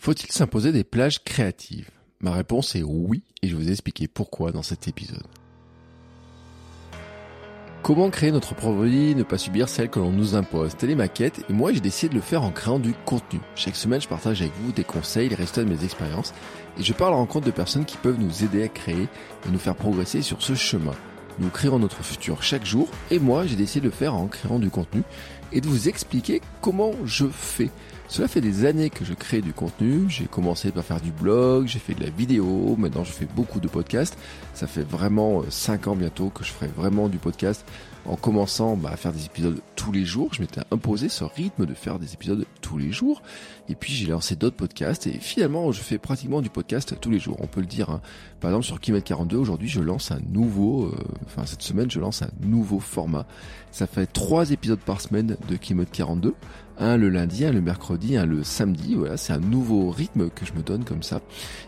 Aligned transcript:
Faut-il 0.00 0.30
s'imposer 0.30 0.70
des 0.70 0.84
plages 0.84 1.24
créatives? 1.24 1.90
Ma 2.20 2.30
réponse 2.30 2.76
est 2.76 2.84
oui, 2.84 3.24
et 3.42 3.48
je 3.48 3.56
vais 3.56 3.64
vous 3.64 3.70
expliquer 3.70 4.06
pourquoi 4.06 4.52
dans 4.52 4.62
cet 4.62 4.86
épisode. 4.86 5.26
Comment 7.82 8.08
créer 8.08 8.30
notre 8.30 8.54
propre 8.54 8.84
vie, 8.84 9.16
ne 9.16 9.24
pas 9.24 9.38
subir 9.38 9.68
celle 9.68 9.90
que 9.90 9.98
l'on 9.98 10.12
nous 10.12 10.36
impose? 10.36 10.76
Telle 10.76 10.90
est 10.90 10.94
ma 10.94 11.08
quête, 11.08 11.44
et 11.50 11.52
moi 11.52 11.72
j'ai 11.72 11.80
décidé 11.80 12.10
de 12.10 12.14
le 12.14 12.20
faire 12.20 12.44
en 12.44 12.52
créant 12.52 12.78
du 12.78 12.94
contenu. 13.06 13.40
Chaque 13.56 13.74
semaine, 13.74 14.00
je 14.00 14.06
partage 14.06 14.40
avec 14.40 14.54
vous 14.62 14.70
des 14.70 14.84
conseils, 14.84 15.28
les 15.28 15.34
résultats 15.34 15.64
de 15.64 15.68
mes 15.68 15.82
expériences, 15.84 16.32
et 16.78 16.84
je 16.84 16.92
parle 16.92 17.14
en 17.14 17.18
rencontre 17.18 17.46
de 17.46 17.50
personnes 17.50 17.84
qui 17.84 17.96
peuvent 17.96 18.20
nous 18.20 18.44
aider 18.44 18.62
à 18.62 18.68
créer 18.68 19.02
et 19.02 19.50
nous 19.50 19.58
faire 19.58 19.74
progresser 19.74 20.22
sur 20.22 20.42
ce 20.42 20.54
chemin. 20.54 20.94
Nous 21.40 21.50
créerons 21.50 21.80
notre 21.80 22.04
futur 22.04 22.44
chaque 22.44 22.64
jour, 22.64 22.88
et 23.10 23.18
moi 23.18 23.46
j'ai 23.46 23.56
décidé 23.56 23.80
de 23.80 23.86
le 23.86 23.96
faire 23.96 24.14
en 24.14 24.28
créant 24.28 24.60
du 24.60 24.70
contenu, 24.70 25.02
et 25.52 25.60
de 25.60 25.66
vous 25.66 25.88
expliquer 25.88 26.40
comment 26.60 26.92
je 27.04 27.26
fais. 27.26 27.70
Cela 28.08 28.26
fait 28.26 28.40
des 28.40 28.64
années 28.64 28.88
que 28.88 29.04
je 29.04 29.12
crée 29.12 29.42
du 29.42 29.52
contenu. 29.52 30.06
J'ai 30.08 30.24
commencé 30.24 30.72
par 30.72 30.82
faire 30.82 31.00
du 31.00 31.12
blog, 31.12 31.66
j'ai 31.66 31.78
fait 31.78 31.92
de 31.92 32.02
la 32.02 32.08
vidéo, 32.08 32.74
maintenant 32.78 33.04
je 33.04 33.12
fais 33.12 33.26
beaucoup 33.26 33.60
de 33.60 33.68
podcasts. 33.68 34.16
Ça 34.54 34.66
fait 34.66 34.82
vraiment 34.82 35.42
5 35.48 35.86
euh, 35.86 35.90
ans 35.90 35.96
bientôt 35.96 36.30
que 36.30 36.42
je 36.42 36.50
ferai 36.50 36.68
vraiment 36.68 37.10
du 37.10 37.18
podcast 37.18 37.66
en 38.06 38.16
commençant 38.16 38.76
bah, 38.76 38.90
à 38.92 38.96
faire 38.96 39.12
des 39.12 39.26
épisodes 39.26 39.60
tous 39.76 39.92
les 39.92 40.06
jours. 40.06 40.30
Je 40.32 40.40
m'étais 40.40 40.62
imposé 40.70 41.10
ce 41.10 41.22
rythme 41.22 41.66
de 41.66 41.74
faire 41.74 41.98
des 41.98 42.14
épisodes 42.14 42.46
tous 42.62 42.78
les 42.78 42.92
jours. 42.92 43.20
Et 43.68 43.74
puis 43.74 43.92
j'ai 43.92 44.06
lancé 44.06 44.36
d'autres 44.36 44.56
podcasts 44.56 45.06
et 45.06 45.12
finalement 45.12 45.70
je 45.70 45.80
fais 45.82 45.98
pratiquement 45.98 46.40
du 46.40 46.48
podcast 46.48 46.96
tous 46.98 47.10
les 47.10 47.18
jours. 47.18 47.36
On 47.40 47.46
peut 47.46 47.60
le 47.60 47.66
dire. 47.66 47.90
Hein. 47.90 48.00
Par 48.40 48.50
exemple 48.50 48.64
sur 48.64 48.80
Kimet 48.80 49.02
42 49.02 49.36
aujourd'hui 49.36 49.68
je 49.68 49.80
lance 49.80 50.10
un 50.12 50.20
nouveau, 50.30 50.86
euh, 50.86 50.96
enfin 51.26 51.44
cette 51.44 51.62
semaine 51.62 51.90
je 51.90 52.00
lance 52.00 52.22
un 52.22 52.30
nouveau 52.40 52.80
format. 52.80 53.26
Ça 53.70 53.86
fait 53.86 54.06
trois 54.06 54.50
épisodes 54.50 54.80
par 54.80 55.02
semaine 55.02 55.36
de 55.46 55.56
Kimet 55.56 55.84
42 55.84 56.34
un 56.78 56.96
le 56.96 57.08
lundi, 57.08 57.44
un 57.44 57.52
le 57.52 57.60
mercredi, 57.60 58.16
un 58.16 58.26
le 58.26 58.42
samedi. 58.44 58.94
Voilà, 58.94 59.16
c'est 59.16 59.32
un 59.32 59.40
nouveau 59.40 59.90
rythme 59.90 60.30
que 60.30 60.46
je 60.46 60.52
me 60.52 60.62
donne 60.62 60.84
comme 60.84 61.02
ça. 61.02 61.20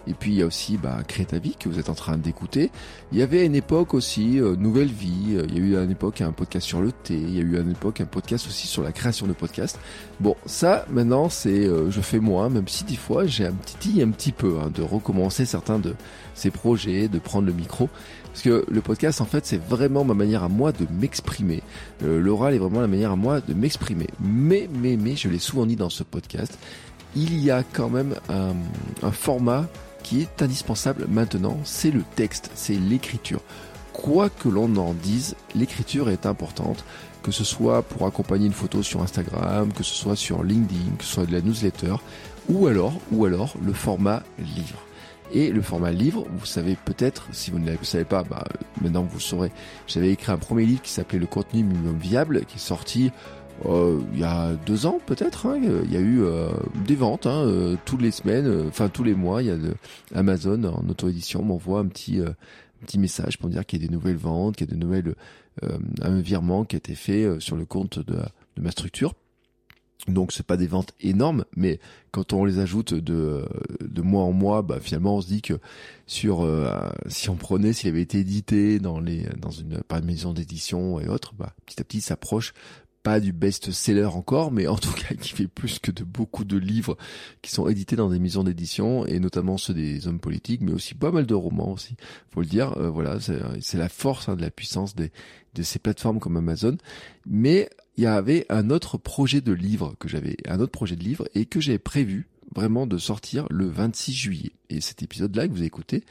Et 0.06 0.14
puis 0.14 0.32
il 0.32 0.38
y 0.38 0.42
a 0.42 0.46
aussi 0.46 0.76
bah, 0.76 0.98
Crée 1.06 1.24
ta 1.24 1.38
vie 1.38 1.56
que 1.58 1.68
vous 1.68 1.78
êtes 1.78 1.88
en 1.88 1.94
train 1.94 2.16
d'écouter. 2.16 2.70
Il 3.12 3.18
y 3.18 3.22
avait 3.22 3.44
une 3.44 3.54
époque 3.54 3.94
aussi 3.94 4.40
euh, 4.40 4.56
Nouvelle 4.56 4.88
Vie. 4.88 5.38
Il 5.48 5.54
y 5.54 5.58
a 5.58 5.60
eu 5.60 5.76
à 5.76 5.82
une 5.82 5.90
époque 5.90 6.20
un 6.20 6.32
podcast 6.32 6.66
sur 6.66 6.80
le 6.80 6.92
thé. 6.92 7.14
Il 7.14 7.34
y 7.34 7.38
a 7.38 7.42
eu 7.42 7.56
à 7.58 7.60
une 7.60 7.72
époque 7.72 8.00
un 8.00 8.06
podcast 8.06 8.46
aussi 8.46 8.66
sur 8.66 8.82
la 8.82 8.92
création 8.92 9.26
de 9.26 9.32
podcasts. 9.32 9.78
Bon, 10.20 10.36
ça 10.46 10.86
maintenant 10.90 11.28
c'est 11.28 11.66
euh, 11.66 11.90
je 11.90 12.00
fais 12.00 12.20
moins, 12.20 12.48
même 12.48 12.68
si 12.68 12.84
des 12.84 12.96
fois 12.96 13.26
j'ai 13.26 13.46
un 13.46 13.52
petit 13.52 14.02
un 14.02 14.10
petit 14.10 14.32
peu 14.32 14.58
hein, 14.60 14.70
de 14.74 14.82
recommencer 14.82 15.44
certains 15.44 15.78
de 15.78 15.94
ces 16.34 16.50
projets, 16.50 17.08
de 17.08 17.18
prendre 17.18 17.46
le 17.46 17.52
micro. 17.52 17.88
Parce 18.32 18.42
que 18.42 18.64
le 18.68 18.80
podcast, 18.80 19.20
en 19.20 19.24
fait, 19.24 19.44
c'est 19.44 19.60
vraiment 19.60 20.04
ma 20.04 20.14
manière 20.14 20.44
à 20.44 20.48
moi 20.48 20.72
de 20.72 20.86
m'exprimer. 21.00 21.62
Euh, 22.04 22.20
l'oral 22.20 22.54
est 22.54 22.58
vraiment 22.58 22.80
la 22.80 22.86
manière 22.86 23.10
à 23.10 23.16
moi 23.16 23.40
de 23.40 23.54
m'exprimer. 23.54 24.06
Mais, 24.20 24.68
mais, 24.72 24.96
mais, 24.96 25.16
je 25.16 25.28
l'ai 25.28 25.38
souvent 25.38 25.66
dit 25.66 25.76
dans 25.76 25.90
ce 25.90 26.04
podcast, 26.04 26.56
il 27.16 27.38
y 27.42 27.50
a 27.50 27.64
quand 27.64 27.88
même 27.88 28.14
un, 28.28 28.54
un 29.02 29.10
format 29.10 29.66
qui 30.02 30.20
est 30.20 30.42
indispensable 30.42 31.06
maintenant, 31.08 31.58
c'est 31.64 31.90
le 31.90 32.02
texte, 32.16 32.50
c'est 32.54 32.74
l'écriture. 32.74 33.40
Quoi 33.92 34.30
que 34.30 34.48
l'on 34.48 34.76
en 34.76 34.94
dise, 34.94 35.34
l'écriture 35.54 36.08
est 36.08 36.24
importante, 36.24 36.84
que 37.22 37.32
ce 37.32 37.44
soit 37.44 37.82
pour 37.82 38.06
accompagner 38.06 38.46
une 38.46 38.52
photo 38.52 38.82
sur 38.82 39.02
Instagram, 39.02 39.72
que 39.72 39.82
ce 39.82 39.94
soit 39.94 40.16
sur 40.16 40.42
LinkedIn, 40.42 40.96
que 40.98 41.04
ce 41.04 41.14
soit 41.14 41.26
de 41.26 41.32
la 41.32 41.42
newsletter, 41.42 41.96
ou 42.48 42.66
alors, 42.66 42.94
ou 43.12 43.24
alors 43.24 43.54
le 43.62 43.72
format 43.72 44.22
livre. 44.38 44.78
Et 45.32 45.52
le 45.52 45.62
format 45.62 45.92
livre, 45.92 46.26
vous 46.32 46.46
savez 46.46 46.76
peut-être, 46.84 47.28
si 47.32 47.50
vous 47.50 47.58
ne 47.58 47.70
le 47.70 47.84
savez 47.84 48.04
pas, 48.04 48.24
bah, 48.24 48.44
maintenant 48.80 49.02
vous 49.02 49.16
le 49.16 49.22
saurez, 49.22 49.52
j'avais 49.86 50.10
écrit 50.10 50.32
un 50.32 50.38
premier 50.38 50.66
livre 50.66 50.82
qui 50.82 50.90
s'appelait 50.90 51.20
Le 51.20 51.26
contenu 51.26 51.62
minimum 51.62 51.96
viable, 51.98 52.44
qui 52.46 52.56
est 52.56 52.60
sorti 52.60 53.12
euh, 53.66 54.00
il 54.14 54.20
y 54.20 54.24
a 54.24 54.54
deux 54.66 54.86
ans 54.86 54.98
peut-être. 55.04 55.46
Hein. 55.46 55.60
il 55.84 55.92
y 55.92 55.96
a 55.96 56.00
eu 56.00 56.22
euh, 56.22 56.48
des 56.86 56.94
ventes 56.94 57.26
hein, 57.26 57.44
euh, 57.44 57.76
toutes 57.84 58.00
les 58.02 58.10
semaines, 58.10 58.66
enfin 58.68 58.88
tous 58.88 59.04
les 59.04 59.14
mois. 59.14 59.42
Il 59.42 59.48
y 59.48 59.50
a 59.50 59.56
de, 59.56 59.74
Amazon 60.14 60.64
en 60.64 60.88
auto-édition 60.88 61.42
m'envoie 61.42 61.80
un 61.80 61.86
petit 61.86 62.20
petit 62.80 62.98
message 62.98 63.38
pour 63.38 63.50
dire 63.50 63.66
qu'il 63.66 63.80
y 63.80 63.84
a 63.84 63.86
des 63.86 63.92
nouvelles 63.92 64.16
ventes, 64.16 64.56
qu'il 64.56 64.66
y 64.66 64.70
a 64.70 64.74
de 64.74 64.80
nouvelles 64.80 65.14
un 66.00 66.20
virement 66.20 66.64
qui 66.64 66.76
a 66.76 66.78
été 66.78 66.94
fait 66.94 67.38
sur 67.38 67.56
le 67.56 67.66
compte 67.66 67.98
de 67.98 68.16
ma 68.58 68.70
structure. 68.70 69.14
Donc 70.08 70.32
c'est 70.32 70.46
pas 70.46 70.56
des 70.56 70.66
ventes 70.66 70.92
énormes, 71.00 71.44
mais 71.56 71.78
quand 72.10 72.32
on 72.32 72.44
les 72.44 72.58
ajoute 72.58 72.94
de, 72.94 73.44
de 73.80 74.02
mois 74.02 74.22
en 74.22 74.32
mois, 74.32 74.62
bah 74.62 74.78
finalement 74.80 75.16
on 75.16 75.20
se 75.20 75.26
dit 75.26 75.42
que 75.42 75.60
sur 76.06 76.42
euh, 76.42 76.88
si 77.06 77.28
on 77.28 77.36
prenait 77.36 77.72
s'il 77.72 77.90
avait 77.90 78.02
été 78.02 78.18
édité 78.18 78.78
dans 78.78 78.98
les 78.98 79.26
dans 79.38 79.50
une 79.50 79.82
par 79.82 79.98
une 79.98 80.06
maison 80.06 80.32
d'édition 80.32 81.00
et 81.00 81.08
autres, 81.08 81.34
bah 81.34 81.54
petit 81.66 81.80
à 81.80 81.84
petit 81.84 82.00
s'approche 82.00 82.54
pas 83.02 83.20
du 83.20 83.32
best-seller 83.32 84.04
encore, 84.04 84.52
mais 84.52 84.66
en 84.66 84.76
tout 84.76 84.92
cas 84.92 85.14
qui 85.20 85.30
fait 85.30 85.46
plus 85.46 85.78
que 85.78 85.90
de 85.90 86.04
beaucoup 86.04 86.44
de 86.44 86.56
livres 86.56 86.96
qui 87.42 87.50
sont 87.50 87.68
édités 87.68 87.96
dans 87.96 88.10
des 88.10 88.18
maisons 88.18 88.44
d'édition 88.44 89.06
et 89.06 89.18
notamment 89.20 89.56
ceux 89.56 89.74
des 89.74 90.06
hommes 90.06 90.20
politiques, 90.20 90.60
mais 90.60 90.72
aussi 90.72 90.94
pas 90.94 91.10
mal 91.10 91.26
de 91.26 91.34
romans 91.34 91.72
aussi. 91.72 91.96
Faut 92.30 92.40
le 92.40 92.46
dire, 92.46 92.76
euh, 92.76 92.90
voilà, 92.90 93.18
c'est 93.20 93.78
la 93.78 93.88
force 93.88 94.28
hein, 94.28 94.36
de 94.36 94.42
la 94.42 94.50
puissance 94.50 94.94
des, 94.94 95.12
de 95.54 95.62
ces 95.62 95.78
plateformes 95.78 96.20
comme 96.20 96.36
Amazon. 96.36 96.76
Mais 97.26 97.70
il 98.00 98.04
y 98.04 98.06
avait 98.06 98.46
un 98.48 98.70
autre 98.70 98.96
projet 98.96 99.42
de 99.42 99.52
livre 99.52 99.94
que 99.98 100.08
j'avais, 100.08 100.38
un 100.48 100.58
autre 100.58 100.72
projet 100.72 100.96
de 100.96 101.04
livre 101.04 101.28
et 101.34 101.44
que 101.44 101.60
j'avais 101.60 101.78
prévu 101.78 102.28
vraiment 102.56 102.86
de 102.86 102.96
sortir 102.96 103.46
le 103.50 103.66
26 103.66 104.14
juillet. 104.14 104.52
Et 104.70 104.80
cet 104.80 105.02
épisode-là 105.02 105.46
que 105.46 105.52
vous 105.52 105.64
écoutez, 105.64 106.02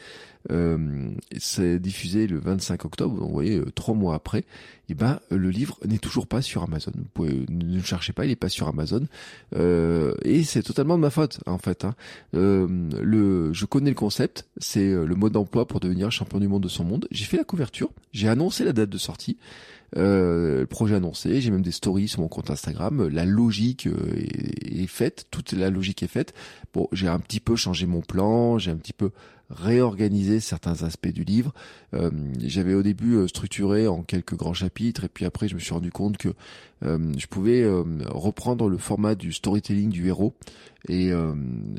euh, 0.52 1.10
c'est 1.40 1.80
diffusé 1.80 2.28
le 2.28 2.38
25 2.38 2.86
octobre, 2.86 3.16
vous 3.16 3.34
voyez, 3.34 3.58
euh, 3.58 3.72
trois 3.74 3.96
mois 3.96 4.14
après, 4.14 4.42
et 4.42 4.46
eh 4.90 4.94
ben 4.94 5.20
le 5.32 5.50
livre 5.50 5.80
n'est 5.84 5.98
toujours 5.98 6.28
pas 6.28 6.44
sur 6.44 6.62
Amazon. 6.62 6.92
Vous 7.16 7.26
ne 7.26 7.78
le 7.78 7.82
cherchez 7.82 8.14
pas, 8.14 8.24
il 8.24 8.32
est 8.32 8.36
pas 8.36 8.50
sur 8.50 8.68
Amazon. 8.68 9.08
Euh, 9.56 10.14
et 10.22 10.44
c'est 10.44 10.62
totalement 10.62 10.96
de 10.96 11.02
ma 11.02 11.10
faute 11.10 11.40
en 11.48 11.58
fait. 11.58 11.86
Hein. 11.86 11.96
Euh, 12.36 12.68
le, 13.02 13.52
je 13.52 13.66
connais 13.66 13.90
le 13.90 13.96
concept, 13.96 14.48
c'est 14.58 14.92
le 14.94 15.16
mode 15.16 15.34
d'emploi 15.34 15.68
pour 15.68 15.80
devenir 15.80 16.12
champion 16.12 16.40
du 16.40 16.48
monde 16.48 16.62
de 16.62 16.70
son 16.70 16.84
monde. 16.84 17.08
J'ai 17.10 17.26
fait 17.26 17.38
la 17.38 17.44
couverture, 17.44 17.90
j'ai 18.14 18.30
annoncé 18.30 18.64
la 18.64 18.74
date 18.74 18.92
de 18.92 19.00
sortie. 19.00 19.38
Euh, 19.98 20.62
le 20.62 20.68
projet 20.68 20.96
annoncé, 20.96 21.42
j'ai 21.42 21.52
même 21.52 21.62
des 21.62 21.72
stories 21.72 22.08
sur 22.08 22.22
mon 22.22 22.28
compte 22.28 22.52
Instagram, 22.52 23.08
la 23.08 23.26
logique 23.26 23.88
euh, 23.88 24.14
est, 24.16 24.82
est, 24.84 24.88
faite, 24.88 25.26
toute 25.32 25.54
la 25.54 25.70
logique 25.70 26.04
est 26.04 26.08
faite. 26.08 26.34
Bon, 26.74 26.88
j'ai 26.92 27.08
un 27.08 27.20
petit 27.20 27.40
peu 27.40 27.56
changé 27.56 27.86
mon 27.86 28.02
plan, 28.02 28.58
j'ai 28.58 28.72
un 28.72 28.78
petit 28.78 28.94
peu 28.94 29.12
réorganisé 29.50 30.40
certains 30.40 30.84
aspects 30.84 31.12
du 31.12 31.24
livre. 31.24 31.54
Euh, 31.94 32.12
J'avais 32.40 32.74
au 32.74 32.84
début 32.84 33.16
euh, 33.16 33.28
structuré 33.28 33.88
en 33.88 34.04
quelques 34.04 34.36
grands 34.36 34.54
chapitres 34.54 35.06
et 35.06 35.10
puis 35.10 35.26
après 35.26 35.48
je 35.48 35.56
me 35.56 35.60
suis 35.60 35.74
rendu 35.74 35.92
compte 35.92 36.18
que 36.18 36.30
euh, 36.86 37.14
je 37.18 37.28
pouvais 37.28 37.62
euh, 37.62 37.84
reprendre 38.08 38.70
le 38.70 38.78
format 38.78 39.16
du 39.16 39.34
storytelling 39.34 39.90
du 39.90 40.08
héros 40.08 40.34
et, 40.88 41.12
euh, 41.12 41.34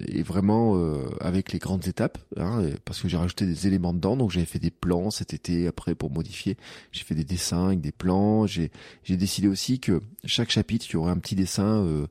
et 0.08 0.22
vraiment 0.22 0.78
avec 1.20 1.52
les 1.52 1.58
grandes 1.58 1.86
étapes 1.88 2.18
hein, 2.36 2.62
parce 2.84 3.00
que 3.00 3.08
j'ai 3.08 3.16
rajouté 3.16 3.46
des 3.46 3.66
éléments 3.66 3.94
dedans. 3.94 4.16
Donc 4.16 4.30
j'avais 4.30 4.46
fait 4.46 4.58
des 4.58 4.70
plans 4.70 5.10
cet 5.10 5.32
été 5.32 5.66
après 5.66 5.94
pour 5.94 6.10
modifier. 6.10 6.56
J'ai 6.92 7.04
fait 7.04 7.14
des 7.14 7.24
dessins 7.24 7.68
avec 7.68 7.80
des 7.80 7.92
plans. 7.92 8.46
J'ai 8.46 8.70
décidé 9.08 9.48
aussi 9.48 9.80
que 9.80 10.00
chaque 10.24 10.50
chapitre 10.50 10.86
il 10.90 10.92
y 10.94 10.96
aurait 10.96 11.12
un 11.12 11.18
petit 11.18 11.34
dessin 11.34 12.06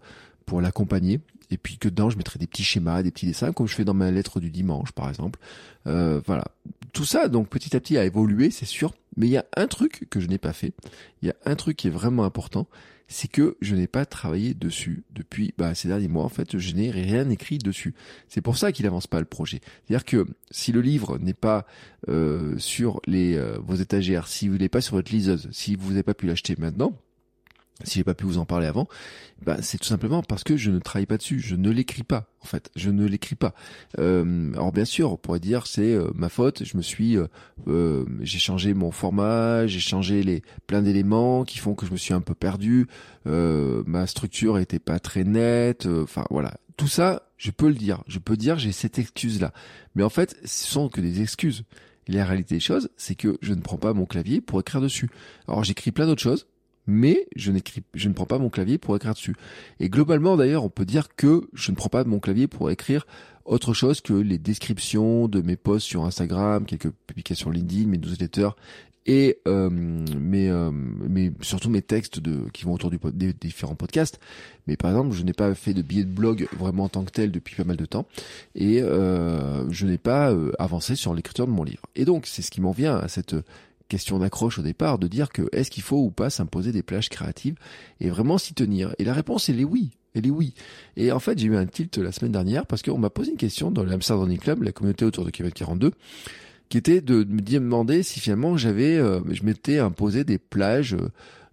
pour 0.50 0.62
l'accompagner 0.62 1.22
et 1.52 1.58
puis 1.58 1.78
que 1.78 1.88
dedans 1.90 2.10
je 2.10 2.18
mettrais 2.18 2.40
des 2.40 2.48
petits 2.48 2.64
schémas, 2.64 3.04
des 3.04 3.12
petits 3.12 3.26
dessins 3.26 3.54
comme 3.54 3.68
je 3.68 3.76
fais 3.76 3.86
dans 3.86 3.94
ma 3.94 4.12
lettre 4.12 4.40
du 4.40 4.50
dimanche 4.50 4.92
par 4.92 5.08
exemple. 5.10 5.40
Euh, 5.88 6.22
voilà, 6.26 6.46
tout 6.92 7.06
ça 7.06 7.28
donc 7.30 7.50
petit 7.50 7.76
à 7.76 7.80
petit 7.80 7.98
a 7.98 8.04
évolué, 8.04 8.52
c'est 8.52 8.66
sûr. 8.66 8.94
Mais 9.16 9.28
il 9.28 9.32
y 9.32 9.38
a 9.38 9.46
un 9.58 9.68
truc 9.68 10.08
que 10.10 10.20
je 10.20 10.28
n'ai 10.28 10.38
pas 10.38 10.54
fait. 10.54 10.74
Il 11.22 11.28
y 11.28 11.32
a 11.32 11.36
un 11.46 11.56
truc 11.56 11.78
qui 11.78 11.88
est 11.88 11.92
vraiment 11.92 12.24
important, 12.24 12.68
c'est 13.08 13.28
que 13.28 13.58
je 13.60 13.76
n'ai 13.76 13.88
pas 13.88 14.06
travaillé 14.06 14.54
dessus 14.54 15.04
depuis 15.12 15.54
bah, 15.58 15.76
ces 15.76 15.88
derniers 15.88 16.08
mois. 16.08 16.24
En 16.24 16.30
fait, 16.30 16.58
je 16.58 16.76
n'ai 16.76 16.92
rien 16.92 17.30
écrit 17.30 17.58
dessus. 17.58 17.96
C'est 18.28 18.42
pour 18.42 18.56
ça 18.56 18.72
qu'il 18.72 18.86
avance 18.86 19.08
pas 19.08 19.20
le 19.20 19.26
projet. 19.26 19.62
C'est-à-dire 19.86 20.06
que 20.06 20.28
si 20.52 20.72
le 20.72 20.82
livre 20.82 21.18
n'est 21.18 21.34
pas 21.34 21.66
euh, 22.08 22.58
sur 22.58 23.02
les 23.08 23.36
euh, 23.36 23.58
vos 23.62 23.76
étagères, 23.76 24.28
si 24.28 24.48
vous 24.48 24.58
n'êtes 24.58 24.72
pas 24.72 24.82
sur 24.82 24.96
votre 24.96 25.12
liseuse, 25.12 25.50
si 25.52 25.76
vous 25.76 25.90
n'avez 25.90 26.04
pas 26.04 26.14
pu 26.14 26.28
l'acheter 26.28 26.56
maintenant, 26.58 26.94
si 27.84 28.00
j'ai 28.00 28.04
pas 28.04 28.14
pu 28.14 28.26
vous 28.26 28.38
en 28.38 28.46
parler 28.46 28.68
avant, 28.68 28.88
bah, 29.42 29.58
c'est 29.62 29.78
tout 29.78 29.88
simplement 29.88 30.22
parce 30.22 30.44
que 30.44 30.58
je 30.58 30.70
ne 30.72 30.80
travaille 30.80 31.06
pas 31.06 31.18
dessus, 31.18 31.40
je 31.40 31.56
ne 31.56 31.70
l'écris 31.70 32.04
pas 32.04 32.30
en 32.42 32.46
fait, 32.46 32.72
je 32.76 32.90
ne 32.90 33.06
l'écris 33.06 33.36
pas. 33.36 33.54
Euh, 34.00 34.52
alors 34.54 34.72
bien 34.72 34.86
sûr, 34.86 35.12
on 35.12 35.18
pourrait 35.18 35.40
dire 35.40 35.68
c'est 35.68 35.94
euh, 35.94 36.10
ma 36.16 36.30
faute, 36.30 36.64
je 36.64 36.78
me 36.78 36.82
suis, 36.82 37.18
euh, 37.18 37.28
euh, 37.68 38.06
j'ai 38.22 38.40
changé 38.40 38.74
mon 38.74 38.92
format, 38.92 39.68
j'ai 39.68 39.80
changé 39.80 40.24
les 40.24 40.42
plein 40.68 40.82
d'éléments 40.82 41.44
qui 41.44 41.60
font 41.60 41.76
que 41.76 41.86
je 41.86 41.92
me 41.92 41.98
suis 41.98 42.14
un 42.14 42.22
peu 42.22 42.36
perdu, 42.36 42.88
ma 43.26 44.08
structure 44.08 44.58
était 44.58 44.80
pas 44.80 45.00
très 45.00 45.24
nette, 45.24 45.86
enfin 45.86 46.26
voilà, 46.30 46.56
tout 46.78 46.88
ça, 46.88 47.30
je 47.38 47.52
peux 47.52 47.68
le 47.68 47.76
dire, 47.76 48.04
je 48.08 48.20
peux 48.20 48.38
dire 48.38 48.58
j'ai 48.58 48.72
cette 48.72 49.00
excuse 49.00 49.40
là, 49.40 49.54
mais 49.96 50.04
en 50.04 50.10
fait, 50.10 50.36
ce 50.44 50.68
sont 50.68 50.90
que 50.90 51.02
des 51.02 51.22
excuses. 51.22 51.64
La 52.08 52.26
réalité 52.26 52.56
des 52.56 52.60
choses, 52.60 52.90
c'est 52.98 53.14
que 53.14 53.38
je 53.44 53.54
ne 53.54 53.62
prends 53.62 53.78
pas 53.78 53.94
mon 53.94 54.08
clavier 54.08 54.42
pour 54.42 54.60
écrire 54.60 54.82
dessus. 54.82 55.12
Alors 55.48 55.64
j'écris 55.64 55.92
plein 55.92 56.08
d'autres 56.08 56.24
choses, 56.24 56.48
mais 56.90 57.28
je 57.36 57.52
n'écris, 57.52 57.84
je 57.94 58.10
ne 58.10 58.14
prends 58.14 58.26
pas 58.26 58.40
mon 58.40 58.50
clavier 58.50 58.78
pour 58.78 58.96
écrire 58.96 59.14
dessus. 59.14 59.36
Et 59.80 59.90
globalement, 59.90 60.36
d'ailleurs, 60.36 60.66
on 60.66 60.70
peut 60.70 60.86
dire 60.86 61.16
que 61.16 61.48
je 61.54 61.72
ne 61.72 61.76
prends 61.76 61.90
pas 61.90 62.04
mon 62.04 62.20
clavier 62.20 62.48
pour 62.48 62.70
écrire 62.72 63.06
autre 63.46 63.74
chose 63.74 64.02
que 64.02 64.14
les 64.14 64.38
descriptions 64.38 65.28
de 65.28 65.42
mes 65.42 65.56
posts 65.56 65.88
sur 65.88 66.06
Instagram, 66.06 66.66
quelques 66.66 66.92
publications 67.08 67.50
LinkedIn, 67.50 67.88
mes 67.88 67.98
newsletters 67.98 68.50
et 69.06 69.40
euh, 69.48 69.70
mes, 69.72 70.50
euh, 70.50 70.70
mes, 70.72 71.32
surtout 71.42 71.70
mes 71.70 71.82
textes 71.82 72.20
de, 72.20 72.48
qui 72.54 72.66
vont 72.66 72.74
autour 72.74 72.92
du, 72.92 73.00
des 73.14 73.34
différents 73.34 73.76
podcasts. 73.76 74.20
Mais 74.68 74.78
par 74.78 74.92
exemple, 74.92 75.16
je 75.16 75.24
n'ai 75.24 75.34
pas 75.34 75.56
fait 75.56 75.74
de 75.74 75.82
billet 75.82 76.04
de 76.04 76.12
blog 76.12 76.48
vraiment 76.56 76.84
en 76.84 76.90
tant 76.90 77.04
que 77.04 77.12
tel 77.12 77.32
depuis 77.32 77.56
pas 77.56 77.64
mal 77.64 77.78
de 77.78 77.86
temps, 77.86 78.06
et 78.54 78.82
euh, 78.84 79.68
je 79.72 79.88
n'ai 79.88 79.98
pas 79.98 80.32
euh, 80.32 80.52
avancé 80.60 80.96
sur 80.96 81.16
l'écriture 81.16 81.48
de 81.48 81.52
mon 81.52 81.64
livre. 81.64 81.82
Et 81.96 82.06
donc, 82.06 82.28
c'est 82.28 82.44
ce 82.44 82.52
qui 82.52 82.62
m'en 82.62 82.72
vient 82.72 82.98
à 82.98 83.08
cette 83.08 83.36
question 83.90 84.20
d'accroche 84.20 84.60
au 84.60 84.62
départ, 84.62 85.00
de 85.00 85.08
dire 85.08 85.30
que 85.30 85.50
est-ce 85.52 85.70
qu'il 85.70 85.84
faut 85.84 85.98
ou 85.98 86.12
pas 86.12 86.30
s'imposer 86.30 86.72
des 86.72 86.84
plages 86.84 87.10
créatives 87.10 87.56
et 88.00 88.10
vraiment 88.10 88.38
s'y 88.38 88.54
tenir 88.54 88.96
Et 89.00 89.04
la 89.04 89.14
réponse, 89.14 89.50
elle 89.50 89.60
est 89.60 89.66
oui. 89.66 89.92
Elle 90.16 90.26
est 90.26 90.32
oui. 90.32 90.54
Et 90.96 91.12
en 91.12 91.20
fait, 91.20 91.38
j'ai 91.38 91.48
eu 91.48 91.56
un 91.56 91.66
tilt 91.66 91.98
la 91.98 92.12
semaine 92.12 92.32
dernière 92.32 92.66
parce 92.66 92.82
qu'on 92.82 92.98
m'a 92.98 93.10
posé 93.10 93.32
une 93.32 93.38
question 93.38 93.70
dans 93.72 93.84
l'Amsterdam 93.84 94.38
Club, 94.38 94.64
la 94.64 94.72
communauté 94.72 95.06
autour 95.06 95.26
de 95.26 95.30
Kevin 95.30 95.52
42, 95.52 95.92
qui 96.70 96.78
était 96.78 97.02
de 97.02 97.24
me 97.26 97.42
demander 97.42 98.02
si 98.04 98.20
finalement 98.20 98.58
j'avais, 98.58 98.96
euh, 98.96 99.20
je 99.30 99.44
m'étais 99.44 99.80
imposé 99.80 100.24
des 100.24 100.38
plages 100.38 100.94
euh, 100.94 101.10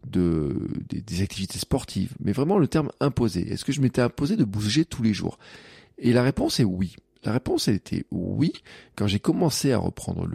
de 0.07 0.57
des, 0.89 1.01
des, 1.01 1.23
activités 1.23 1.59
sportives, 1.59 2.15
mais 2.21 2.33
vraiment 2.33 2.59
le 2.59 2.69
terme 2.69 2.91
imposé. 3.01 3.51
Est-ce 3.51 3.65
que 3.65 3.73
je 3.73 3.81
m'étais 3.81 4.03
imposé 4.03 4.37
de 4.37 4.45
bouger 4.45 4.85
tous 4.85 5.03
les 5.03 5.13
jours? 5.13 5.39
Et 5.99 6.13
la 6.13 6.23
réponse 6.23 6.61
est 6.61 6.65
oui. 6.65 6.97
La 7.27 7.33
réponse 7.33 7.67
a 7.67 7.73
été 7.73 8.07
oui. 8.13 8.53
Quand 8.95 9.09
j'ai 9.09 9.19
commencé 9.19 9.73
à 9.73 9.79
reprendre 9.79 10.29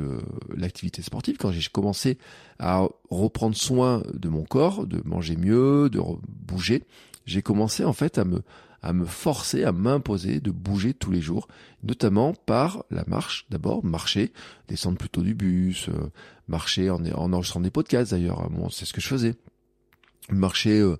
l'activité 0.53 1.01
sportive, 1.01 1.37
quand 1.37 1.49
j'ai 1.49 1.69
commencé 1.71 2.17
à 2.59 2.85
reprendre 3.09 3.55
soin 3.55 4.03
de 4.13 4.27
mon 4.27 4.43
corps, 4.43 4.85
de 4.85 5.01
manger 5.05 5.37
mieux, 5.37 5.89
de 5.89 6.01
bouger, 6.27 6.83
j'ai 7.25 7.41
commencé 7.41 7.85
en 7.85 7.93
fait 7.93 8.19
à 8.19 8.93
me 8.93 9.05
forcer, 9.05 9.63
à 9.63 9.71
m'imposer 9.71 10.41
de 10.41 10.51
bouger 10.51 10.93
tous 10.93 11.11
les 11.11 11.21
jours, 11.21 11.47
notamment 11.81 12.33
par 12.33 12.83
la 12.91 13.05
marche. 13.07 13.45
D'abord, 13.49 13.85
marcher, 13.85 14.33
descendre 14.67 14.97
plutôt 14.97 15.21
du 15.21 15.33
bus, 15.33 15.87
euh, 15.87 16.11
marcher 16.49 16.89
en, 16.89 17.05
en 17.05 17.31
enregistrant 17.31 17.61
des 17.61 17.71
podcasts 17.71 18.11
d'ailleurs. 18.11 18.49
Bon, 18.49 18.69
c'est 18.69 18.83
ce 18.83 18.91
que 18.91 18.99
je 18.99 19.07
faisais. 19.07 19.35
Marcher 20.29 20.79
euh, 20.79 20.97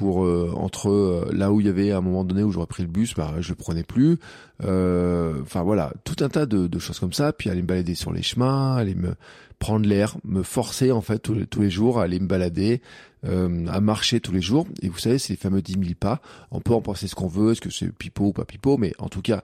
pour 0.00 0.24
euh, 0.24 0.50
entre 0.56 0.88
euh, 0.88 1.30
là 1.30 1.52
où 1.52 1.60
il 1.60 1.66
y 1.66 1.68
avait 1.68 1.92
un 1.92 2.00
moment 2.00 2.24
donné 2.24 2.42
où 2.42 2.50
j'aurais 2.50 2.66
pris 2.66 2.82
le 2.82 2.88
bus, 2.88 3.12
bah 3.14 3.34
je 3.40 3.50
le 3.50 3.54
prenais 3.54 3.82
plus. 3.82 4.16
Euh, 4.64 5.42
enfin 5.42 5.62
voilà, 5.62 5.92
tout 6.04 6.16
un 6.24 6.30
tas 6.30 6.46
de, 6.46 6.68
de, 6.68 6.78
choses 6.78 6.98
comme 6.98 7.12
ça. 7.12 7.34
Puis 7.34 7.50
aller 7.50 7.60
me 7.60 7.66
balader 7.66 7.94
sur 7.94 8.10
les 8.10 8.22
chemins, 8.22 8.76
aller 8.76 8.94
me 8.94 9.12
prendre 9.58 9.86
l'air, 9.86 10.16
me 10.24 10.42
forcer 10.42 10.90
en 10.90 11.02
fait 11.02 11.18
tous 11.18 11.60
les, 11.60 11.68
jours 11.68 12.00
à 12.00 12.04
aller 12.04 12.18
me 12.18 12.26
balader, 12.26 12.80
à 13.22 13.80
marcher 13.82 14.20
tous 14.20 14.32
les 14.32 14.40
jours. 14.40 14.66
Et 14.80 14.88
vous 14.88 14.96
savez, 14.96 15.18
c'est 15.18 15.34
les 15.34 15.36
fameux 15.36 15.60
10 15.60 15.72
000 15.72 15.84
pas. 16.00 16.22
On 16.50 16.60
peut 16.60 16.72
en 16.72 16.80
penser 16.80 17.06
ce 17.06 17.14
qu'on 17.14 17.28
veut, 17.28 17.52
est-ce 17.52 17.60
que 17.60 17.68
c'est 17.68 17.92
pipeau 17.92 18.28
ou 18.28 18.32
pas 18.32 18.46
pipeau, 18.46 18.78
mais 18.78 18.94
en 18.98 19.10
tout 19.10 19.20
cas, 19.20 19.42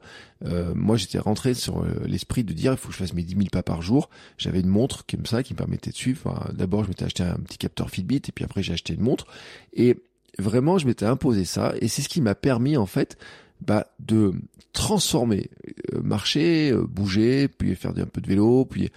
moi 0.74 0.96
j'étais 0.96 1.18
rentré 1.18 1.52
sur 1.52 1.84
l'esprit 2.06 2.44
de 2.44 2.54
dire 2.54 2.72
il 2.72 2.78
faut 2.78 2.88
que 2.88 2.94
je 2.94 2.98
fasse 2.98 3.12
mes 3.12 3.24
10 3.24 3.34
000 3.36 3.44
pas 3.52 3.62
par 3.62 3.82
jour. 3.82 4.08
J'avais 4.38 4.60
une 4.60 4.68
montre 4.68 5.04
comme 5.04 5.26
ça 5.26 5.42
qui 5.42 5.52
me 5.52 5.58
permettait 5.58 5.90
de 5.90 5.96
suivre. 5.96 6.22
Enfin, 6.24 6.50
D'abord, 6.54 6.82
je 6.84 6.88
m'étais 6.88 7.04
acheté 7.04 7.22
un 7.22 7.36
petit 7.36 7.58
capteur 7.58 7.90
Fitbit 7.90 8.22
et 8.26 8.32
puis 8.34 8.42
après 8.42 8.62
j'ai 8.62 8.72
acheté 8.72 8.94
une 8.94 9.02
montre. 9.02 9.26
Et 9.74 9.98
vraiment, 10.38 10.78
je 10.78 10.86
m'étais 10.86 11.06
imposé 11.06 11.44
ça, 11.44 11.74
et 11.80 11.88
c'est 11.88 12.02
ce 12.02 12.08
qui 12.08 12.20
m'a 12.20 12.34
permis 12.34 12.76
en 12.76 12.86
fait 12.86 13.16
bah, 13.60 13.86
de 14.00 14.32
transformer, 14.76 15.48
euh, 15.94 16.02
marcher, 16.02 16.70
euh, 16.70 16.86
bouger, 16.86 17.48
puis 17.48 17.74
faire 17.74 17.92
un 17.92 18.04
peu 18.04 18.20
de 18.20 18.26
vélo, 18.28 18.66
puis 18.66 18.90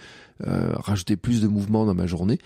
euh, 0.46 0.72
rajouter 0.74 1.16
plus 1.16 1.40
de 1.40 1.48
mouvements 1.48 1.86
dans 1.86 1.94
ma 1.94 2.06
journée, 2.06 2.38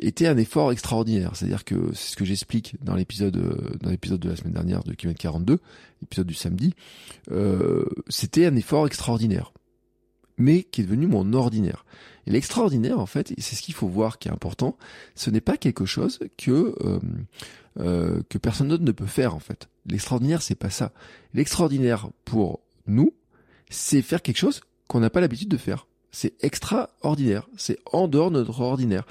était 0.00 0.28
un 0.28 0.36
effort 0.36 0.70
extraordinaire. 0.70 1.32
C'est-à-dire 1.34 1.64
que 1.64 1.74
c'est 1.92 2.12
ce 2.12 2.16
que 2.16 2.24
j'explique 2.24 2.76
dans 2.80 2.94
l'épisode 2.94 3.36
dans 3.80 3.90
l'épisode 3.90 4.20
de 4.20 4.28
la 4.28 4.36
semaine 4.36 4.52
dernière 4.52 4.84
de 4.84 4.94
Kilomètre 4.94 5.20
42, 5.20 5.58
l'épisode 6.00 6.28
du 6.28 6.34
samedi. 6.34 6.74
C'était 8.08 8.46
un 8.46 8.54
effort 8.54 8.86
extraordinaire, 8.86 9.52
mais 10.36 10.62
qui 10.62 10.82
est 10.82 10.84
devenu 10.84 11.08
mon 11.08 11.32
ordinaire. 11.32 11.84
Et 12.28 12.30
l'extraordinaire, 12.30 13.00
en 13.00 13.06
fait, 13.06 13.32
c'est 13.38 13.56
ce 13.56 13.62
qu'il 13.62 13.74
faut 13.74 13.88
voir 13.88 14.20
qui 14.20 14.28
est 14.28 14.30
important. 14.30 14.76
Ce 15.16 15.28
n'est 15.28 15.40
pas 15.40 15.56
quelque 15.56 15.86
chose 15.86 16.20
que 16.36 16.76
euh, 17.80 18.22
que 18.28 18.38
personne 18.38 18.68
d'autre 18.68 18.82
ne 18.82 18.92
peut 18.92 19.06
faire 19.06 19.34
en 19.34 19.38
fait. 19.38 19.68
L'extraordinaire, 19.86 20.42
c'est 20.42 20.56
pas 20.56 20.70
ça. 20.70 20.92
L'extraordinaire 21.32 22.08
pour 22.24 22.60
nous, 22.86 23.14
c'est 23.70 24.02
faire 24.02 24.22
quelque 24.22 24.38
chose 24.38 24.62
qu'on 24.88 25.00
n'a 25.00 25.10
pas 25.10 25.20
l'habitude 25.20 25.48
de 25.48 25.56
faire. 25.56 25.86
C'est 26.10 26.34
extraordinaire. 26.42 27.48
C'est 27.56 27.78
en 27.92 28.08
dehors 28.08 28.30
de 28.30 28.38
notre 28.38 28.60
ordinaire. 28.60 29.06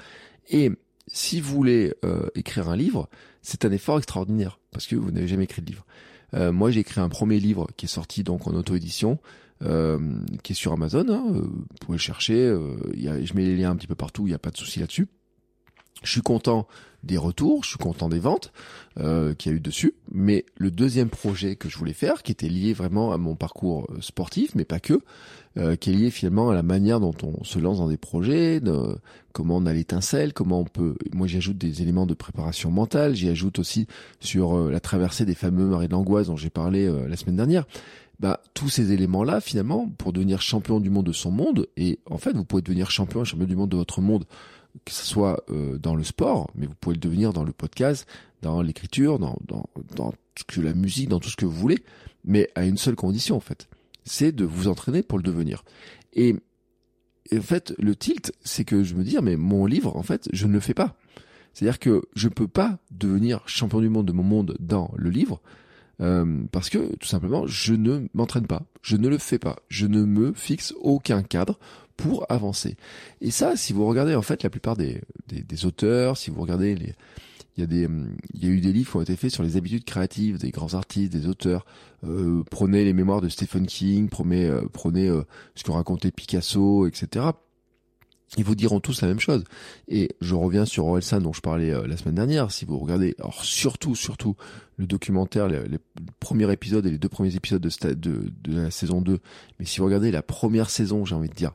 Et 0.50 0.70
si 1.06 1.40
vous 1.40 1.54
voulez 1.54 1.94
euh, 2.04 2.26
écrire 2.34 2.68
un 2.68 2.76
livre, 2.76 3.08
c'est 3.40 3.64
un 3.64 3.72
effort 3.72 3.98
extraordinaire 3.98 4.58
parce 4.70 4.86
que 4.86 4.96
vous 4.96 5.10
n'avez 5.10 5.28
jamais 5.28 5.44
écrit 5.44 5.62
de 5.62 5.70
livre. 5.70 5.86
Euh, 6.34 6.52
moi, 6.52 6.70
j'ai 6.70 6.80
écrit 6.80 7.00
un 7.00 7.08
premier 7.08 7.40
livre 7.40 7.68
qui 7.76 7.86
est 7.86 7.88
sorti 7.88 8.22
donc 8.22 8.46
en 8.46 8.54
auto-édition, 8.54 9.18
qui 9.60 10.52
est 10.52 10.54
sur 10.54 10.72
Amazon. 10.72 11.06
Hein, 11.08 11.24
vous 11.32 11.64
pouvez 11.80 11.96
le 11.96 12.02
chercher. 12.02 12.54
Y 12.94 13.08
a, 13.08 13.24
je 13.24 13.34
mets 13.34 13.44
les 13.44 13.56
liens 13.56 13.70
un 13.70 13.76
petit 13.76 13.86
peu 13.86 13.94
partout. 13.94 14.26
Il 14.26 14.30
n'y 14.30 14.34
a 14.34 14.38
pas 14.38 14.50
de 14.50 14.56
souci 14.56 14.78
là-dessus. 14.78 15.08
Je 16.02 16.10
suis 16.12 16.22
content 16.22 16.66
des 17.04 17.16
retours, 17.16 17.62
je 17.64 17.70
suis 17.70 17.78
content 17.78 18.08
des 18.08 18.18
ventes 18.18 18.52
euh, 18.98 19.34
qu'il 19.34 19.52
y 19.52 19.54
a 19.54 19.56
eu 19.56 19.60
dessus. 19.60 19.94
Mais 20.10 20.44
le 20.56 20.70
deuxième 20.70 21.08
projet 21.08 21.56
que 21.56 21.68
je 21.68 21.78
voulais 21.78 21.92
faire, 21.92 22.22
qui 22.22 22.32
était 22.32 22.48
lié 22.48 22.72
vraiment 22.72 23.12
à 23.12 23.18
mon 23.18 23.36
parcours 23.36 23.86
euh, 23.90 24.00
sportif, 24.00 24.54
mais 24.54 24.64
pas 24.64 24.80
que, 24.80 25.00
euh, 25.56 25.76
qui 25.76 25.90
est 25.90 25.92
lié 25.92 26.10
finalement 26.10 26.50
à 26.50 26.54
la 26.54 26.62
manière 26.62 26.98
dont 26.98 27.14
on 27.22 27.44
se 27.44 27.58
lance 27.58 27.78
dans 27.78 27.88
des 27.88 27.96
projets, 27.96 28.60
comment 29.32 29.56
on 29.56 29.66
a 29.66 29.72
l'étincelle, 29.72 30.32
comment 30.32 30.60
on 30.60 30.64
peut. 30.64 30.96
Moi, 31.12 31.26
j'y 31.26 31.36
ajoute 31.36 31.58
des 31.58 31.82
éléments 31.82 32.06
de 32.06 32.14
préparation 32.14 32.70
mentale. 32.70 33.14
J'y 33.14 33.28
ajoute 33.28 33.58
aussi 33.58 33.86
sur 34.20 34.56
euh, 34.56 34.70
la 34.70 34.80
traversée 34.80 35.24
des 35.24 35.34
fameux 35.34 35.66
marais 35.66 35.86
de 35.86 35.92
l'angoisse 35.92 36.26
dont 36.26 36.36
j'ai 36.36 36.50
parlé 36.50 36.90
la 37.08 37.16
semaine 37.16 37.36
dernière. 37.36 37.64
Bah, 38.20 38.40
tous 38.52 38.68
ces 38.68 38.90
éléments-là, 38.90 39.40
finalement, 39.40 39.88
pour 39.96 40.12
devenir 40.12 40.42
champion 40.42 40.80
du 40.80 40.90
monde 40.90 41.06
de 41.06 41.12
son 41.12 41.30
monde, 41.30 41.68
et 41.76 42.00
en 42.10 42.18
fait, 42.18 42.32
vous 42.32 42.44
pouvez 42.44 42.62
devenir 42.62 42.90
champion, 42.90 43.22
champion 43.22 43.46
du 43.46 43.54
monde 43.54 43.70
de 43.70 43.76
votre 43.76 44.00
monde 44.00 44.24
que 44.84 44.92
ce 44.92 45.04
soit 45.04 45.44
euh, 45.50 45.78
dans 45.78 45.94
le 45.94 46.04
sport, 46.04 46.50
mais 46.54 46.66
vous 46.66 46.74
pouvez 46.80 46.94
le 46.94 47.00
devenir 47.00 47.32
dans 47.32 47.44
le 47.44 47.52
podcast, 47.52 48.06
dans 48.42 48.62
l'écriture, 48.62 49.18
dans, 49.18 49.36
dans, 49.46 49.68
dans 49.96 50.12
la 50.56 50.74
musique, 50.74 51.08
dans 51.08 51.20
tout 51.20 51.30
ce 51.30 51.36
que 51.36 51.44
vous 51.44 51.52
voulez, 51.52 51.82
mais 52.24 52.48
à 52.54 52.64
une 52.64 52.78
seule 52.78 52.96
condition 52.96 53.36
en 53.36 53.40
fait, 53.40 53.68
c'est 54.04 54.32
de 54.32 54.44
vous 54.44 54.68
entraîner 54.68 55.02
pour 55.02 55.18
le 55.18 55.24
devenir. 55.24 55.64
Et, 56.14 56.36
en 57.36 57.42
fait, 57.42 57.74
le 57.78 57.94
tilt, 57.94 58.32
c'est 58.42 58.64
que 58.64 58.82
je 58.82 58.94
me 58.94 59.04
dis, 59.04 59.16
mais 59.22 59.36
mon 59.36 59.66
livre, 59.66 59.94
en 59.96 60.02
fait, 60.02 60.28
je 60.32 60.46
ne 60.46 60.52
le 60.52 60.60
fais 60.60 60.74
pas. 60.74 60.96
C'est-à-dire 61.52 61.78
que 61.78 62.02
je 62.14 62.28
peux 62.28 62.48
pas 62.48 62.78
devenir 62.90 63.42
champion 63.46 63.80
du 63.80 63.88
monde 63.88 64.06
de 64.06 64.12
mon 64.12 64.22
monde 64.22 64.56
dans 64.60 64.90
le 64.96 65.10
livre, 65.10 65.40
euh, 66.00 66.44
parce 66.52 66.70
que 66.70 66.94
tout 66.96 67.08
simplement, 67.08 67.46
je 67.46 67.74
ne 67.74 68.06
m'entraîne 68.14 68.46
pas, 68.46 68.62
je 68.82 68.96
ne 68.96 69.08
le 69.08 69.18
fais 69.18 69.38
pas, 69.38 69.56
je 69.68 69.86
ne 69.86 70.04
me 70.04 70.32
fixe 70.32 70.72
aucun 70.80 71.22
cadre 71.22 71.58
pour 71.98 72.24
avancer. 72.30 72.76
Et 73.20 73.30
ça, 73.30 73.56
si 73.56 73.74
vous 73.74 73.84
regardez 73.84 74.14
en 74.14 74.22
fait 74.22 74.42
la 74.42 74.48
plupart 74.48 74.76
des, 74.76 75.02
des, 75.26 75.66
auteurs, 75.66 76.16
si 76.16 76.30
vous 76.30 76.40
regardez 76.40 76.74
les, 76.76 76.94
il 77.56 77.60
y 77.60 77.64
a 77.64 77.66
des, 77.66 77.88
il 78.34 78.44
y 78.44 78.46
a 78.46 78.50
eu 78.50 78.60
des 78.60 78.72
livres 78.72 78.92
qui 78.92 78.96
ont 78.96 79.02
été 79.02 79.16
faits 79.16 79.32
sur 79.32 79.42
les 79.42 79.56
habitudes 79.56 79.84
créatives 79.84 80.38
des 80.38 80.52
grands 80.52 80.74
artistes, 80.74 81.12
des 81.12 81.26
auteurs. 81.26 81.66
Euh, 82.04 82.44
prenez 82.50 82.84
les 82.84 82.92
mémoires 82.92 83.20
de 83.20 83.28
Stephen 83.28 83.66
King, 83.66 84.08
prenez, 84.08 84.46
euh, 84.46 84.62
euh, 84.86 85.24
ce 85.56 85.64
que 85.64 85.72
racontait 85.72 86.12
Picasso, 86.12 86.86
etc 86.86 87.26
ils 88.36 88.44
vous 88.44 88.54
diront 88.54 88.80
tous 88.80 89.00
la 89.00 89.08
même 89.08 89.20
chose. 89.20 89.44
Et 89.88 90.10
je 90.20 90.34
reviens 90.34 90.64
sur 90.64 90.86
Orelsan 90.86 91.20
dont 91.20 91.32
je 91.32 91.40
parlais 91.40 91.72
euh, 91.72 91.86
la 91.86 91.96
semaine 91.96 92.16
dernière. 92.16 92.50
Si 92.50 92.64
vous 92.64 92.78
regardez, 92.78 93.14
alors 93.18 93.42
surtout, 93.42 93.94
surtout 93.94 94.36
le 94.76 94.86
documentaire, 94.86 95.48
les, 95.48 95.66
les 95.66 95.78
premiers 96.20 96.50
épisodes 96.52 96.84
et 96.86 96.90
les 96.90 96.98
deux 96.98 97.08
premiers 97.08 97.34
épisodes 97.34 97.62
de, 97.62 98.32
la 98.46 98.70
saison 98.70 99.00
2, 99.00 99.18
mais 99.58 99.64
si 99.64 99.78
vous 99.78 99.86
regardez 99.86 100.10
la 100.10 100.22
première 100.22 100.70
saison, 100.70 101.04
j'ai 101.04 101.14
envie 101.14 101.28
de 101.28 101.34
dire, 101.34 101.52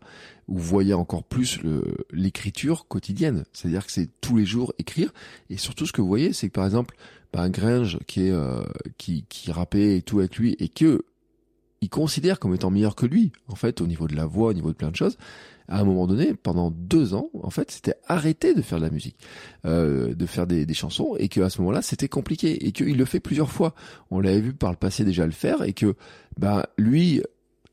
vous 0.48 0.60
voyez 0.60 0.94
encore 0.94 1.24
plus 1.24 1.60
l'écriture 2.12 2.88
quotidienne. 2.88 3.46
C'est-à-dire 3.54 3.86
que 3.86 3.92
c'est 3.92 4.10
tous 4.20 4.36
les 4.36 4.46
jours 4.46 4.74
écrire. 4.78 5.14
Et 5.50 5.58
surtout, 5.58 5.86
ce 5.86 5.94
que 5.94 6.02
vous 6.02 6.08
voyez, 6.08 6.34
c'est 6.34 6.50
que 6.50 6.54
par 6.54 6.66
exemple, 6.66 6.96
bah, 7.34 7.42
un 7.42 7.50
Gringe 7.50 7.98
qui 8.08 8.28
est 8.28 8.32
euh, 8.32 8.62
qui, 8.98 9.26
qui 9.28 9.52
rappait 9.52 9.98
et 9.98 10.02
tout 10.02 10.20
avec 10.20 10.38
lui 10.38 10.56
et 10.60 10.70
que 10.70 11.04
il 11.82 11.90
considère 11.90 12.40
comme 12.40 12.56
étant 12.56 12.70
meilleur 12.70 12.96
que 12.96 13.06
lui, 13.06 13.34
en 13.50 13.56
fait, 13.56 13.82
au 13.82 13.88
niveau 13.88 14.08
de 14.08 14.16
la 14.16 14.26
voix, 14.26 14.50
au 14.50 14.54
niveau 14.54 14.70
de 14.70 14.78
plein 14.78 14.90
de 14.90 14.96
choses, 14.96 15.18
à 15.68 15.80
un 15.80 15.84
moment 15.84 16.08
donné, 16.08 16.34
pendant 16.34 16.72
deux 16.72 17.14
ans, 17.14 17.30
en 17.42 17.50
fait, 17.50 17.72
c'était 17.72 17.96
arrêté 18.08 18.54
de 18.54 18.62
faire 18.62 18.80
de 18.80 18.84
la 18.84 18.90
musique, 18.90 19.18
euh, 19.66 20.14
de 20.14 20.26
faire 20.26 20.48
des, 20.48 20.74
chansons, 20.74 21.16
et 21.18 21.30
que 21.30 21.42
à 21.42 21.50
ce 21.50 21.60
moment-là, 21.62 21.82
c'était 21.82 22.08
compliqué, 22.08 22.66
et 22.66 22.72
qu'il 22.72 22.98
le 22.98 23.06
fait 23.06 23.20
plusieurs 23.20 23.52
fois. 23.52 23.74
On 24.12 24.20
l'avait 24.20 24.42
vu 24.42 24.54
par 24.54 24.72
le 24.72 24.78
passé 24.78 25.06
déjà 25.06 25.26
le 25.26 25.32
faire, 25.32 25.64
et 25.64 25.74
que 25.74 25.96
bah 26.38 26.68
lui, 26.78 27.22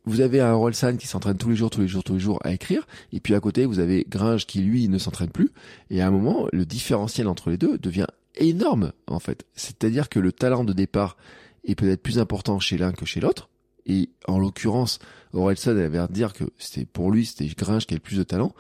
vous 0.05 0.21
avez 0.21 0.41
un 0.41 0.53
Orelsan 0.53 0.97
qui 0.97 1.07
s'entraîne 1.07 1.37
tous 1.37 1.51
les 1.51 1.57
jours, 1.57 1.71
tous 1.71 1.81
les 1.81 1.89
jours, 1.89 2.05
tous 2.05 2.15
les 2.15 2.21
jours 2.21 2.39
à 2.45 2.53
écrire, 2.53 2.87
et 3.13 3.21
puis 3.21 3.35
à 3.35 3.41
côté 3.41 3.67
vous 3.67 3.79
avez 3.79 4.07
Gringe 4.09 4.47
qui 4.47 4.61
lui 4.61 4.89
ne 4.89 4.99
s'entraîne 4.99 5.31
plus, 5.31 5.51
et 5.91 6.01
à 6.01 6.07
un 6.07 6.11
moment 6.11 6.47
le 6.53 6.65
différentiel 6.65 7.29
entre 7.29 7.51
les 7.51 7.59
deux 7.59 7.79
devient 7.79 8.07
énorme 8.37 8.93
en 9.07 9.19
fait. 9.19 9.45
C'est-à-dire 9.55 10.09
que 10.09 10.19
le 10.19 10.33
talent 10.33 10.65
de 10.65 10.73
départ 10.73 11.17
est 11.65 11.75
peut-être 11.75 12.03
plus 12.03 12.19
important 12.19 12.59
chez 12.59 12.79
l'un 12.79 12.93
que 12.93 13.05
chez 13.05 13.21
l'autre, 13.21 13.50
et 13.87 14.11
en 14.27 14.39
l'occurrence 14.39 14.99
Orelsan 15.33 15.77
avait 15.77 15.99
à 15.99 16.07
dire 16.09 16.33
que 16.33 16.45
c'était 16.59 16.87
pour 16.87 17.11
lui 17.11 17.27
c'était 17.27 17.47
Gringe 17.47 17.87
qui 17.87 17.95
avait 17.95 17.99
le 17.99 18.03
plus 18.03 18.19
de 18.19 18.23
talent. 18.23 18.55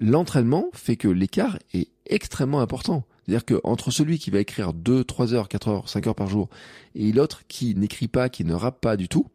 L'entraînement 0.00 0.68
fait 0.72 0.96
que 0.96 1.08
l'écart 1.08 1.58
est 1.74 1.88
extrêmement 2.06 2.60
important. 2.60 3.04
C'est-à-dire 3.24 3.44
que 3.44 3.60
entre 3.64 3.90
celui 3.90 4.18
qui 4.18 4.30
va 4.30 4.38
écrire 4.38 4.72
2, 4.72 5.04
3 5.04 5.34
heures, 5.34 5.48
4 5.48 5.68
heures, 5.68 5.88
5 5.88 6.06
heures 6.06 6.14
par 6.14 6.28
jour 6.28 6.48
et 6.94 7.12
l'autre 7.12 7.42
qui 7.48 7.74
n'écrit 7.74 8.08
pas, 8.08 8.28
qui 8.28 8.44
ne 8.44 8.54
rappe 8.54 8.80
pas 8.80 8.96
du 8.96 9.08
tout, 9.08 9.26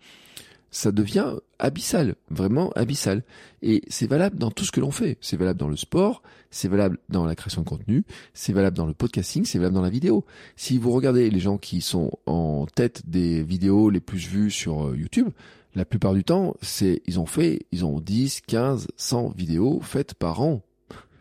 ça 0.74 0.92
devient 0.92 1.36
abyssal, 1.60 2.16
vraiment 2.30 2.72
abyssal. 2.72 3.24
Et 3.62 3.84
c'est 3.88 4.08
valable 4.08 4.38
dans 4.38 4.50
tout 4.50 4.66
ce 4.66 4.72
que 4.72 4.80
l'on 4.80 4.92
fait. 4.92 5.18
C'est 5.22 5.38
valable 5.38 5.60
dans 5.60 5.70
le 5.70 5.78
sport, 5.78 6.24
c'est 6.50 6.68
valable 6.68 6.98
dans 7.10 7.26
la 7.26 7.36
création 7.36 7.62
de 7.62 7.68
contenu, 7.68 8.04
c'est 8.34 8.54
valable 8.54 8.76
dans 8.76 8.88
le 8.88 8.96
podcasting, 8.96 9.46
c'est 9.46 9.60
valable 9.60 9.76
dans 9.76 9.84
la 9.84 9.92
vidéo. 9.92 10.26
Si 10.56 10.80
vous 10.80 10.92
regardez 10.92 11.30
les 11.30 11.40
gens 11.40 11.58
qui 11.58 11.82
sont 11.82 12.12
en 12.26 12.66
tête 12.66 13.08
des 13.08 13.44
vidéos 13.44 13.92
les 13.92 14.00
plus 14.00 14.28
vues 14.28 14.52
sur 14.52 14.88
euh, 14.88 14.98
YouTube, 14.98 15.30
la 15.76 15.86
plupart 15.86 16.14
du 16.14 16.24
temps, 16.24 16.56
c'est, 16.62 17.02
ils 17.06 17.20
ont 17.20 17.26
fait, 17.28 17.68
ils 17.72 17.86
ont 17.86 18.00
10, 18.00 18.42
15, 18.42 18.88
100 18.98 19.30
vidéos 19.36 19.80
faites 19.82 20.16
par 20.16 20.42
an. 20.42 20.64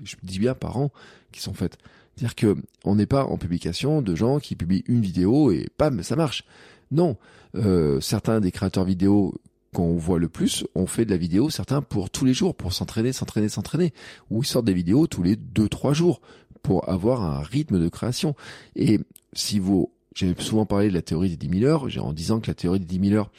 Je 0.02 0.16
dis 0.22 0.38
bien 0.38 0.54
par 0.54 0.78
an 0.78 0.90
qui 1.30 1.42
sont 1.42 1.54
faites. 1.54 1.76
C'est-à-dire 2.16 2.34
que 2.34 2.56
on 2.84 2.96
n'est 2.96 3.06
pas 3.06 3.24
en 3.24 3.36
publication 3.36 4.02
de 4.02 4.14
gens 4.14 4.38
qui 4.38 4.56
publient 4.56 4.84
une 4.86 5.00
vidéo 5.00 5.52
et 5.52 5.68
pam, 5.76 6.02
ça 6.02 6.16
marche. 6.16 6.44
Non, 6.92 7.16
euh, 7.56 8.00
certains 8.00 8.40
des 8.40 8.52
créateurs 8.52 8.84
vidéo 8.84 9.34
qu'on 9.74 9.96
voit 9.96 10.18
le 10.18 10.28
plus 10.28 10.64
ont 10.74 10.86
fait 10.86 11.06
de 11.06 11.10
la 11.10 11.16
vidéo, 11.16 11.48
certains 11.48 11.80
pour 11.80 12.10
tous 12.10 12.26
les 12.26 12.34
jours, 12.34 12.54
pour 12.54 12.74
s'entraîner, 12.74 13.12
s'entraîner, 13.12 13.48
s'entraîner, 13.48 13.94
ou 14.30 14.42
ils 14.42 14.46
sortent 14.46 14.66
des 14.66 14.74
vidéos 14.74 15.06
tous 15.06 15.22
les 15.22 15.36
deux, 15.36 15.68
trois 15.68 15.94
jours 15.94 16.20
pour 16.62 16.88
avoir 16.90 17.22
un 17.22 17.40
rythme 17.40 17.80
de 17.80 17.88
création. 17.88 18.36
Et 18.76 19.00
si 19.32 19.58
vous, 19.58 19.90
j'ai 20.14 20.34
souvent 20.38 20.66
parlé 20.66 20.88
de 20.88 20.94
la 20.94 21.02
théorie 21.02 21.30
des 21.30 21.48
10 21.48 21.60
000 21.60 21.70
heures, 21.70 21.88
en 21.98 22.12
disant 22.12 22.40
que 22.40 22.48
la 22.48 22.54
théorie 22.54 22.80
des 22.80 22.98
10 22.98 23.08
000 23.08 23.18
heures, 23.18 23.30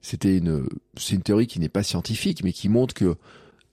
c'était 0.00 0.38
une, 0.38 0.66
c'est 0.96 1.14
une 1.14 1.22
théorie 1.22 1.46
qui 1.46 1.60
n'est 1.60 1.68
pas 1.68 1.82
scientifique, 1.82 2.42
mais 2.42 2.52
qui 2.52 2.70
montre 2.70 2.94
que 2.94 3.16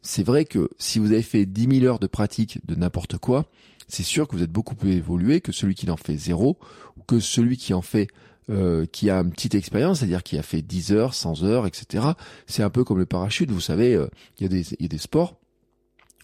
c'est 0.02 0.24
vrai 0.24 0.44
que 0.44 0.70
si 0.78 1.00
vous 1.00 1.14
avez 1.14 1.24
fait 1.24 1.46
10 1.46 1.80
000 1.80 1.86
heures 1.86 2.00
de 2.00 2.08
pratique 2.08 2.60
de 2.66 2.76
n'importe 2.76 3.18
quoi, 3.18 3.46
c'est 3.88 4.04
sûr 4.04 4.28
que 4.28 4.36
vous 4.36 4.44
êtes 4.44 4.52
beaucoup 4.52 4.76
plus 4.76 4.92
évolué 4.92 5.42
que 5.42 5.52
celui 5.52 5.74
qui 5.74 5.90
en 5.90 5.98
fait 5.98 6.18
zéro, 6.18 6.58
ou 6.98 7.04
que 7.04 7.20
celui 7.20 7.58
qui 7.58 7.74
en 7.74 7.82
fait 7.82 8.10
euh, 8.50 8.86
qui 8.92 9.10
a 9.10 9.20
une 9.20 9.32
petite 9.32 9.56
expérience, 9.56 10.00
c'est-à-dire 10.00 10.24
qui 10.24 10.38
a 10.38 10.42
fait 10.42 10.62
10 10.62 10.92
heures, 10.92 11.14
100 11.14 11.44
heures, 11.44 11.68
etc. 11.68 12.04
C'est 12.48 12.64
un 12.64 12.70
peu 12.70 12.84
comme 12.84 12.98
le 12.98 13.06
parachute, 13.06 13.52
vous 13.52 13.62
savez, 13.62 13.94
euh, 13.94 14.08
il 14.38 14.44
y, 14.44 14.46
a 14.46 14.50
des, 14.50 14.66
y 14.80 14.86
a 14.86 14.88
des 14.88 14.98
sports, 14.98 15.36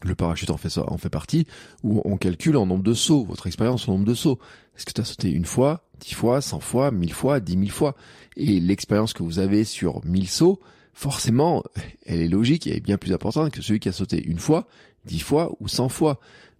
le 0.01 0.15
parachute 0.15 0.49
en 0.49 0.57
fait, 0.57 0.77
en 0.77 0.97
fait 0.97 1.09
partie, 1.09 1.45
où 1.83 2.01
on 2.05 2.17
calcule 2.17 2.57
en 2.57 2.65
nombre 2.65 2.83
de 2.83 2.93
sauts, 2.93 3.25
votre 3.25 3.47
expérience 3.47 3.87
en 3.87 3.93
nombre 3.93 4.05
de 4.05 4.13
sauts. 4.13 4.39
Est-ce 4.75 4.85
que 4.85 4.93
tu 4.93 5.01
as 5.01 5.05
sauté 5.05 5.31
une 5.31 5.45
fois, 5.45 5.87
dix 5.99 6.13
fois, 6.13 6.41
cent 6.41 6.59
fois, 6.59 6.91
mille 6.91 7.13
fois, 7.13 7.39
dix 7.39 7.57
mille 7.57 7.71
fois? 7.71 7.95
Et 8.35 8.59
l'expérience 8.59 9.13
que 9.13 9.23
vous 9.23 9.39
avez 9.39 9.63
sur 9.63 10.03
mille 10.05 10.27
sauts, 10.27 10.59
forcément, 10.93 11.63
elle 12.05 12.21
est 12.21 12.27
logique 12.27 12.67
et 12.67 12.71
elle 12.71 12.77
est 12.77 12.81
bien 12.81 12.97
plus 12.97 13.13
importante 13.13 13.51
que 13.51 13.61
celui 13.61 13.79
qui 13.79 13.89
a 13.89 13.93
sauté 13.93 14.23
une 14.23 14.39
fois, 14.39 14.67
dix 15.05 15.19
fois 15.19 15.55
ou 15.59 15.67
cent 15.67 15.89
fois. 15.89 16.19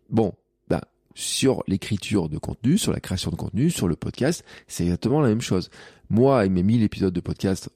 Bon, 0.10 0.34
sur 1.16 1.64
l'écriture 1.68 2.30
de 2.30 2.38
contenu, 2.38 2.78
sur 2.78 2.92
la 2.92 3.00
création 3.00 3.32
de 3.32 3.36
contenu, 3.36 3.72
sur 3.72 3.88
le 3.88 3.96
podcast, 3.96 4.44
c'est 4.68 4.84
exactement 4.84 5.22
la 5.22 5.30
même 5.30 5.42
chose. 5.42 5.72
Moi, 6.10 6.40
avec 6.40 6.52
mes 6.52 6.62
1000 6.62 6.84
épisodes 6.84 7.14
de 7.14 7.22
podcast, 7.22 7.70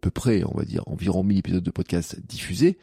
peu 0.00 0.10
près, 0.10 0.42
on 0.44 0.56
va 0.56 0.64
dire, 0.64 0.82
environ 0.86 1.22
1000 1.22 1.38
épisodes 1.38 1.62
de 1.62 1.70
podcast 1.70 2.18
diffusés, 2.26 2.78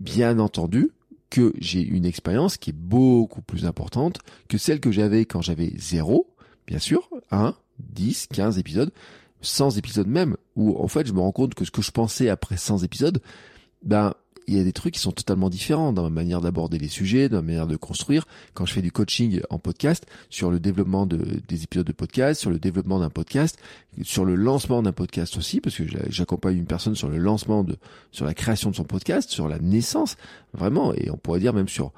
bien 0.00 0.38
entendu 0.38 0.90
que 1.30 1.54
j'ai 1.58 1.82
une 1.82 2.04
expérience 2.04 2.56
qui 2.56 2.70
est 2.70 2.76
beaucoup 2.76 3.42
plus 3.42 3.64
importante 3.64 4.18
que 4.48 4.58
celle 4.58 4.80
que 4.80 4.90
j'avais 4.90 5.24
quand 5.24 5.40
j'avais 5.40 5.72
zéro, 5.76 6.26
bien 6.66 6.78
sûr, 6.78 7.08
1, 7.30 7.54
10, 7.78 8.28
15 8.28 8.58
épisodes, 8.58 8.90
100 9.40 9.76
épisodes 9.76 10.06
même, 10.06 10.36
où 10.56 10.76
en 10.82 10.88
fait 10.88 11.06
je 11.06 11.12
me 11.12 11.20
rends 11.20 11.32
compte 11.32 11.54
que 11.54 11.64
ce 11.64 11.70
que 11.70 11.82
je 11.82 11.90
pensais 11.90 12.28
après 12.28 12.56
100 12.56 12.78
épisodes, 12.78 13.20
ben 13.82 14.14
il 14.48 14.56
y 14.56 14.60
a 14.60 14.64
des 14.64 14.72
trucs 14.72 14.94
qui 14.94 15.00
sont 15.00 15.12
totalement 15.12 15.50
différents 15.50 15.92
dans 15.92 16.02
ma 16.02 16.10
manière 16.10 16.40
d'aborder 16.40 16.78
les 16.78 16.88
sujets, 16.88 17.28
dans 17.28 17.36
ma 17.36 17.42
manière 17.42 17.66
de 17.66 17.76
construire. 17.76 18.26
Quand 18.54 18.64
je 18.64 18.72
fais 18.72 18.82
du 18.82 18.90
coaching 18.90 19.40
en 19.50 19.58
podcast, 19.58 20.06
sur 20.30 20.50
le 20.50 20.58
développement 20.58 21.04
de, 21.04 21.18
des 21.46 21.64
épisodes 21.64 21.86
de 21.86 21.92
podcast, 21.92 22.40
sur 22.40 22.50
le 22.50 22.58
développement 22.58 22.98
d'un 22.98 23.10
podcast, 23.10 23.58
sur 24.02 24.24
le 24.24 24.34
lancement 24.34 24.82
d'un 24.82 24.92
podcast 24.92 25.36
aussi, 25.36 25.60
parce 25.60 25.76
que 25.76 25.84
j'accompagne 26.08 26.56
une 26.56 26.66
personne 26.66 26.94
sur 26.94 27.08
le 27.08 27.18
lancement 27.18 27.62
de, 27.62 27.76
sur 28.10 28.24
la 28.24 28.32
création 28.32 28.70
de 28.70 28.76
son 28.76 28.84
podcast, 28.84 29.28
sur 29.28 29.48
la 29.48 29.58
naissance, 29.58 30.16
vraiment, 30.54 30.94
et 30.94 31.10
on 31.10 31.18
pourrait 31.18 31.40
dire 31.40 31.52
même 31.52 31.68
sur 31.68 31.92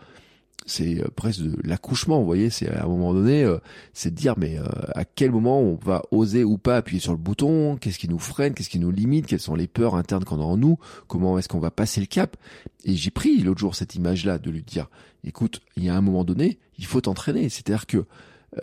c'est 0.67 1.01
euh, 1.01 1.09
presque 1.15 1.41
de 1.41 1.57
l'accouchement, 1.65 2.21
vous 2.21 2.27
voyez, 2.27 2.51
c'est 2.51 2.69
à 2.69 2.85
un 2.85 2.89
moment 2.89 3.13
donné, 3.13 3.45
euh, 3.45 3.59
c'est 3.93 4.11
de 4.11 4.17
dire 4.17 4.35
mais 4.37 4.59
euh, 4.59 4.65
à 4.95 5.05
quel 5.05 5.31
moment 5.31 5.61
on 5.61 5.75
va 5.77 6.03
oser 6.11 6.45
ou 6.45 6.59
pas 6.59 6.77
appuyer 6.77 7.01
sur 7.01 7.13
le 7.13 7.19
bouton, 7.19 7.77
qu'est-ce 7.77 7.99
qui 7.99 8.09
nous 8.09 8.19
freine, 8.19 8.55
qu'est-ce 8.55 8.69
qui 8.69 8.79
nous 8.79 8.91
limite, 8.91 9.27
quelles 9.27 9.41
sont 9.41 9.55
les 9.55 9.67
peurs 9.67 9.95
internes 9.95 10.25
qu'on 10.25 10.41
a 10.41 10.45
en 10.45 10.57
nous, 10.57 10.79
comment 11.07 11.39
est-ce 11.39 11.49
qu'on 11.49 11.59
va 11.61 11.71
passer 11.71 12.01
le 12.01 12.07
cap. 12.07 12.37
Et 12.85 12.95
j'ai 12.95 13.11
pris 13.11 13.39
l'autre 13.43 13.61
jour 13.61 13.75
cette 13.75 13.95
image-là 13.95 14.39
de 14.39 14.51
lui 14.51 14.63
dire, 14.63 14.89
écoute, 15.25 15.61
il 15.77 15.85
y 15.85 15.89
a 15.89 15.97
un 15.97 16.01
moment 16.01 16.25
donné, 16.25 16.59
il 16.79 16.87
faut 16.87 17.01
t'entraîner, 17.01 17.49
c'est-à-dire 17.49 17.87
que 17.87 18.05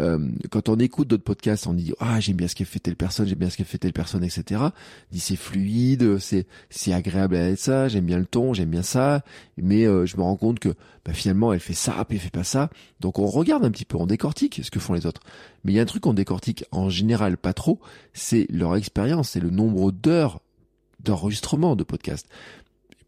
euh, 0.02 0.20
quand 0.50 0.68
on 0.68 0.78
écoute 0.78 1.08
d'autres 1.08 1.24
podcasts, 1.24 1.66
on 1.66 1.74
dit 1.74 1.94
ah 2.00 2.20
j'aime 2.20 2.36
bien 2.36 2.48
ce 2.48 2.56
qu'elle 2.56 2.68
fait 2.68 2.80
telle 2.80 2.98
personne, 2.98 3.26
j'aime 3.28 3.38
bien 3.38 3.50
ce 3.50 3.56
qu'elle 3.56 3.66
fait 3.66 3.78
telle 3.78 3.94
personne, 3.94 4.24
etc. 4.24 4.62
dit 5.12 5.20
c'est 5.20 5.38
fluide, 5.38 6.20
c'est 6.20 6.46
c'est 6.70 6.94
agréable 6.94 7.36
à 7.36 7.50
être 7.50 7.60
ça, 7.60 7.88
j'aime 7.88 8.06
bien 8.06 8.20
le 8.20 8.26
ton, 8.26 8.54
j'aime 8.54 8.70
bien 8.70 8.84
ça, 8.84 9.24
mais 9.56 9.86
euh, 9.86 10.06
je 10.06 10.18
me 10.18 10.24
rends 10.24 10.36
compte 10.36 10.60
que 10.60 10.76
bah, 11.06 11.14
finalement 11.14 11.54
elle 11.54 11.62
fait 11.62 11.74
ça, 11.74 12.04
puis 12.06 12.18
elle 12.18 12.24
fait 12.24 12.30
pas 12.30 12.44
ça. 12.44 12.70
Donc 13.00 13.20
on 13.20 13.28
regarde 13.28 13.64
un 13.64 13.72
petit 13.72 13.86
peu, 13.86 13.98
on 13.98 14.08
décortique 14.08 14.60
ce 14.62 14.72
que 14.72 14.80
font 14.80 14.94
les 14.94 15.06
autres. 15.06 15.22
Mais 15.64 15.72
il 15.72 15.76
y 15.76 15.80
a 15.80 15.84
un 15.84 15.86
truc 15.86 16.04
qu'on 16.04 16.14
décortique 16.14 16.66
en 16.72 16.90
général 16.90 17.38
pas 17.38 17.54
trop, 17.54 17.80
c'est 18.14 18.46
leur 18.50 18.76
expérience, 18.76 19.30
c'est 19.30 19.40
le 19.40 19.50
nombre 19.50 19.92
d'heures 19.92 20.42
d'enregistrement 21.00 21.76
de 21.76 21.84
podcast. 21.84 22.28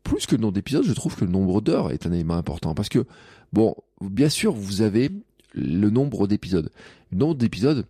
Plus 0.04 0.26
que 0.26 0.36
le 0.36 0.42
nombre 0.42 0.54
d'épisodes, 0.54 0.86
je 0.86 0.94
trouve 0.94 1.16
que 1.16 1.26
le 1.26 1.32
nombre 1.32 1.60
d'heures 1.60 1.92
est 1.92 2.08
un 2.08 2.14
élément 2.14 2.36
important 2.36 2.74
parce 2.74 2.88
que 2.88 3.06
bon, 3.52 3.76
bien 4.00 4.30
sûr 4.30 4.54
vous 4.54 4.82
avez 4.82 5.12
le 5.54 5.90
nombre 5.90 6.28
d'épisodes. 6.28 6.72
Le 7.12 7.18
nombre 7.18 7.36
d'épisodes, 7.36 7.86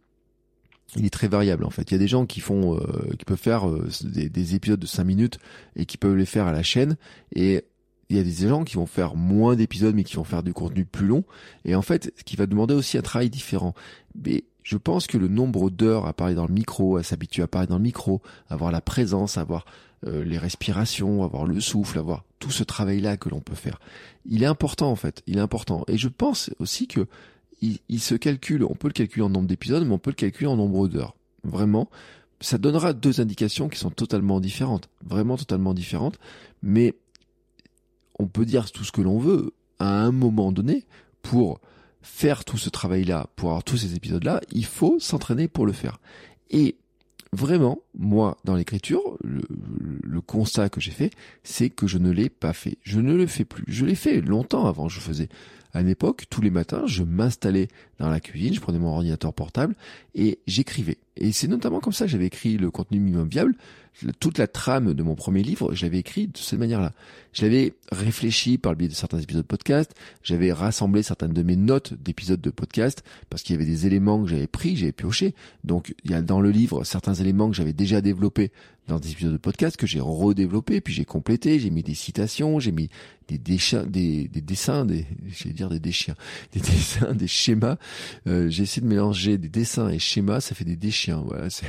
il 0.95 1.05
est 1.05 1.11
très 1.11 1.27
variable 1.27 1.65
en 1.65 1.69
fait. 1.69 1.91
Il 1.91 1.93
y 1.93 1.95
a 1.95 1.99
des 1.99 2.07
gens 2.07 2.25
qui 2.25 2.39
font, 2.39 2.77
euh, 2.77 3.13
qui 3.17 3.25
peuvent 3.25 3.37
faire 3.37 3.69
euh, 3.69 3.87
des, 4.03 4.55
épisodes 4.55 4.79
de 4.79 4.85
5 4.85 5.03
minutes 5.03 5.39
et 5.75 5.85
qui 5.85 5.97
peuvent 5.97 6.15
les 6.15 6.25
faire 6.25 6.47
à 6.47 6.51
la 6.51 6.63
chaîne. 6.63 6.97
Et 7.35 7.63
il 8.09 8.17
y 8.17 8.19
a 8.19 8.23
des 8.23 8.47
gens 8.47 8.63
qui 8.63 8.75
vont 8.75 8.87
faire 8.87 9.15
moins 9.15 9.55
d'épisodes 9.55 9.93
mais 9.93 10.03
qui 10.03 10.15
vont 10.15 10.23
faire 10.23 10.41
du 10.41 10.53
contenu 10.53 10.85
plus 10.85 11.05
long. 11.05 11.23
Et 11.65 11.75
en 11.75 11.81
fait, 11.81 12.11
ce 12.17 12.23
qui 12.23 12.35
va 12.35 12.47
demander 12.47 12.73
aussi 12.73 12.97
un 12.97 13.01
travail 13.01 13.29
différent. 13.29 13.75
Mais 14.23 14.45
je 14.63 14.77
pense 14.77 15.05
que 15.05 15.17
le 15.17 15.27
nombre 15.27 15.69
d'heures 15.69 16.07
à 16.07 16.13
parler 16.13 16.35
dans 16.35 16.47
le 16.47 16.53
micro, 16.53 16.97
à 16.97 17.03
s'habituer 17.03 17.43
à 17.43 17.47
parler 17.47 17.67
dans 17.67 17.77
le 17.77 17.83
micro, 17.83 18.21
avoir 18.49 18.71
la 18.71 18.81
présence, 18.81 19.37
avoir 19.37 19.65
euh, 20.07 20.23
les 20.23 20.37
respirations, 20.37 21.23
avoir 21.23 21.45
le 21.45 21.59
souffle, 21.59 21.99
avoir 21.99 22.23
tout 22.39 22.51
ce 22.51 22.63
travail-là 22.63 23.17
que 23.17 23.29
l'on 23.29 23.41
peut 23.41 23.55
faire, 23.55 23.79
il 24.25 24.43
est 24.43 24.47
important 24.47 24.89
en 24.89 24.95
fait. 24.95 25.21
Il 25.27 25.37
est 25.37 25.41
important. 25.41 25.83
Et 25.87 25.97
je 25.97 26.07
pense 26.07 26.51
aussi 26.59 26.87
que 26.87 27.05
il, 27.61 27.99
se 27.99 28.15
calcule, 28.15 28.63
on 28.63 28.75
peut 28.75 28.87
le 28.87 28.93
calculer 28.93 29.23
en 29.23 29.29
nombre 29.29 29.47
d'épisodes, 29.47 29.85
mais 29.85 29.93
on 29.93 29.99
peut 29.99 30.11
le 30.11 30.15
calculer 30.15 30.47
en 30.47 30.55
nombre 30.55 30.87
d'heures. 30.87 31.15
Vraiment, 31.43 31.89
ça 32.41 32.57
donnera 32.57 32.93
deux 32.93 33.21
indications 33.21 33.69
qui 33.69 33.79
sont 33.79 33.89
totalement 33.89 34.39
différentes, 34.39 34.89
vraiment 35.03 35.37
totalement 35.37 35.73
différentes, 35.73 36.19
mais 36.61 36.95
on 38.17 38.27
peut 38.27 38.45
dire 38.45 38.71
tout 38.71 38.83
ce 38.83 38.91
que 38.91 39.01
l'on 39.01 39.19
veut 39.19 39.53
à 39.79 40.01
un 40.01 40.11
moment 40.11 40.51
donné 40.51 40.85
pour 41.21 41.59
faire 42.01 42.45
tout 42.45 42.57
ce 42.57 42.69
travail-là, 42.69 43.27
pour 43.35 43.49
avoir 43.49 43.63
tous 43.63 43.77
ces 43.77 43.95
épisodes-là, 43.95 44.41
il 44.51 44.65
faut 44.65 44.99
s'entraîner 44.99 45.47
pour 45.47 45.65
le 45.65 45.73
faire. 45.73 45.99
Et 46.49 46.77
vraiment, 47.33 47.79
moi, 47.97 48.37
dans 48.43 48.55
l'écriture, 48.55 49.17
le, 49.23 49.41
constat 50.21 50.69
que 50.69 50.79
j'ai 50.79 50.91
fait, 50.91 51.11
c'est 51.43 51.69
que 51.69 51.87
je 51.87 51.97
ne 51.97 52.11
l'ai 52.11 52.29
pas 52.29 52.53
fait. 52.53 52.77
Je 52.83 52.99
ne 52.99 53.15
le 53.15 53.25
fais 53.25 53.45
plus. 53.45 53.63
Je 53.67 53.85
l'ai 53.85 53.95
fait 53.95 54.21
longtemps 54.21 54.67
avant. 54.67 54.87
Je 54.89 54.99
faisais 54.99 55.29
à 55.73 55.81
l'époque, 55.81 56.25
tous 56.29 56.41
les 56.41 56.49
matins, 56.49 56.83
je 56.85 57.03
m'installais 57.03 57.67
dans 57.99 58.09
la 58.09 58.19
cuisine, 58.19 58.53
je 58.53 58.59
prenais 58.59 58.79
mon 58.79 58.89
ordinateur 58.89 59.33
portable 59.33 59.75
et 60.15 60.39
j'écrivais. 60.47 60.97
Et 61.15 61.31
c'est 61.31 61.47
notamment 61.47 61.79
comme 61.79 61.93
ça 61.93 62.05
que 62.05 62.11
j'avais 62.11 62.25
écrit 62.25 62.57
le 62.57 62.71
contenu 62.71 62.99
minimum 62.99 63.27
viable. 63.27 63.55
Toute 64.19 64.37
la 64.37 64.47
trame 64.47 64.93
de 64.93 65.03
mon 65.03 65.15
premier 65.15 65.43
livre, 65.43 65.73
je 65.73 65.85
l'avais 65.85 65.99
écrit 65.99 66.27
de 66.27 66.37
cette 66.37 66.59
manière-là. 66.59 66.93
Je 67.33 67.43
l'avais 67.43 67.73
réfléchi 67.91 68.57
par 68.57 68.71
le 68.71 68.77
biais 68.77 68.87
de 68.87 68.93
certains 68.93 69.19
épisodes 69.19 69.43
de 69.43 69.47
podcast. 69.47 69.93
J'avais 70.23 70.51
rassemblé 70.51 71.03
certaines 71.03 71.33
de 71.33 71.43
mes 71.43 71.55
notes 71.55 71.93
d'épisodes 71.93 72.41
de 72.41 72.49
podcast 72.49 73.03
parce 73.29 73.43
qu'il 73.43 73.55
y 73.55 73.57
avait 73.57 73.69
des 73.69 73.87
éléments 73.87 74.23
que 74.23 74.29
j'avais 74.29 74.47
pris, 74.47 74.75
j'avais 74.77 74.91
pioché. 74.91 75.35
Donc, 75.63 75.93
il 76.03 76.11
y 76.11 76.13
a 76.13 76.21
dans 76.21 76.41
le 76.41 76.51
livre 76.51 76.83
certains 76.83 77.13
éléments 77.13 77.49
que 77.49 77.55
j'avais 77.55 77.73
déjà 77.73 78.01
développés 78.01 78.51
dans 78.87 78.99
des 78.99 79.11
épisodes 79.11 79.33
de 79.33 79.37
podcast 79.37 79.77
que 79.77 79.87
j'ai 79.87 79.99
redéveloppé, 79.99 80.81
puis 80.81 80.93
j'ai 80.93 81.05
complété, 81.05 81.59
j'ai 81.59 81.69
mis 81.69 81.83
des 81.83 81.93
citations, 81.93 82.59
j'ai 82.59 82.71
mis 82.71 82.89
des, 83.27 83.37
dessins, 83.37 83.85
des, 83.85 84.27
des 84.27 84.41
dessins, 84.41 84.85
des, 84.85 85.05
j'allais 85.27 85.53
dire 85.53 85.69
des 85.69 85.79
déchiens, 85.79 86.15
des 86.51 86.59
dessins, 86.59 87.13
des 87.13 87.27
schémas. 87.27 87.77
Euh, 88.27 88.49
j'ai 88.49 88.63
essayé 88.63 88.81
de 88.81 88.87
mélanger 88.87 89.37
des 89.37 89.49
dessins 89.49 89.89
et 89.89 89.99
schémas, 89.99 90.41
ça 90.41 90.55
fait 90.55 90.65
des 90.65 90.75
déchiens. 90.75 91.21
Voilà, 91.25 91.49
c'est 91.49 91.67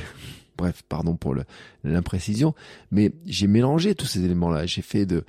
bref, 0.61 0.83
pardon 0.87 1.15
pour 1.15 1.35
l'imprécision, 1.83 2.53
mais 2.91 3.11
j'ai 3.25 3.47
mélangé 3.47 3.95
tous 3.95 4.05
ces 4.05 4.23
éléments-là. 4.23 4.67
J'ai 4.67 4.83
fait 4.83 5.05
de 5.07 5.23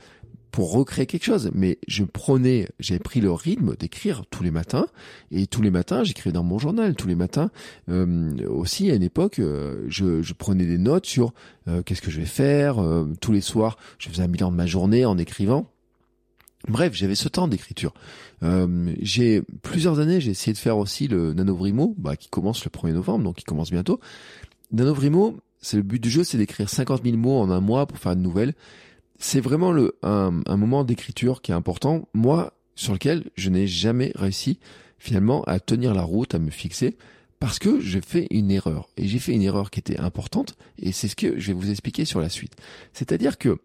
pour 0.53 0.73
recréer 0.73 1.07
quelque 1.07 1.25
chose. 1.25 1.51
Mais 1.55 1.79
je 1.89 2.05
prenais, 2.05 2.69
j'ai 2.79 2.99
pris 2.99 3.21
le 3.21 3.33
rythme 3.33 3.75
d'écrire 3.75 4.25
tous 4.31 4.45
les 4.45 4.51
matins, 4.51 4.87
et 5.33 5.47
tous 5.47 5.63
les 5.63 5.71
matins, 5.71 6.05
j'écrivais 6.05 6.33
dans 6.33 6.45
mon 6.45 6.59
journal. 6.59 6.95
Tous 6.95 7.09
les 7.09 7.15
matins, 7.15 7.51
euh, 7.89 8.47
aussi 8.47 8.91
à 8.91 8.95
une 8.95 9.03
époque, 9.03 9.39
euh, 9.39 9.85
je, 9.89 10.23
je, 10.23 10.33
prenais 10.35 10.67
des 10.67 10.79
notes 10.79 11.07
sur 11.07 11.33
euh, 11.69 11.83
qu'est-ce 11.83 12.03
que 12.03 12.11
je 12.11 12.21
vais 12.21 12.27
faire. 12.27 12.77
tous 13.21 13.33
les 13.33 13.41
soirs, 13.41 13.79
je 13.99 14.11
faisais 14.11 14.23
un 14.23 14.29
bilan 14.29 14.53
de 14.53 14.57
ma 14.57 14.67
journée 14.67 15.05
en 15.07 15.17
écrivant. 15.17 15.67
Bref, 16.69 16.93
j'avais 16.95 17.17
ce 17.17 17.29
temps 17.29 17.49
d'écriture. 17.49 17.93
j'ai 19.01 19.43
plusieurs 19.63 19.99
années, 19.99 20.21
j'ai 20.21 20.31
essayé 20.31 20.53
de 20.53 20.59
faire 20.59 20.77
aussi 20.77 21.09
le 21.09 21.33
Nanovrimo, 21.33 21.95
bah, 21.99 22.17
qui 22.17 22.29
commence 22.29 22.65
le 22.65 22.71
1er 22.71 22.93
novembre, 22.93 23.25
donc 23.25 23.37
qui 23.37 23.45
commence 23.45 23.71
bientôt. 23.71 23.99
Nanovrimo, 24.73 25.39
c'est 25.61 25.77
le 25.77 25.83
but 25.83 26.03
du 26.03 26.11
jeu, 26.11 26.25
c'est 26.25 26.39
d'écrire 26.39 26.69
50 26.69 27.05
000 27.05 27.17
mots 27.17 27.39
en 27.39 27.51
un 27.51 27.61
mois 27.61 27.87
pour 27.87 27.99
faire 27.99 28.13
une 28.13 28.23
nouvelle 28.23 28.55
c'est 29.23 29.41
vraiment 29.41 29.71
le, 29.71 29.97
un, 30.03 30.33
moment 30.57 30.85
d'écriture 30.85 31.43
qui 31.43 31.53
est 31.53 31.55
important, 31.55 32.09
moi, 32.13 32.55
sur 32.75 32.93
lequel 32.93 33.31
je 33.37 33.51
n'ai 33.51 33.69
jamais 33.69 34.11
réussi 34.17 34.59
finalement 34.99 35.45
à 35.45 35.61
tenir 35.61 35.95
la 35.95 36.03
route, 36.03 36.35
à 36.35 36.39
me 36.41 36.51
fixer, 36.51 36.97
parce 37.39 37.59
que 37.59 37.81
j'ai 37.81 38.01
fait 38.01 38.27
une 38.31 38.51
erreur. 38.51 38.89
Et 38.97 39.07
j'ai 39.07 39.21
fait 39.21 39.33
une 39.33 39.43
erreur 39.43 39.71
qui 39.71 39.79
était 39.79 39.99
importante, 39.99 40.57
et 40.79 40.91
c'est 40.91 41.07
ce 41.07 41.15
que 41.15 41.39
je 41.39 41.49
vais 41.49 41.53
vous 41.53 41.71
expliquer 41.71 42.05
sur 42.05 42.21
la 42.21 42.29
suite. 42.29 42.57
C'est-à-dire 42.93 43.39
que 43.39 43.59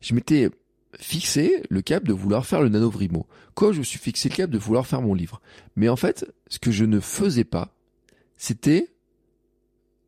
je 0.00 0.14
m'étais 0.14 0.50
fixé 0.98 1.62
le 1.70 1.82
cap 1.82 2.04
de 2.04 2.12
vouloir 2.12 2.44
faire 2.44 2.60
le 2.60 2.68
nanovrimo, 2.68 3.26
quand 3.54 3.72
je 3.72 3.78
me 3.78 3.84
suis 3.84 4.00
fixé 4.00 4.28
le 4.28 4.34
cap 4.34 4.50
de 4.50 4.58
vouloir 4.58 4.88
faire 4.88 5.02
mon 5.02 5.14
livre. 5.14 5.40
Mais 5.76 5.88
en 5.88 5.96
fait, 5.96 6.26
ce 6.48 6.58
que 6.58 6.72
je 6.72 6.84
ne 6.84 6.98
faisais 6.98 7.44
pas, 7.44 7.76
c'était 8.36 8.88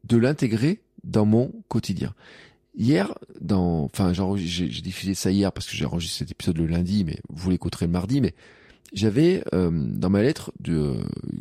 de 0.09 0.17
l'intégrer 0.17 0.81
dans 1.05 1.27
mon 1.27 1.53
quotidien. 1.69 2.15
Hier, 2.77 3.13
dans, 3.41 3.85
enfin, 3.85 4.13
j'ai 4.37 4.69
diffusé 4.69 5.15
ça 5.15 5.31
hier 5.31 5.53
parce 5.53 5.67
que 5.67 5.77
j'ai 5.77 5.85
enregistré 5.85 6.25
cet 6.25 6.31
épisode 6.31 6.59
le 6.59 6.67
lundi, 6.67 7.05
mais 7.05 7.19
vous 7.29 7.51
l'écouterez 7.51 7.87
le 7.87 7.93
mardi, 7.93 8.21
mais 8.21 8.35
j'avais 8.93 9.43
euh, 9.53 9.71
dans 9.73 10.11
ma 10.11 10.23
lettre 10.23 10.53
de, 10.61 10.97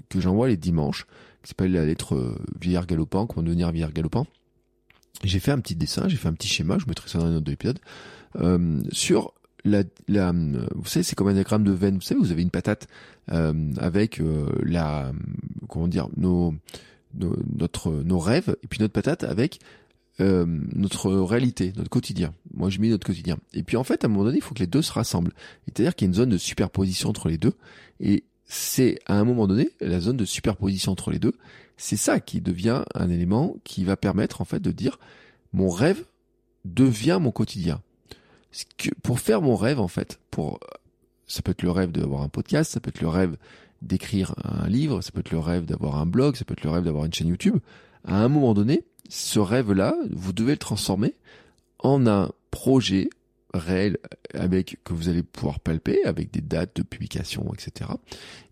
que 0.09 0.19
j'envoie 0.19 0.47
les 0.47 0.57
dimanches, 0.57 1.05
qui 1.43 1.49
s'appelle 1.49 1.71
la 1.71 1.85
lettre 1.85 2.15
euh, 2.15 2.35
vieillard 2.59 2.87
galopant, 2.87 3.27
comment 3.27 3.43
devenir 3.43 3.71
vieillard 3.71 3.93
galopant. 3.93 4.25
J'ai 5.23 5.39
fait 5.39 5.51
un 5.51 5.59
petit 5.59 5.75
dessin, 5.75 6.07
j'ai 6.07 6.17
fait 6.17 6.27
un 6.27 6.33
petit 6.33 6.47
schéma, 6.47 6.77
je 6.79 6.85
mettrai 6.87 7.09
ça 7.09 7.19
dans 7.19 7.25
un 7.25 7.35
autre 7.35 7.51
épisode, 7.51 7.79
euh, 8.37 8.81
sur 8.91 9.33
la, 9.63 9.83
la, 10.07 10.31
vous 10.31 10.85
savez, 10.85 11.03
c'est 11.03 11.15
comme 11.15 11.27
un 11.27 11.33
diagramme 11.33 11.63
de 11.63 11.71
veine. 11.71 11.95
Vous 11.95 12.01
savez, 12.01 12.19
vous 12.19 12.31
avez 12.31 12.41
une 12.41 12.51
patate 12.51 12.87
euh, 13.31 13.73
avec 13.77 14.21
euh, 14.21 14.49
la, 14.63 15.11
comment 15.67 15.87
dire, 15.87 16.07
nos, 16.15 16.53
nos, 17.13 17.35
notre, 17.55 17.91
nos 17.91 18.19
rêves, 18.19 18.55
et 18.63 18.67
puis 18.67 18.79
notre 18.79 18.93
patate 18.93 19.23
avec 19.23 19.59
euh, 20.19 20.45
notre 20.73 21.11
réalité, 21.11 21.73
notre 21.75 21.89
quotidien. 21.89 22.33
Moi, 22.53 22.69
je 22.69 22.79
mets 22.79 22.89
notre 22.89 23.05
quotidien. 23.05 23.37
Et 23.53 23.61
puis 23.61 23.77
en 23.77 23.83
fait, 23.83 24.03
à 24.03 24.07
un 24.07 24.09
moment 24.09 24.23
donné, 24.23 24.37
il 24.37 24.41
faut 24.41 24.55
que 24.55 24.59
les 24.59 24.67
deux 24.67 24.81
se 24.81 24.91
rassemblent. 24.91 25.31
C'est-à-dire 25.65 25.95
qu'il 25.95 26.07
y 26.07 26.07
a 26.07 26.09
une 26.09 26.15
zone 26.15 26.29
de 26.29 26.39
superposition 26.39 27.09
entre 27.09 27.29
les 27.29 27.37
deux. 27.37 27.53
Et 27.99 28.23
c'est 28.45 28.97
à 29.05 29.19
un 29.19 29.23
moment 29.25 29.45
donné, 29.45 29.69
la 29.79 29.99
zone 29.99 30.17
de 30.17 30.25
superposition 30.25 30.91
entre 30.91 31.11
les 31.11 31.19
deux, 31.19 31.33
c'est 31.77 31.97
ça 31.97 32.19
qui 32.19 32.41
devient 32.41 32.83
un 32.95 33.09
élément 33.09 33.57
qui 33.63 33.83
va 33.83 33.95
permettre 33.95 34.41
en 34.41 34.45
fait 34.45 34.59
de 34.59 34.71
dire 34.71 34.97
mon 35.53 35.69
rêve 35.69 36.03
devient 36.65 37.19
mon 37.21 37.31
quotidien. 37.31 37.81
Que, 38.77 38.89
pour 39.03 39.19
faire 39.19 39.43
mon 39.43 39.55
rêve 39.55 39.79
en 39.79 39.87
fait, 39.87 40.19
pour 40.31 40.59
ça 41.27 41.43
peut 41.43 41.51
être 41.51 41.61
le 41.61 41.69
rêve 41.71 41.91
d'avoir 41.91 42.23
un 42.23 42.29
podcast, 42.29 42.71
ça 42.71 42.79
peut 42.79 42.89
être 42.89 43.01
le 43.01 43.09
rêve 43.09 43.37
d'écrire 43.81 44.33
un 44.43 44.67
livre, 44.67 45.01
ça 45.01 45.11
peut 45.11 45.19
être 45.19 45.31
le 45.31 45.39
rêve 45.39 45.65
d'avoir 45.65 45.97
un 45.97 46.05
blog, 46.05 46.35
ça 46.35 46.45
peut 46.45 46.53
être 46.53 46.63
le 46.63 46.69
rêve 46.69 46.83
d'avoir 46.83 47.05
une 47.05 47.13
chaîne 47.13 47.27
YouTube. 47.27 47.57
À 48.05 48.23
un 48.23 48.29
moment 48.29 48.53
donné, 48.53 48.83
ce 49.09 49.39
rêve-là, 49.39 49.95
vous 50.11 50.33
devez 50.33 50.53
le 50.53 50.57
transformer 50.57 51.13
en 51.79 52.07
un 52.07 52.31
projet 52.51 53.09
réel 53.53 53.97
avec 54.33 54.77
que 54.83 54.93
vous 54.93 55.09
allez 55.09 55.23
pouvoir 55.23 55.59
palper 55.59 56.03
avec 56.03 56.31
des 56.31 56.41
dates 56.41 56.75
de 56.75 56.83
publication, 56.83 57.51
etc. 57.53 57.91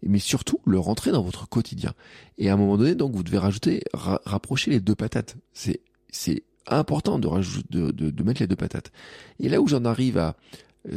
Mais 0.03 0.20
surtout 0.20 0.60
le 0.65 0.79
rentrer 0.79 1.12
dans 1.12 1.22
votre 1.22 1.48
quotidien. 1.48 1.94
Et 2.38 2.50
à 2.50 2.53
un 2.53 2.58
moment 2.58 2.77
donné, 2.77 2.96
donc, 2.96 3.13
vous 3.13 3.24
devez 3.24 3.38
rajouter, 3.38 3.82
rapprocher 3.94 4.72
les 4.72 4.79
deux 4.79 4.96
patates. 4.96 5.36
C'est 5.53 5.82
c'est 6.10 6.44
important 6.67 7.20
de, 7.20 7.29
de, 7.70 7.91
de, 7.91 8.10
de 8.10 8.24
mettre 8.24 8.42
les 8.42 8.48
deux 8.48 8.55
patates. 8.55 8.92
Et 9.40 9.50
là 9.50 9.61
où 9.61 9.68
j'en 9.68 9.85
arrive 9.85 10.18
à 10.18 10.35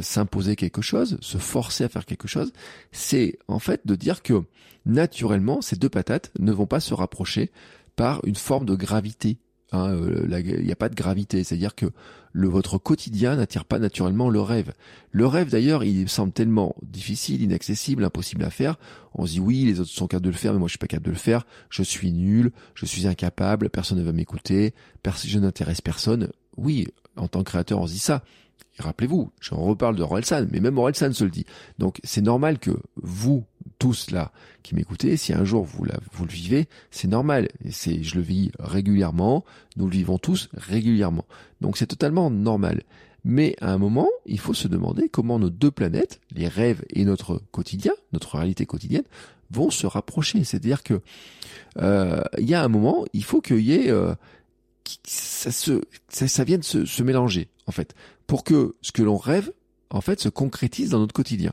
s'imposer 0.01 0.55
quelque 0.55 0.81
chose, 0.81 1.17
se 1.21 1.37
forcer 1.37 1.83
à 1.83 1.89
faire 1.89 2.05
quelque 2.05 2.27
chose, 2.27 2.51
c'est 2.91 3.37
en 3.47 3.59
fait 3.59 3.81
de 3.85 3.95
dire 3.95 4.21
que 4.21 4.43
naturellement 4.85 5.61
ces 5.61 5.75
deux 5.75 5.89
patates 5.89 6.31
ne 6.39 6.51
vont 6.51 6.65
pas 6.65 6.79
se 6.79 6.93
rapprocher 6.93 7.51
par 7.95 8.21
une 8.25 8.35
forme 8.35 8.65
de 8.65 8.75
gravité 8.75 9.37
Hein, 9.71 9.91
euh, 9.91 10.41
il 10.43 10.65
n'y 10.65 10.71
a 10.71 10.75
pas 10.75 10.89
de 10.89 10.95
gravité, 10.95 11.43
c'est-à-dire 11.43 11.75
que 11.75 11.85
le, 12.31 12.47
votre 12.47 12.79
quotidien 12.79 13.35
n'attire 13.35 13.65
pas 13.65 13.77
naturellement 13.77 14.29
le 14.29 14.41
rêve. 14.41 14.73
Le 15.11 15.27
rêve 15.27 15.51
d'ailleurs, 15.51 15.83
il 15.83 16.09
semble 16.09 16.31
tellement 16.31 16.75
difficile, 16.81 17.43
inaccessible, 17.43 18.03
impossible 18.03 18.43
à 18.43 18.49
faire. 18.49 18.77
On 19.13 19.27
se 19.27 19.33
dit 19.33 19.39
oui, 19.39 19.65
les 19.65 19.79
autres 19.79 19.91
sont 19.91 20.07
capables 20.07 20.25
de 20.25 20.31
le 20.31 20.35
faire, 20.35 20.53
mais 20.53 20.59
moi 20.59 20.67
je 20.67 20.71
suis 20.71 20.79
pas 20.79 20.87
capable 20.87 21.05
de 21.05 21.11
le 21.11 21.17
faire. 21.17 21.45
Je 21.69 21.83
suis 21.83 22.11
nul, 22.11 22.51
je 22.73 22.85
suis 22.85 23.05
incapable, 23.05 23.69
personne 23.69 23.99
ne 23.99 24.03
va 24.03 24.11
m'écouter, 24.11 24.73
je 25.05 25.39
n'intéresse 25.39 25.81
personne. 25.81 26.29
Oui, 26.57 26.87
en 27.15 27.27
tant 27.27 27.43
que 27.43 27.49
créateur, 27.49 27.79
on 27.79 27.87
se 27.87 27.93
dit 27.93 27.99
ça. 27.99 28.23
Rappelez-vous, 28.79 29.29
j'en 29.41 29.57
reparle 29.57 29.97
de 29.97 30.03
Orelsan, 30.03 30.45
mais 30.51 30.61
même 30.61 30.77
Orelsan 30.77 31.11
se 31.11 31.25
le 31.25 31.29
dit. 31.29 31.45
Donc 31.79 31.99
c'est 32.05 32.21
normal 32.21 32.59
que 32.59 32.71
vous, 32.95 33.43
tous 33.77 34.09
là, 34.11 34.31
qui 34.63 34.73
m'écoutez, 34.73 35.17
si 35.17 35.33
un 35.33 35.43
jour 35.43 35.65
vous, 35.65 35.85
vous 36.13 36.25
le 36.25 36.31
vivez, 36.31 36.69
c'est 36.89 37.09
normal. 37.09 37.49
Et 37.65 37.71
c'est, 37.71 38.01
je 38.03 38.15
le 38.15 38.21
vis 38.21 38.51
régulièrement, 38.57 39.43
nous 39.75 39.85
le 39.85 39.91
vivons 39.91 40.17
tous 40.17 40.49
régulièrement. 40.53 41.25
Donc 41.59 41.77
c'est 41.77 41.87
totalement 41.87 42.29
normal. 42.31 42.83
Mais 43.25 43.57
à 43.59 43.73
un 43.73 43.77
moment, 43.77 44.07
il 44.25 44.39
faut 44.39 44.53
se 44.53 44.69
demander 44.69 45.09
comment 45.09 45.39
nos 45.39 45.49
deux 45.49 45.71
planètes, 45.71 46.21
les 46.33 46.47
rêves 46.47 46.83
et 46.89 47.03
notre 47.03 47.41
quotidien, 47.51 47.91
notre 48.13 48.37
réalité 48.37 48.65
quotidienne, 48.65 49.03
vont 49.51 49.71
se 49.71 49.87
rapprocher. 49.87 50.45
C'est-à-dire 50.45 50.83
que 50.83 51.01
euh, 51.79 52.21
il 52.37 52.47
y 52.47 52.53
a 52.53 52.63
un 52.63 52.69
moment, 52.69 53.03
il 53.11 53.25
faut 53.25 53.41
qu'il 53.41 53.59
y 53.59 53.73
ait 53.73 53.91
euh, 53.91 54.13
ça, 55.03 55.51
se, 55.51 55.81
ça, 56.07 56.29
ça 56.29 56.45
vienne 56.45 56.63
se 56.63 57.03
mélanger 57.03 57.49
en 57.67 57.71
fait 57.71 57.93
pour 58.29 58.43
que 58.43 58.75
ce 58.83 58.91
que 58.91 59.01
l'on 59.01 59.17
rêve, 59.17 59.51
en 59.89 60.01
fait, 60.01 60.19
se 60.19 60.29
concrétise 60.29 60.91
dans 60.91 60.99
notre 60.99 61.15
quotidien. 61.15 61.51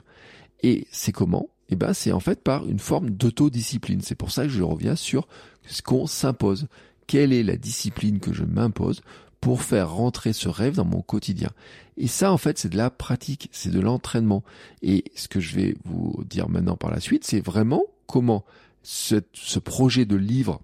Et 0.62 0.86
c'est 0.92 1.10
comment? 1.10 1.48
Eh 1.70 1.74
ben, 1.74 1.94
c'est 1.94 2.12
en 2.12 2.20
fait 2.20 2.44
par 2.44 2.68
une 2.68 2.78
forme 2.78 3.08
d'autodiscipline. 3.08 4.02
C'est 4.02 4.14
pour 4.14 4.30
ça 4.30 4.42
que 4.42 4.50
je 4.50 4.62
reviens 4.62 4.94
sur 4.94 5.26
ce 5.66 5.80
qu'on 5.80 6.06
s'impose. 6.06 6.68
Quelle 7.06 7.32
est 7.32 7.42
la 7.42 7.56
discipline 7.56 8.20
que 8.20 8.34
je 8.34 8.44
m'impose 8.44 9.00
pour 9.40 9.62
faire 9.62 9.90
rentrer 9.90 10.34
ce 10.34 10.50
rêve 10.50 10.74
dans 10.74 10.84
mon 10.84 11.00
quotidien? 11.00 11.48
Et 11.96 12.08
ça, 12.08 12.30
en 12.30 12.36
fait, 12.36 12.58
c'est 12.58 12.68
de 12.68 12.76
la 12.76 12.90
pratique, 12.90 13.48
c'est 13.52 13.72
de 13.72 13.80
l'entraînement. 13.80 14.44
Et 14.82 15.04
ce 15.14 15.28
que 15.28 15.40
je 15.40 15.56
vais 15.56 15.76
vous 15.86 16.24
dire 16.28 16.50
maintenant 16.50 16.76
par 16.76 16.90
la 16.90 17.00
suite, 17.00 17.24
c'est 17.24 17.40
vraiment 17.40 17.84
comment 18.06 18.44
ce, 18.82 19.22
ce 19.32 19.58
projet 19.58 20.04
de 20.04 20.16
livre 20.16 20.60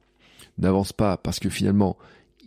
n'avance 0.59 0.93
pas 0.93 1.17
parce 1.17 1.39
que 1.39 1.49
finalement, 1.49 1.97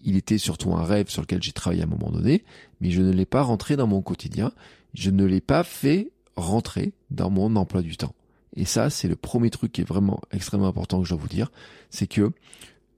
il 0.06 0.15
était 0.15 0.38
surtout 0.38 0.74
un 0.74 0.84
rêve 0.84 1.10
sur 1.10 1.22
lequel 1.22 1.44
j'ai 1.44 1.52
travaillé 1.52 1.82
à 1.82 1.86
un 1.86 1.89
moment 1.89 2.12
donné, 2.12 2.46
mais 2.80 2.91
je 2.91 3.02
ne 3.02 3.12
l'ai 3.12 3.26
pas 3.26 3.41
rentré 3.41 3.76
dans 3.76 3.88
mon 3.88 4.02
quotidien, 4.02 4.52
je 4.94 5.10
ne 5.10 5.26
l'ai 5.26 5.41
pas 5.41 5.63
fait 5.63 6.12
rentrer 6.36 6.94
dans 7.10 7.30
mon 7.30 7.56
emploi 7.56 7.82
du 7.82 7.98
temps. 7.98 8.13
Et 8.56 8.65
ça, 8.65 8.89
c'est 8.89 9.08
le 9.08 9.15
premier 9.15 9.50
truc 9.50 9.74
qui 9.74 9.82
est 9.82 9.88
vraiment 9.88 10.22
extrêmement 10.32 10.68
important 10.68 11.00
que 11.00 11.06
je 11.06 11.10
dois 11.10 11.22
vous 11.22 11.28
dire, 11.28 11.52
c'est 11.89 12.08
que 12.08 12.32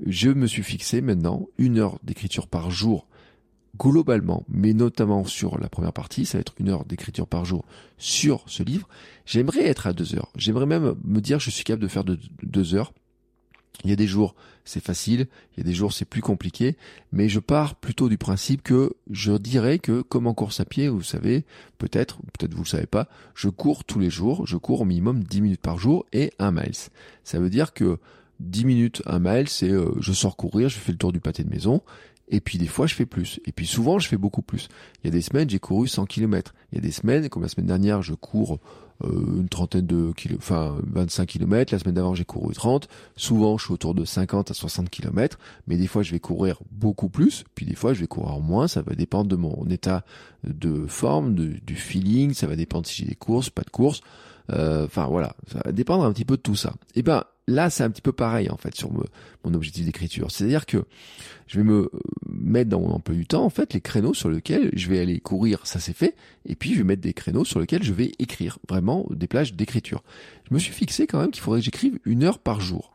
je 0.06 0.30
me 0.30 0.46
suis 0.46 0.64
fixé 0.64 1.02
maintenant 1.02 1.48
une 1.58 1.80
heure 1.80 1.98
d'écriture 2.04 2.48
par 2.48 2.70
jour 2.70 3.08
globalement, 3.78 4.44
mais 4.50 4.74
notamment 4.74 5.24
sur 5.24 5.60
la 5.60 5.70
première 5.70 5.94
partie, 5.94 6.26
ça 6.26 6.38
va 6.38 6.42
être 6.42 6.56
une 6.60 6.70
heure 6.70 6.86
d'écriture 6.86 7.28
par 7.28 7.46
jour 7.46 7.64
sur 7.98 8.44
ce 8.48 8.64
livre. 8.64 8.88
J'aimerais 9.26 9.66
être 9.66 9.88
à 9.88 9.94
deux 9.94 10.16
heures. 10.16 10.32
J'aimerais 10.36 10.66
même 10.66 10.96
me 11.04 11.22
dire 11.22 11.40
je 11.40 11.50
suis 11.50 11.64
capable 11.64 11.84
de 11.84 11.88
faire 11.88 12.04
deux 12.04 12.76
heures 12.76 12.94
il 13.84 13.90
y 13.90 13.94
a 13.94 13.96
des 13.96 14.08
jours 14.08 14.36
c'est 14.68 14.84
facile, 14.84 15.28
il 15.56 15.60
y 15.60 15.62
a 15.62 15.64
des 15.64 15.74
jours 15.74 15.94
c'est 15.94 16.06
plus 16.06 16.22
compliqué, 16.22 16.76
mais 17.12 17.30
je 17.30 17.40
pars 17.40 17.76
plutôt 17.76 18.10
du 18.10 18.18
principe 18.18 18.62
que 18.62 18.94
je 19.10 19.32
dirais 19.32 19.80
que 19.80 20.02
comme 20.02 20.28
en 20.28 20.34
course 20.34 20.60
à 20.60 20.66
pied, 20.66 20.90
vous 20.90 21.04
savez, 21.04 21.46
peut-être, 21.78 22.18
peut-être 22.38 22.54
vous 22.54 22.64
le 22.64 22.68
savez 22.68 22.86
pas, 22.86 23.08
je 23.34 23.48
cours 23.48 23.86
tous 23.86 24.00
les 24.00 24.10
jours, 24.10 24.46
je 24.46 24.58
cours 24.58 24.82
au 24.82 24.86
minimum 24.86 25.24
10 25.24 25.42
minutes 25.42 25.62
par 25.62 25.78
jour 25.78 26.06
et 26.12 26.34
un 26.38 26.52
miles. 26.52 26.76
Ça 27.24 27.40
veut 27.40 27.50
dire 27.50 27.74
que 27.74 27.98
10 28.42 28.66
minutes, 28.66 29.02
un 29.06 29.20
mile, 29.20 29.48
c'est 29.48 29.72
euh, 29.72 29.94
je 30.00 30.12
sors 30.12 30.36
courir, 30.36 30.70
je 30.70 30.78
fais 30.78 30.92
le 30.92 30.98
tour 30.98 31.14
du 31.14 31.22
pâté 31.22 31.44
de 31.44 31.50
maison 31.50 31.82
Et 32.30 32.42
puis 32.42 32.58
des 32.58 32.68
fois, 32.68 32.88
je 32.88 32.96
fais 32.96 33.06
plus. 33.06 33.40
Et 33.46 33.52
puis 33.52 33.66
souvent, 33.66 34.00
je 34.00 34.08
fais 34.08 34.18
beaucoup 34.18 34.42
plus. 34.42 34.68
Il 35.04 35.08
y 35.08 35.10
a 35.10 35.12
des 35.12 35.22
semaines, 35.22 35.50
j'ai 35.50 35.60
couru 35.60 35.88
100 35.88 36.06
km. 36.06 36.54
Il 36.72 36.76
y 36.76 36.78
a 36.80 36.82
des 36.82 36.92
semaines, 36.92 37.30
comme 37.30 37.44
la 37.44 37.48
semaine 37.48 37.68
dernière, 37.68 38.02
je 38.02 38.14
cours 38.14 38.60
euh, 39.04 39.38
une 39.38 39.48
trentaine 39.48 39.86
de 39.86 40.12
kilomètres, 40.12 40.44
enfin 40.44 40.76
25 40.84 41.26
km. 41.26 41.74
La 41.74 41.80
semaine 41.80 41.96
d'avant, 41.96 42.16
j'ai 42.16 42.26
couru 42.26 42.54
30. 42.54 42.90
Souvent, 43.16 43.58
je 43.58 43.66
suis 43.66 43.74
autour 43.74 43.96
de 43.96 44.04
50 44.04 44.52
à 44.52 44.54
60 44.54 44.90
km. 44.90 45.38
Mais 45.68 45.78
des 45.78 45.88
fois, 45.88 46.04
je 46.04 46.12
vais 46.12 46.20
courir 46.20 46.60
beaucoup 46.72 47.10
plus. 47.10 47.46
Puis 47.56 47.66
des 47.66 47.76
fois, 47.76 47.94
je 47.94 48.02
vais 48.02 48.08
courir 48.08 48.40
moins. 48.40 48.68
Ça 48.68 48.82
va 48.82 48.94
dépendre 48.94 49.30
de 49.30 49.36
mon 49.36 49.66
état 49.70 50.04
de 50.44 50.86
forme, 50.88 51.34
du 51.34 51.76
feeling. 51.76 52.34
Ça 52.34 52.48
va 52.48 52.56
dépendre 52.56 52.88
si 52.88 53.04
j'ai 53.04 53.10
des 53.10 53.16
courses, 53.16 53.50
pas 53.50 53.64
de 53.64 53.70
courses. 53.70 54.02
Euh, 54.52 54.86
enfin 54.86 55.08
voilà, 55.08 55.36
ça 55.52 55.60
va 55.64 55.72
dépendre 55.72 56.04
un 56.06 56.14
petit 56.14 56.26
peu 56.26 56.38
de 56.38 56.42
tout 56.42 56.56
ça. 56.56 56.74
Et 56.96 57.00
eh 57.00 57.04
ben 57.04 57.24
là, 57.48 57.70
c'est 57.70 57.84
un 57.84 57.90
petit 57.90 58.02
peu 58.02 58.12
pareil 58.12 58.50
en 58.50 58.58
fait 58.58 58.76
sur 58.76 58.92
mon 58.92 59.54
objectif 59.54 59.86
d'écriture. 59.86 60.32
C'est-à-dire 60.32 60.66
que 60.66 60.84
je 61.48 61.58
vais 61.58 61.64
me 61.64 61.90
mettre 62.30 62.70
dans 62.70 62.82
mon 62.82 62.92
emploi 62.92 63.16
du 63.16 63.26
temps 63.26 63.44
en 63.44 63.50
fait 63.50 63.74
les 63.74 63.82
créneaux 63.82 64.14
sur 64.14 64.30
lesquels 64.30 64.70
je 64.74 64.90
vais 64.90 65.00
aller 65.00 65.20
courir, 65.20 65.66
ça 65.66 65.80
c'est 65.80 65.94
fait, 65.94 66.16
et 66.46 66.56
puis 66.56 66.74
je 66.74 66.80
vais 66.80 66.84
mettre 66.84 67.02
des 67.02 67.14
créneaux 67.14 67.46
sur 67.46 67.60
lesquels 67.60 67.84
je 67.84 67.94
vais 67.94 68.12
écrire, 68.20 68.60
vraiment 68.68 69.08
des 69.10 69.28
plages 69.28 69.54
d'écriture. 69.54 70.04
Je 70.50 70.54
me 70.54 70.60
suis 70.60 70.74
fixé 70.74 71.08
quand 71.08 71.20
même 71.20 71.32
qu'il 71.32 71.42
faudrait 71.42 71.60
que 71.60 71.66
j'écrive 71.66 72.00
une 72.06 72.24
heure 72.24 72.40
par 72.40 72.62
jour. 72.62 72.92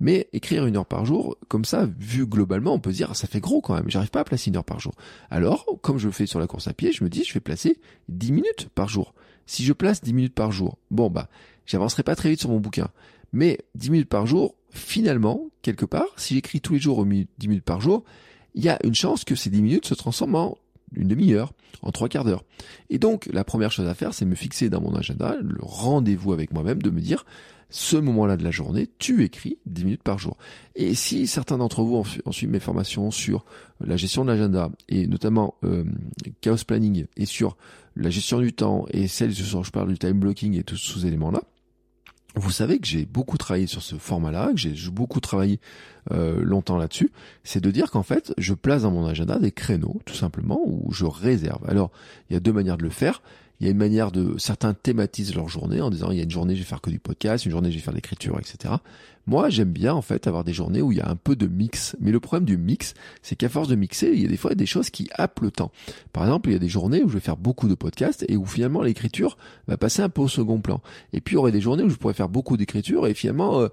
Mais 0.00 0.28
écrire 0.32 0.66
une 0.66 0.76
heure 0.76 0.86
par 0.86 1.06
jour, 1.06 1.36
comme 1.48 1.64
ça, 1.64 1.88
vu 1.98 2.26
globalement, 2.26 2.74
on 2.74 2.80
peut 2.80 2.90
se 2.90 2.96
dire, 2.96 3.14
ça 3.14 3.28
fait 3.28 3.40
gros 3.40 3.60
quand 3.60 3.74
même, 3.74 3.88
j'arrive 3.88 4.10
pas 4.10 4.20
à 4.20 4.24
placer 4.24 4.50
une 4.50 4.56
heure 4.56 4.64
par 4.64 4.80
jour. 4.80 4.92
Alors, 5.30 5.64
comme 5.82 5.98
je 5.98 6.06
le 6.06 6.12
fais 6.12 6.26
sur 6.26 6.40
la 6.40 6.48
course 6.48 6.66
à 6.66 6.74
pied, 6.74 6.92
je 6.92 7.04
me 7.04 7.08
dis, 7.08 7.24
je 7.24 7.32
vais 7.32 7.40
placer 7.40 7.80
10 8.08 8.32
minutes 8.32 8.68
par 8.74 8.88
jour. 8.88 9.14
Si 9.46 9.64
je 9.64 9.72
place 9.72 10.02
10 10.02 10.12
minutes 10.12 10.34
par 10.34 10.50
jour, 10.52 10.78
bon 10.90 11.10
bah, 11.10 11.28
j'avancerai 11.64 12.02
pas 12.02 12.16
très 12.16 12.30
vite 12.30 12.40
sur 12.40 12.50
mon 12.50 12.58
bouquin. 12.58 12.88
Mais 13.34 13.58
10 13.74 13.90
minutes 13.90 14.08
par 14.08 14.26
jour, 14.26 14.54
finalement, 14.70 15.48
quelque 15.60 15.84
part, 15.84 16.06
si 16.16 16.34
j'écris 16.34 16.60
tous 16.60 16.74
les 16.74 16.78
jours 16.78 17.04
10 17.04 17.48
minutes 17.48 17.64
par 17.64 17.80
jour, 17.80 18.04
il 18.54 18.62
y 18.64 18.68
a 18.68 18.78
une 18.84 18.94
chance 18.94 19.24
que 19.24 19.34
ces 19.34 19.50
10 19.50 19.60
minutes 19.60 19.86
se 19.86 19.94
transforment 19.94 20.36
en 20.36 20.58
une 20.94 21.08
demi-heure, 21.08 21.52
en 21.82 21.90
trois 21.90 22.08
quarts 22.08 22.22
d'heure. 22.22 22.44
Et 22.90 22.98
donc, 22.98 23.28
la 23.32 23.42
première 23.42 23.72
chose 23.72 23.88
à 23.88 23.94
faire, 23.94 24.14
c'est 24.14 24.24
me 24.24 24.36
fixer 24.36 24.70
dans 24.70 24.80
mon 24.80 24.94
agenda 24.94 25.34
le 25.42 25.58
rendez-vous 25.60 26.32
avec 26.32 26.52
moi-même, 26.52 26.80
de 26.80 26.90
me 26.90 27.00
dire, 27.00 27.26
ce 27.70 27.96
moment-là 27.96 28.36
de 28.36 28.44
la 28.44 28.52
journée, 28.52 28.88
tu 29.00 29.24
écris 29.24 29.58
10 29.66 29.84
minutes 29.84 30.04
par 30.04 30.20
jour. 30.20 30.36
Et 30.76 30.94
si 30.94 31.26
certains 31.26 31.58
d'entre 31.58 31.82
vous 31.82 31.96
ont, 31.96 32.32
suivi 32.32 32.52
mes 32.52 32.60
formations 32.60 33.10
sur 33.10 33.44
la 33.80 33.96
gestion 33.96 34.24
de 34.24 34.30
l'agenda, 34.30 34.70
et 34.88 35.08
notamment 35.08 35.56
euh, 35.64 35.82
chaos 36.40 36.64
planning, 36.64 37.06
et 37.16 37.26
sur 37.26 37.56
la 37.96 38.10
gestion 38.10 38.38
du 38.38 38.52
temps, 38.52 38.86
et 38.92 39.08
celle 39.08 39.34
sur 39.34 39.64
je 39.64 39.72
parle 39.72 39.88
du 39.88 39.98
time 39.98 40.20
blocking 40.20 40.56
et 40.56 40.62
tous 40.62 40.76
ces 40.76 41.04
éléments-là, 41.08 41.42
vous 42.34 42.50
savez 42.50 42.78
que 42.78 42.86
j'ai 42.86 43.06
beaucoup 43.06 43.38
travaillé 43.38 43.66
sur 43.66 43.82
ce 43.82 43.96
format-là, 43.96 44.50
que 44.52 44.56
j'ai 44.56 44.90
beaucoup 44.90 45.20
travaillé 45.20 45.60
euh, 46.10 46.42
longtemps 46.42 46.76
là-dessus, 46.76 47.10
c'est 47.44 47.62
de 47.62 47.70
dire 47.70 47.90
qu'en 47.90 48.02
fait, 48.02 48.34
je 48.38 48.54
place 48.54 48.82
dans 48.82 48.90
mon 48.90 49.06
agenda 49.06 49.38
des 49.38 49.52
créneaux, 49.52 50.00
tout 50.04 50.14
simplement, 50.14 50.60
où 50.64 50.92
je 50.92 51.04
réserve. 51.04 51.64
Alors, 51.68 51.90
il 52.28 52.34
y 52.34 52.36
a 52.36 52.40
deux 52.40 52.52
manières 52.52 52.76
de 52.76 52.82
le 52.82 52.90
faire. 52.90 53.22
Il 53.60 53.66
y 53.66 53.68
a 53.68 53.72
une 53.72 53.78
manière 53.78 54.10
de 54.10 54.36
certains 54.38 54.74
thématisent 54.74 55.34
leur 55.34 55.48
journée 55.48 55.80
en 55.80 55.90
disant 55.90 56.10
il 56.10 56.18
y 56.18 56.20
a 56.20 56.24
une 56.24 56.30
journée 56.30 56.54
je 56.54 56.60
vais 56.60 56.66
faire 56.66 56.80
que 56.80 56.90
du 56.90 56.98
podcast, 56.98 57.44
une 57.44 57.52
journée 57.52 57.70
je 57.70 57.76
vais 57.76 57.82
faire 57.82 57.92
de 57.92 57.98
l'écriture, 57.98 58.38
etc. 58.38 58.74
Moi 59.26 59.48
j'aime 59.48 59.72
bien 59.72 59.94
en 59.94 60.02
fait 60.02 60.26
avoir 60.26 60.44
des 60.44 60.52
journées 60.52 60.82
où 60.82 60.92
il 60.92 60.98
y 60.98 61.00
a 61.00 61.08
un 61.08 61.16
peu 61.16 61.36
de 61.36 61.46
mix. 61.46 61.96
Mais 62.00 62.10
le 62.10 62.20
problème 62.20 62.44
du 62.44 62.58
mix, 62.58 62.94
c'est 63.22 63.36
qu'à 63.36 63.48
force 63.48 63.68
de 63.68 63.76
mixer, 63.76 64.10
il 64.12 64.22
y 64.22 64.24
a 64.24 64.28
des 64.28 64.36
fois 64.36 64.54
des 64.54 64.66
choses 64.66 64.90
qui 64.90 65.08
happent 65.14 65.40
le 65.40 65.50
temps. 65.50 65.70
Par 66.12 66.24
exemple, 66.24 66.48
il 66.50 66.52
y 66.52 66.56
a 66.56 66.58
des 66.58 66.68
journées 66.68 67.02
où 67.02 67.08
je 67.08 67.14
vais 67.14 67.20
faire 67.20 67.36
beaucoup 67.36 67.68
de 67.68 67.74
podcasts 67.74 68.24
et 68.28 68.36
où 68.36 68.44
finalement 68.44 68.82
l'écriture 68.82 69.38
va 69.68 69.76
passer 69.76 70.02
un 70.02 70.08
peu 70.08 70.22
au 70.22 70.28
second 70.28 70.60
plan. 70.60 70.80
Et 71.12 71.20
puis 71.20 71.34
il 71.34 71.36
y 71.36 71.38
aurait 71.38 71.52
des 71.52 71.60
journées 71.60 71.84
où 71.84 71.88
je 71.88 71.96
pourrais 71.96 72.14
faire 72.14 72.28
beaucoup 72.28 72.56
d'écriture 72.56 73.06
et 73.06 73.14
finalement 73.14 73.60
euh, 73.60 73.68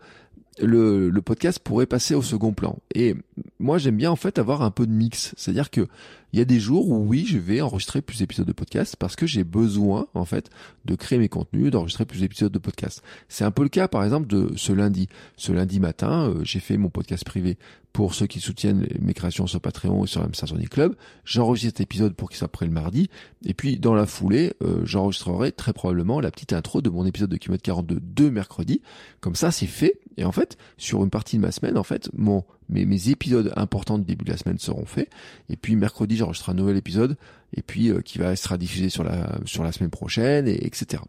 le, 0.60 1.10
le, 1.10 1.22
podcast 1.22 1.60
pourrait 1.60 1.86
passer 1.86 2.14
au 2.16 2.22
second 2.22 2.54
plan. 2.54 2.78
Et 2.94 3.16
moi, 3.60 3.78
j'aime 3.78 3.98
bien 3.98 4.12
en 4.12 4.16
fait 4.16 4.38
avoir 4.40 4.62
un 4.62 4.72
peu 4.72 4.86
de 4.86 4.92
mix. 4.92 5.34
C'est-à-dire 5.38 5.70
que 5.70 5.88
il 6.34 6.40
y 6.40 6.42
a 6.42 6.46
des 6.46 6.60
jours 6.60 6.90
où 6.90 6.98
oui, 7.06 7.26
je 7.28 7.38
vais 7.38 7.62
enregistrer 7.62 8.02
plus 8.02 8.20
d'épisodes 8.20 8.48
de 8.48 8.54
podcast 8.54 8.96
parce 8.98 9.16
que 9.16 9.26
j'ai 9.28 9.44
besoin 9.44 10.08
en 10.14 10.26
fait 10.26 10.50
de 10.86 10.96
créer 10.96 11.20
mes 11.20 11.30
contenus, 11.30 11.72
d'enregistrer 11.72 12.06
plus 12.06 12.22
d'épisodes 12.22 12.52
de 12.52 12.60
podcast. 12.60 13.02
C'est 13.30 13.44
un 13.44 13.52
peu 13.52 13.64
le 13.64 13.70
cas 13.70 13.88
par 13.88 14.04
exemple 14.04 14.28
de 14.28 14.52
ce 14.56 14.72
lundi. 14.72 15.10
Ce 15.36 15.52
lundi 15.52 15.80
matin, 15.80 16.30
euh, 16.30 16.44
j'ai 16.44 16.60
fait 16.60 16.78
mon 16.78 16.90
podcast 16.90 17.26
privé 17.26 17.58
pour 17.94 18.14
ceux 18.14 18.28
qui 18.28 18.40
soutiennent 18.40 18.88
mes 19.00 19.14
créations 19.14 19.48
sur 19.48 19.60
Patreon 19.60 20.06
et 20.06 20.08
sur 20.08 20.26
M5 20.26 20.68
Club. 20.70 20.96
J'enregistre 21.26 21.78
cet 21.78 21.82
épisode 21.82 22.14
pour 22.14 22.30
qu'il 22.30 22.38
soit 22.38 22.48
prêt 22.48 22.66
le 22.66 22.72
mardi. 22.72 23.10
Et 23.46 23.54
puis 23.54 23.78
dans 23.78 23.94
la 23.94 24.06
foulée, 24.06 24.54
euh, 24.64 24.86
j'enregistrerai 24.86 25.52
très 25.52 25.74
probablement 25.74 26.22
la 26.22 26.32
petite 26.32 26.54
intro 26.54 26.82
de 26.82 26.90
mon 26.90 27.06
épisode 27.06 27.30
de 27.30 27.38
Kilomètre 27.38 27.64
42 27.64 28.00
de 28.02 28.30
mercredi. 28.30 28.82
Comme 29.20 29.36
ça, 29.36 29.52
c'est 29.52 29.68
fait. 29.68 30.00
Et 30.18 30.24
en 30.24 30.32
fait, 30.32 30.58
sur 30.78 31.04
une 31.04 31.10
partie 31.10 31.38
de 31.38 31.42
ma 31.42 31.52
semaine, 31.52 31.78
en 31.78 31.84
fait, 31.84 32.10
mon 32.14 32.46
mes, 32.72 32.86
mes 32.86 33.10
épisodes 33.10 33.54
importants 33.56 33.98
du 33.98 34.06
début 34.06 34.26
de 34.26 34.32
la 34.32 34.38
semaine 34.38 34.58
seront 34.58 34.86
faits. 34.86 35.10
Et 35.50 35.58
puis 35.58 35.76
mercredi, 35.76 36.18
j'enregistrerai 36.18 36.54
un 36.54 36.56
nouvel 36.56 36.78
épisode 36.78 37.18
et 37.54 37.62
puis 37.62 37.90
euh, 37.90 38.02
qui 38.02 38.18
va 38.18 38.36
sera 38.36 38.58
diffusé 38.58 38.90
sur 38.90 39.04
la 39.04 39.40
sur 39.46 39.64
la 39.64 39.72
semaine 39.72 39.90
prochaine 39.90 40.48
et 40.48 40.66
etc. 40.66 41.04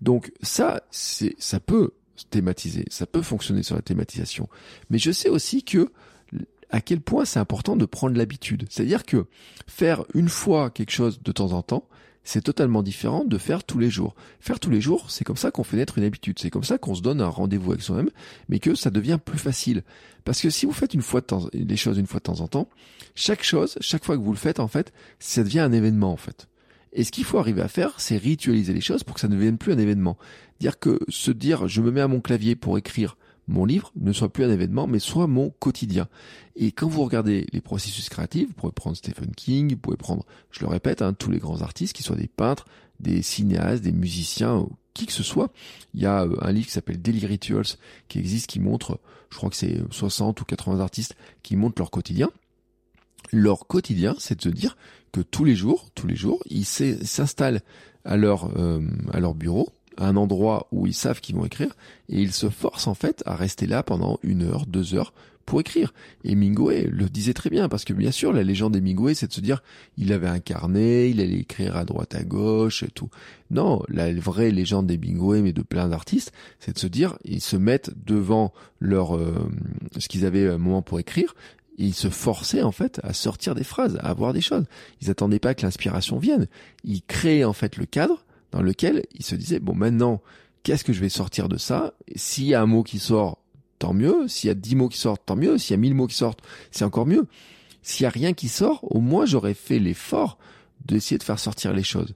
Donc 0.00 0.32
ça, 0.42 0.82
c'est 0.90 1.34
ça 1.38 1.60
peut 1.60 1.92
thématiser, 2.30 2.84
ça 2.88 3.06
peut 3.06 3.22
fonctionner 3.22 3.62
sur 3.62 3.76
la 3.76 3.82
thématisation. 3.82 4.48
Mais 4.90 4.98
je 4.98 5.10
sais 5.10 5.28
aussi 5.28 5.62
que 5.62 5.90
à 6.70 6.80
quel 6.80 7.00
point 7.00 7.24
c'est 7.24 7.38
important 7.38 7.76
de 7.76 7.84
prendre 7.84 8.16
l'habitude. 8.16 8.66
C'est-à-dire 8.70 9.04
que 9.04 9.26
faire 9.66 10.04
une 10.14 10.28
fois 10.28 10.70
quelque 10.70 10.90
chose 10.90 11.20
de 11.22 11.32
temps 11.32 11.52
en 11.52 11.62
temps, 11.62 11.86
c'est 12.24 12.42
totalement 12.42 12.82
différent 12.82 13.24
de 13.24 13.38
faire 13.38 13.64
tous 13.64 13.78
les 13.78 13.90
jours. 13.90 14.14
Faire 14.40 14.60
tous 14.60 14.70
les 14.70 14.80
jours, 14.80 15.10
c'est 15.10 15.24
comme 15.24 15.36
ça 15.36 15.50
qu'on 15.50 15.64
fait 15.64 15.76
naître 15.76 15.98
une 15.98 16.04
habitude, 16.04 16.38
c'est 16.38 16.50
comme 16.50 16.64
ça 16.64 16.78
qu'on 16.78 16.94
se 16.94 17.02
donne 17.02 17.20
un 17.20 17.28
rendez-vous 17.28 17.72
avec 17.72 17.82
soi-même, 17.82 18.10
mais 18.48 18.58
que 18.58 18.74
ça 18.74 18.90
devient 18.90 19.18
plus 19.22 19.38
facile. 19.38 19.82
Parce 20.24 20.40
que 20.40 20.50
si 20.50 20.66
vous 20.66 20.72
faites 20.72 20.94
une 20.94 21.02
fois 21.02 21.20
de 21.20 21.26
temps, 21.26 21.48
les 21.52 21.76
choses 21.76 21.98
une 21.98 22.06
fois 22.06 22.20
de 22.20 22.24
temps 22.24 22.40
en 22.40 22.48
temps, 22.48 22.68
chaque 23.14 23.42
chose, 23.42 23.76
chaque 23.80 24.04
fois 24.04 24.16
que 24.16 24.22
vous 24.22 24.32
le 24.32 24.38
faites, 24.38 24.60
en 24.60 24.68
fait, 24.68 24.92
ça 25.18 25.42
devient 25.42 25.60
un 25.60 25.72
événement, 25.72 26.12
en 26.12 26.16
fait. 26.16 26.48
Et 26.92 27.04
ce 27.04 27.10
qu'il 27.10 27.24
faut 27.24 27.38
arriver 27.38 27.62
à 27.62 27.68
faire, 27.68 27.94
c'est 27.98 28.16
ritualiser 28.16 28.74
les 28.74 28.80
choses 28.80 29.02
pour 29.02 29.14
que 29.14 29.20
ça 29.20 29.28
ne 29.28 29.34
devienne 29.34 29.58
plus 29.58 29.72
un 29.72 29.78
événement. 29.78 30.18
Dire 30.60 30.78
que 30.78 31.00
se 31.08 31.30
dire, 31.30 31.66
je 31.66 31.80
me 31.80 31.90
mets 31.90 32.02
à 32.02 32.08
mon 32.08 32.20
clavier 32.20 32.54
pour 32.54 32.76
écrire 32.78 33.16
mon 33.48 33.64
livre 33.64 33.92
ne 33.96 34.12
soit 34.12 34.32
plus 34.32 34.44
un 34.44 34.50
événement, 34.50 34.86
mais 34.86 34.98
soit 34.98 35.26
mon 35.26 35.50
quotidien. 35.50 36.08
Et 36.56 36.72
quand 36.72 36.88
vous 36.88 37.02
regardez 37.02 37.46
les 37.52 37.60
processus 37.60 38.08
créatifs, 38.08 38.48
vous 38.48 38.54
pouvez 38.54 38.72
prendre 38.72 38.96
Stephen 38.96 39.34
King, 39.34 39.72
vous 39.72 39.78
pouvez 39.78 39.96
prendre, 39.96 40.24
je 40.50 40.60
le 40.60 40.68
répète, 40.68 41.02
hein, 41.02 41.12
tous 41.12 41.30
les 41.30 41.38
grands 41.38 41.62
artistes, 41.62 41.94
qui 41.94 42.02
soient 42.02 42.16
des 42.16 42.28
peintres, 42.28 42.66
des 43.00 43.22
cinéastes, 43.22 43.82
des 43.82 43.92
musiciens, 43.92 44.66
qui 44.94 45.06
que 45.06 45.12
ce 45.12 45.22
soit. 45.22 45.50
Il 45.94 46.00
y 46.00 46.06
a 46.06 46.22
euh, 46.22 46.36
un 46.40 46.52
livre 46.52 46.66
qui 46.66 46.72
s'appelle 46.72 47.00
Daily 47.00 47.26
Rituals 47.26 47.76
qui 48.08 48.18
existe, 48.18 48.46
qui 48.46 48.60
montre, 48.60 49.00
je 49.30 49.36
crois 49.36 49.50
que 49.50 49.56
c'est 49.56 49.80
60 49.90 50.40
ou 50.40 50.44
80 50.44 50.80
artistes 50.80 51.16
qui 51.42 51.56
montrent 51.56 51.80
leur 51.80 51.90
quotidien. 51.90 52.30
Leur 53.32 53.66
quotidien, 53.66 54.14
c'est 54.18 54.36
de 54.36 54.42
se 54.42 54.48
dire 54.48 54.76
que 55.10 55.20
tous 55.20 55.44
les 55.44 55.54
jours, 55.54 55.90
tous 55.94 56.06
les 56.06 56.16
jours, 56.16 56.42
ils 56.46 56.64
s'installent 56.64 57.62
à 58.04 58.16
leur 58.16 58.50
euh, 58.58 58.80
à 59.12 59.20
leur 59.20 59.34
bureau, 59.34 59.70
un 59.98 60.16
endroit 60.16 60.68
où 60.72 60.86
ils 60.86 60.94
savent 60.94 61.20
qu'ils 61.20 61.36
vont 61.36 61.44
écrire 61.44 61.76
et 62.08 62.20
ils 62.20 62.32
se 62.32 62.48
forcent 62.48 62.86
en 62.86 62.94
fait 62.94 63.22
à 63.26 63.36
rester 63.36 63.66
là 63.66 63.82
pendant 63.82 64.18
une 64.22 64.42
heure, 64.42 64.66
deux 64.66 64.94
heures 64.94 65.12
pour 65.44 65.60
écrire. 65.60 65.92
Et 66.24 66.34
Mingoé 66.34 66.88
le 66.90 67.08
disait 67.08 67.34
très 67.34 67.50
bien 67.50 67.68
parce 67.68 67.84
que 67.84 67.92
bien 67.92 68.10
sûr 68.10 68.32
la 68.32 68.42
légende 68.42 68.76
des 68.76 69.14
c'est 69.14 69.26
de 69.26 69.32
se 69.32 69.40
dire 69.40 69.62
il 69.96 70.12
avait 70.12 70.28
un 70.28 70.38
carnet, 70.38 71.10
il 71.10 71.20
allait 71.20 71.40
écrire 71.40 71.76
à 71.76 71.84
droite 71.84 72.14
à 72.14 72.22
gauche 72.22 72.82
et 72.82 72.90
tout. 72.90 73.10
Non, 73.50 73.82
la 73.88 74.12
vraie 74.12 74.50
légende 74.50 74.86
des 74.86 74.98
Mingoé 74.98 75.42
mais 75.42 75.52
de 75.52 75.62
plein 75.62 75.88
d'artistes, 75.88 76.32
c'est 76.60 76.74
de 76.74 76.78
se 76.78 76.86
dire 76.86 77.18
ils 77.24 77.40
se 77.40 77.56
mettent 77.56 77.90
devant 78.06 78.52
leur 78.80 79.16
euh, 79.16 79.50
ce 79.98 80.08
qu'ils 80.08 80.24
avaient 80.24 80.48
un 80.48 80.58
moment 80.58 80.82
pour 80.82 81.00
écrire 81.00 81.34
ils 81.78 81.94
se 81.94 82.08
forçaient 82.10 82.62
en 82.62 82.72
fait 82.72 83.00
à 83.02 83.12
sortir 83.12 83.54
des 83.54 83.64
phrases, 83.64 83.98
à 84.02 84.10
avoir 84.10 84.32
des 84.32 84.40
choses. 84.40 84.64
Ils 85.00 85.10
attendaient 85.10 85.38
pas 85.38 85.54
que 85.54 85.62
l'inspiration 85.62 86.18
vienne. 86.18 86.46
Ils 86.84 87.02
créaient 87.02 87.44
en 87.44 87.52
fait 87.52 87.76
le 87.76 87.86
cadre 87.86 88.24
dans 88.52 88.62
lequel 88.62 89.04
il 89.14 89.24
se 89.24 89.34
disait, 89.34 89.58
bon 89.58 89.74
maintenant, 89.74 90.20
qu'est-ce 90.62 90.84
que 90.84 90.92
je 90.92 91.00
vais 91.00 91.08
sortir 91.08 91.48
de 91.48 91.58
ça? 91.58 91.94
S'il 92.14 92.44
y 92.44 92.54
a 92.54 92.62
un 92.62 92.66
mot 92.66 92.82
qui 92.82 92.98
sort, 92.98 93.38
tant 93.78 93.94
mieux. 93.94 94.28
S'il 94.28 94.48
y 94.48 94.50
a 94.50 94.54
dix 94.54 94.76
mots 94.76 94.88
qui 94.88 94.98
sortent, 94.98 95.22
tant 95.26 95.36
mieux. 95.36 95.58
S'il 95.58 95.72
y 95.72 95.74
a 95.74 95.78
mille 95.78 95.94
mots 95.94 96.06
qui 96.06 96.14
sortent, 96.14 96.40
c'est 96.70 96.84
encore 96.84 97.06
mieux. 97.06 97.26
S'il 97.82 98.04
y 98.04 98.06
a 98.06 98.10
rien 98.10 98.32
qui 98.32 98.48
sort, 98.48 98.80
au 98.82 99.00
moins 99.00 99.26
j'aurais 99.26 99.54
fait 99.54 99.80
l'effort 99.80 100.38
d'essayer 100.84 101.18
de 101.18 101.24
faire 101.24 101.38
sortir 101.38 101.72
les 101.72 101.82
choses. 101.82 102.14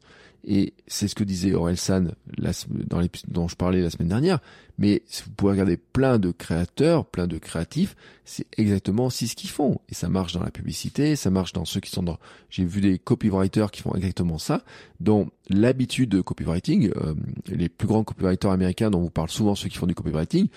Et 0.48 0.74
c'est 0.86 1.08
ce 1.08 1.16
que 1.16 1.24
disait 1.24 1.54
Aurel 1.54 1.76
San 1.76 2.12
dans 2.38 3.00
l'épisode 3.00 3.30
dont 3.30 3.48
je 3.48 3.56
parlais 3.56 3.82
la 3.82 3.90
semaine 3.90 4.08
dernière. 4.08 4.38
Mais 4.78 5.02
vous 5.24 5.30
pouvez 5.36 5.52
regarder 5.52 5.76
plein 5.76 6.18
de 6.18 6.30
créateurs, 6.30 7.04
plein 7.04 7.26
de 7.26 7.38
créatifs, 7.38 7.96
c'est 8.24 8.46
exactement 8.56 9.06
aussi 9.06 9.26
ce 9.26 9.34
qu'ils 9.34 9.50
font. 9.50 9.80
Et 9.88 9.94
ça 9.94 10.08
marche 10.08 10.34
dans 10.34 10.42
la 10.42 10.50
publicité, 10.50 11.16
ça 11.16 11.30
marche 11.30 11.52
dans 11.52 11.64
ceux 11.64 11.80
qui 11.80 11.90
sont 11.90 12.02
dans... 12.02 12.18
J'ai 12.50 12.64
vu 12.64 12.80
des 12.80 12.98
copywriters 12.98 13.70
qui 13.70 13.82
font 13.82 13.94
exactement 13.94 14.38
ça, 14.38 14.62
dont 15.00 15.28
l'habitude 15.48 16.10
de 16.10 16.20
copywriting, 16.20 16.92
euh, 16.96 17.14
les 17.48 17.68
plus 17.68 17.88
grands 17.88 18.04
copywriters 18.04 18.50
américains 18.50 18.90
dont 18.90 19.00
vous 19.00 19.10
parle 19.10 19.30
souvent 19.30 19.54
ceux 19.54 19.68
qui 19.68 19.78
font 19.78 19.86
du 19.86 19.94
copywriting, 19.94 20.48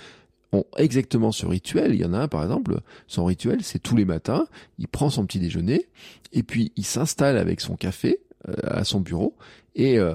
ont 0.51 0.65
exactement 0.77 1.31
ce 1.31 1.45
rituel. 1.45 1.93
Il 1.93 2.01
y 2.01 2.05
en 2.05 2.13
a 2.13 2.19
un, 2.19 2.27
par 2.27 2.43
exemple, 2.43 2.81
son 3.07 3.25
rituel, 3.25 3.63
c'est 3.63 3.79
tous 3.79 3.95
les 3.95 4.05
matins, 4.05 4.47
il 4.77 4.87
prend 4.87 5.09
son 5.09 5.25
petit 5.25 5.39
déjeuner, 5.39 5.87
et 6.33 6.43
puis 6.43 6.71
il 6.75 6.85
s'installe 6.85 7.37
avec 7.37 7.61
son 7.61 7.75
café 7.75 8.19
euh, 8.47 8.53
à 8.63 8.83
son 8.83 8.99
bureau, 8.99 9.35
et 9.75 9.97
euh, 9.97 10.13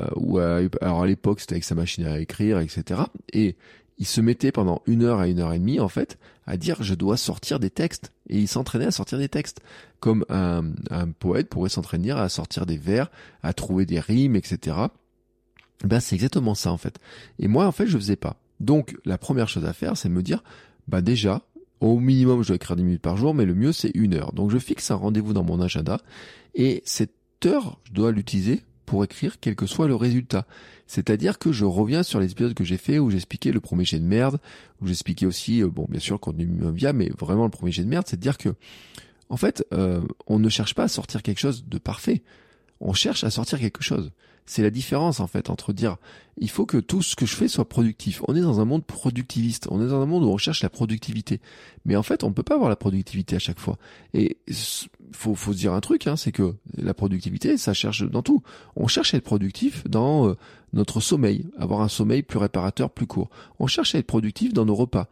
alors 0.81 1.03
à 1.03 1.07
l'époque 1.07 1.41
c'était 1.41 1.55
avec 1.55 1.65
sa 1.65 1.75
machine 1.75 2.07
à 2.07 2.19
écrire, 2.19 2.59
etc. 2.61 3.03
Et 3.33 3.57
il 3.99 4.07
se 4.07 4.21
mettait 4.21 4.53
pendant 4.53 4.83
une 4.87 5.05
heure 5.05 5.21
à 5.21 5.29
une 5.29 5.41
heure 5.41 5.53
et 5.53 5.59
demie, 5.59 5.81
en 5.81 5.89
fait, 5.89 6.19
à 6.47 6.57
dire 6.57 6.83
je 6.83 6.95
dois 6.95 7.17
sortir 7.17 7.61
des 7.61 7.71
textes. 7.71 8.13
Et 8.29 8.39
il 8.39 8.49
s'entraînait 8.49 8.87
à 8.87 8.91
sortir 8.91 9.19
des 9.19 9.29
textes. 9.29 9.61
Comme 10.01 10.25
un, 10.29 10.65
un 10.91 11.09
poète 11.11 11.49
pourrait 11.49 11.69
s'entraîner 11.69 12.11
à 12.11 12.29
sortir 12.29 12.67
des 12.67 12.77
vers, 12.77 13.11
à 13.43 13.53
trouver 13.53 13.87
des 13.87 14.01
rimes, 14.01 14.37
etc. 14.37 14.77
Ben, 15.85 16.01
c'est 16.01 16.15
exactement 16.15 16.55
ça, 16.55 16.73
en 16.73 16.77
fait. 16.77 16.99
Et 17.39 17.49
moi, 17.49 17.67
en 17.67 17.73
fait, 17.73 17.87
je 17.87 17.97
faisais 17.97 18.17
pas. 18.17 18.37
Donc, 18.61 18.97
la 19.05 19.19
première 19.19 19.49
chose 19.49 19.65
à 19.65 19.73
faire, 19.73 19.97
c'est 19.97 20.09
me 20.09 20.23
dire, 20.23 20.43
bah, 20.89 21.01
déjà, 21.01 21.43
au 21.81 21.99
minimum, 21.99 22.43
je 22.43 22.49
dois 22.49 22.57
écrire 22.57 22.77
10 22.77 22.83
minutes 22.83 23.03
par 23.03 23.17
jour, 23.17 23.35
mais 23.35 23.45
le 23.45 23.55
mieux, 23.55 23.73
c'est 23.73 23.91
une 23.95 24.15
heure. 24.15 24.33
Donc, 24.33 24.51
je 24.51 24.59
fixe 24.59 24.91
un 24.91 24.97
rendez-vous 24.97 25.33
dans 25.33 25.45
mon 25.45 25.61
agenda. 25.61 26.01
Et 26.55 26.83
cette 26.85 27.13
heure, 27.45 27.81
je 27.85 27.93
dois 27.93 28.13
l'utiliser 28.13 28.63
pour 28.87 29.05
écrire 29.05 29.39
quel 29.41 29.57
que 29.57 29.67
soit 29.67 29.89
le 29.89 29.95
résultat. 29.95 30.47
C'est-à-dire 30.87 31.39
que 31.39 31.53
je 31.53 31.65
reviens 31.65 32.03
sur 32.03 32.21
les 32.21 32.33
épisodes 32.33 32.55
que 32.55 32.65
j'ai 32.65 32.77
fait 32.77 32.99
où 32.99 33.11
j'expliquais 33.11 33.53
le 33.53 33.61
premier 33.61 33.85
jet 33.85 33.99
de 33.99 34.05
merde, 34.05 34.39
où 34.81 34.87
j'expliquais 34.87 35.27
aussi, 35.27 35.63
euh, 35.63 35.69
bon, 35.69 35.87
bien 35.89 36.01
sûr, 36.01 36.15
le 36.15 36.19
contenu 36.19 36.49
via, 36.73 36.93
mais 36.93 37.11
vraiment 37.19 37.45
le 37.45 37.51
premier 37.51 37.73
jet 37.73 37.85
de 37.85 37.89
merde, 37.89 38.05
c'est 38.07 38.17
de 38.17 38.23
dire 38.23 38.39
que, 38.39 38.51
en 39.29 39.37
fait, 39.37 39.65
euh, 39.73 40.03
on 40.27 40.39
ne 40.39 40.49
cherche 40.49 40.75
pas 40.75 40.85
à 40.85 40.89
sortir 40.89 41.23
quelque 41.23 41.41
chose 41.41 41.65
de 41.67 41.79
parfait. 41.79 42.23
On 42.81 42.93
cherche 42.93 43.25
à 43.25 43.31
sortir 43.31 43.59
quelque 43.59 43.83
chose. 43.83 44.13
C'est 44.47 44.63
la 44.63 44.71
différence 44.71 45.21
en 45.21 45.27
fait 45.27 45.51
entre 45.51 45.73
dire 45.73 45.97
il 46.39 46.51
faut 46.51 46.67
que 46.67 46.79
tout 46.79 47.03
ce 47.03 47.15
que 47.15 47.27
je 47.27 47.35
fais 47.35 47.49
soit 47.49 47.69
productif. 47.69 48.23
On 48.27 48.35
est 48.35 48.41
dans 48.41 48.61
un 48.61 48.65
monde 48.65 48.85
productiviste, 48.85 49.69
on 49.71 49.81
est 49.83 49.89
dans 49.89 50.03
un 50.03 50.07
monde 50.07 50.25
où 50.25 50.29
on 50.29 50.37
cherche 50.37 50.63
la 50.63 50.69
productivité. 50.69 51.41
Mais 51.85 51.97
en 51.97 52.03
fait, 52.03 52.25
on 52.25 52.29
ne 52.29 52.35
peut 52.35 52.43
pas 52.43 52.55
avoir 52.55 52.69
la 52.69 52.77
productivité 52.77 53.37
à 53.37 53.39
chaque 53.39 53.61
fois. 53.61 53.79
Et 54.15 54.37
faut 55.13 55.35
faut 55.35 55.53
se 55.53 55.59
dire 55.59 55.73
un 55.73 55.81
truc, 55.81 56.07
hein, 56.07 56.17
c'est 56.17 56.33
que 56.33 56.55
la 56.77 56.95
productivité, 56.95 57.57
ça 57.57 57.73
cherche 57.73 58.03
dans 58.03 58.23
tout. 58.23 58.43
On 58.75 58.89
cherche 58.89 59.15
à 59.15 59.19
être 59.19 59.25
productif 59.25 59.85
dans 59.89 60.29
euh, 60.29 60.37
notre 60.73 61.01
sommeil, 61.01 61.47
avoir 61.57 61.83
un 61.83 61.89
sommeil 61.89 62.23
plus 62.23 62.39
réparateur, 62.39 62.91
plus 62.91 63.07
court. 63.07 63.31
On 63.61 63.67
cherche 63.67 63.95
à 63.95 63.99
être 63.99 64.07
productif 64.07 64.53
dans 64.53 64.65
nos 64.65 64.75
repas 64.75 65.09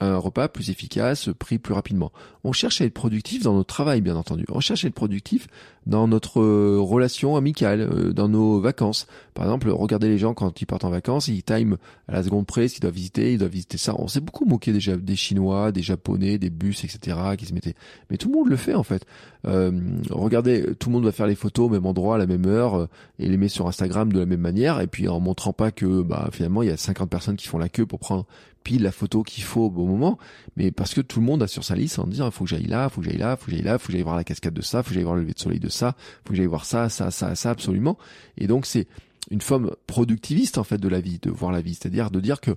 un 0.00 0.16
repas 0.16 0.48
plus 0.48 0.70
efficace, 0.70 1.28
pris 1.38 1.58
plus 1.58 1.74
rapidement. 1.74 2.12
On 2.44 2.52
cherche 2.52 2.80
à 2.80 2.84
être 2.84 2.94
productif 2.94 3.42
dans 3.42 3.54
notre 3.54 3.72
travail, 3.72 4.00
bien 4.00 4.16
entendu. 4.16 4.44
On 4.50 4.60
cherche 4.60 4.84
à 4.84 4.88
être 4.88 4.94
productif 4.94 5.48
dans 5.86 6.06
notre 6.06 6.40
euh, 6.40 6.78
relation 6.80 7.36
amicale, 7.36 7.80
euh, 7.80 8.12
dans 8.12 8.28
nos 8.28 8.60
vacances. 8.60 9.06
Par 9.34 9.44
exemple, 9.44 9.68
regardez 9.70 10.08
les 10.08 10.18
gens 10.18 10.34
quand 10.34 10.60
ils 10.60 10.66
partent 10.66 10.84
en 10.84 10.90
vacances, 10.90 11.28
ils 11.28 11.42
time 11.42 11.76
à 12.08 12.12
la 12.12 12.22
seconde 12.22 12.46
près 12.46 12.68
qu'ils 12.68 12.80
doivent 12.80 12.94
visiter, 12.94 13.32
ils 13.32 13.38
doivent 13.38 13.50
visiter 13.50 13.78
ça. 13.78 13.94
On 13.98 14.08
s'est 14.08 14.20
beaucoup 14.20 14.44
moqué 14.44 14.72
des 14.72 15.16
Chinois, 15.16 15.72
des 15.72 15.82
Japonais, 15.82 16.38
des 16.38 16.50
bus, 16.50 16.84
etc. 16.84 17.16
qui 17.36 17.46
se 17.46 17.54
mettaient. 17.54 17.74
Mais 18.10 18.16
tout 18.16 18.28
le 18.28 18.34
monde 18.34 18.48
le 18.48 18.56
fait 18.56 18.74
en 18.74 18.82
fait. 18.82 19.04
Euh, 19.46 19.72
regardez, 20.10 20.74
tout 20.78 20.88
le 20.88 20.94
monde 20.94 21.04
va 21.04 21.12
faire 21.12 21.26
les 21.26 21.34
photos 21.34 21.66
au 21.66 21.68
même 21.68 21.86
endroit, 21.86 22.14
à 22.14 22.18
la 22.18 22.26
même 22.26 22.46
heure, 22.46 22.88
et 23.18 23.28
les 23.28 23.36
met 23.36 23.48
sur 23.48 23.66
Instagram 23.66 24.12
de 24.12 24.20
la 24.20 24.26
même 24.26 24.40
manière, 24.40 24.80
et 24.80 24.86
puis 24.86 25.08
en 25.08 25.18
montrant 25.18 25.52
pas 25.52 25.72
que 25.72 26.02
bah, 26.02 26.28
finalement 26.32 26.62
il 26.62 26.68
y 26.68 26.72
a 26.72 26.76
50 26.76 27.10
personnes 27.10 27.36
qui 27.36 27.48
font 27.48 27.58
la 27.58 27.68
queue 27.68 27.86
pour 27.86 27.98
prendre 27.98 28.26
pile 28.62 28.82
la 28.82 28.92
photo 28.92 29.22
qu'il 29.22 29.44
faut 29.44 29.62
au 29.62 29.70
bon 29.70 29.86
moment, 29.86 30.18
mais 30.56 30.70
parce 30.70 30.94
que 30.94 31.00
tout 31.00 31.20
le 31.20 31.26
monde 31.26 31.42
a 31.42 31.46
sur 31.46 31.64
sa 31.64 31.74
liste 31.74 31.98
en 31.98 32.06
disant 32.06 32.26
il 32.26 32.32
faut 32.32 32.44
que 32.44 32.50
j'aille 32.50 32.66
là, 32.66 32.88
faut 32.88 33.00
que 33.00 33.08
j'aille 33.08 33.18
là, 33.18 33.36
faut 33.36 33.46
que 33.46 33.52
j'aille 33.52 33.62
là, 33.62 33.78
faut 33.78 33.86
que 33.86 33.92
j'aille 33.92 34.02
voir 34.02 34.16
la 34.16 34.24
cascade 34.24 34.54
de 34.54 34.62
ça, 34.62 34.82
faut 34.82 34.88
que 34.88 34.94
j'aille 34.94 35.04
voir 35.04 35.16
le 35.16 35.22
lever 35.22 35.34
de 35.34 35.38
soleil 35.38 35.60
de 35.60 35.68
ça, 35.68 35.94
faut 36.24 36.30
que 36.30 36.36
j'aille 36.36 36.46
voir 36.46 36.64
ça, 36.64 36.88
ça, 36.88 37.10
ça, 37.10 37.34
ça 37.34 37.50
absolument. 37.50 37.98
Et 38.38 38.46
donc 38.46 38.66
c'est 38.66 38.86
une 39.30 39.40
forme 39.40 39.72
productiviste 39.86 40.58
en 40.58 40.64
fait 40.64 40.78
de 40.78 40.88
la 40.88 41.00
vie, 41.00 41.18
de 41.20 41.30
voir 41.30 41.52
la 41.52 41.60
vie, 41.60 41.74
c'est-à-dire 41.74 42.10
de 42.10 42.20
dire 42.20 42.40
que 42.40 42.52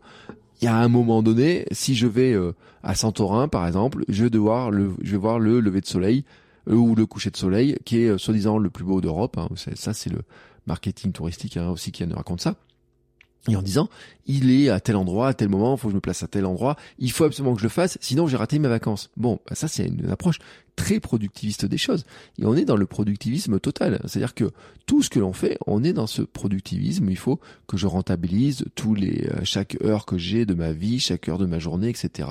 il 0.62 0.66
y 0.66 0.68
a 0.68 0.76
un 0.76 0.88
moment 0.88 1.22
donné, 1.22 1.66
si 1.72 1.96
je 1.96 2.08
vais 2.08 2.34
euh, 2.34 2.54
à 2.84 2.96
Santorin 2.96 3.48
par 3.48 3.68
exemple, 3.68 4.06
je 4.08 4.24
vais 4.24 4.30
devoir 4.30 4.72
le, 4.72 4.94
je 5.02 5.12
vais 5.12 5.18
voir 5.18 5.40
le 5.40 5.60
lever 5.60 5.82
de 5.82 5.86
soleil 5.86 6.24
euh, 6.70 6.76
ou 6.76 6.96
le 6.96 7.06
coucher 7.06 7.30
de 7.30 7.38
soleil 7.38 7.78
qui 7.86 8.02
est 8.02 8.10
euh, 8.10 8.18
soi-disant 8.18 8.58
le 8.58 8.70
plus 8.70 8.86
beau 8.86 9.02
d'Europe. 9.02 9.38
Hein. 9.38 9.50
ça 9.76 9.94
c'est 9.94 10.10
le 10.10 10.22
marketing 10.66 11.12
touristique 11.12 11.58
hein, 11.58 11.70
aussi 11.70 11.92
qui 11.92 12.06
nous 12.08 12.16
raconte 12.16 12.42
ça 12.42 12.56
et 13.48 13.56
en 13.56 13.62
disant 13.62 13.90
il 14.28 14.52
est 14.52 14.70
à 14.70 14.80
tel 14.80 14.96
endroit, 14.96 15.28
à 15.28 15.34
tel 15.34 15.50
moment, 15.50 15.78
faut 15.78 15.88
que 15.88 15.92
je 15.92 15.96
me 15.96 16.02
place 16.02 16.24
à 16.24 16.28
tel 16.28 16.46
endroit, 16.46 16.76
il 16.98 17.12
faut 17.12 17.26
absolument 17.26 17.54
que 17.54 17.60
je 17.60 17.66
le 17.66 17.70
fasse, 17.70 17.98
sinon 18.02 18.28
j'ai 18.28 18.38
raté 18.38 18.60
mes 18.60 18.68
vacances. 18.68 19.10
Bon, 19.18 19.40
bah 19.48 19.56
ça 19.56 19.68
c'est 19.68 19.86
une 19.86 20.10
approche 20.10 20.40
très 20.76 21.00
productiviste 21.00 21.66
des 21.66 21.78
choses. 21.78 22.06
Et 22.40 22.46
on 22.46 22.56
est 22.56 22.66
dans 22.66 22.76
le 22.76 22.86
productivisme 22.86 23.60
total. 23.60 24.00
C'est-à-dire 24.06 24.34
que 24.34 24.52
tout 24.86 25.02
ce 25.02 25.10
que 25.10 25.20
l'on 25.20 25.34
fait, 25.34 25.58
on 25.68 25.84
est 25.84 25.94
dans 25.94 26.08
ce 26.08 26.22
productivisme. 26.22 27.10
Il 27.10 27.18
faut 27.18 27.40
que 27.68 27.78
je 27.78 27.88
rentabilise 27.88 28.66
tous 28.76 28.94
les 28.94 29.28
euh, 29.32 29.40
chaque 29.44 29.78
heure 29.84 30.06
que 30.06 30.18
j'ai 30.18 30.46
de 30.46 30.54
ma 30.54 30.72
vie, 30.72 31.00
chaque 31.00 31.30
heure 31.30 31.38
de 31.38 31.46
ma 31.46 31.60
journée, 31.60 31.90
etc. 31.90 32.30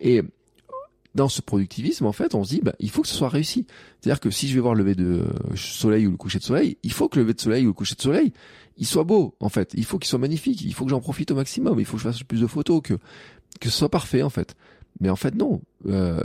Et 0.00 0.22
dans 1.14 1.28
ce 1.28 1.40
productivisme, 1.40 2.06
en 2.06 2.12
fait, 2.12 2.34
on 2.34 2.42
se 2.42 2.50
dit, 2.50 2.60
bah, 2.62 2.74
il 2.80 2.90
faut 2.90 3.02
que 3.02 3.08
ce 3.08 3.14
soit 3.14 3.28
réussi. 3.28 3.66
C'est-à-dire 4.00 4.20
que 4.20 4.30
si 4.30 4.48
je 4.48 4.54
vais 4.54 4.60
voir 4.60 4.74
le 4.74 4.82
lever 4.82 4.94
de 4.96 5.24
soleil 5.54 6.06
ou 6.06 6.10
le 6.10 6.16
coucher 6.16 6.38
de 6.38 6.44
soleil, 6.44 6.76
il 6.82 6.92
faut 6.92 7.08
que 7.08 7.16
le 7.16 7.22
lever 7.22 7.34
de 7.34 7.40
soleil 7.40 7.64
ou 7.64 7.68
le 7.68 7.72
coucher 7.72 7.94
de 7.94 8.02
soleil, 8.02 8.32
il 8.76 8.86
soit 8.86 9.04
beau, 9.04 9.34
en 9.40 9.48
fait. 9.48 9.72
Il 9.74 9.84
faut 9.84 9.98
qu'il 9.98 10.08
soit 10.08 10.18
magnifique. 10.18 10.62
Il 10.62 10.74
faut 10.74 10.84
que 10.84 10.90
j'en 10.90 11.00
profite 11.00 11.30
au 11.30 11.34
maximum. 11.34 11.78
Il 11.78 11.86
faut 11.86 11.96
que 11.96 12.02
je 12.02 12.08
fasse 12.08 12.22
plus 12.22 12.40
de 12.40 12.46
photos, 12.46 12.80
que, 12.82 12.94
que 13.60 13.68
ce 13.68 13.78
soit 13.78 13.90
parfait, 13.90 14.22
en 14.22 14.30
fait. 14.30 14.56
Mais 15.00 15.10
en 15.10 15.16
fait, 15.16 15.34
non. 15.34 15.60
Euh, 15.86 16.20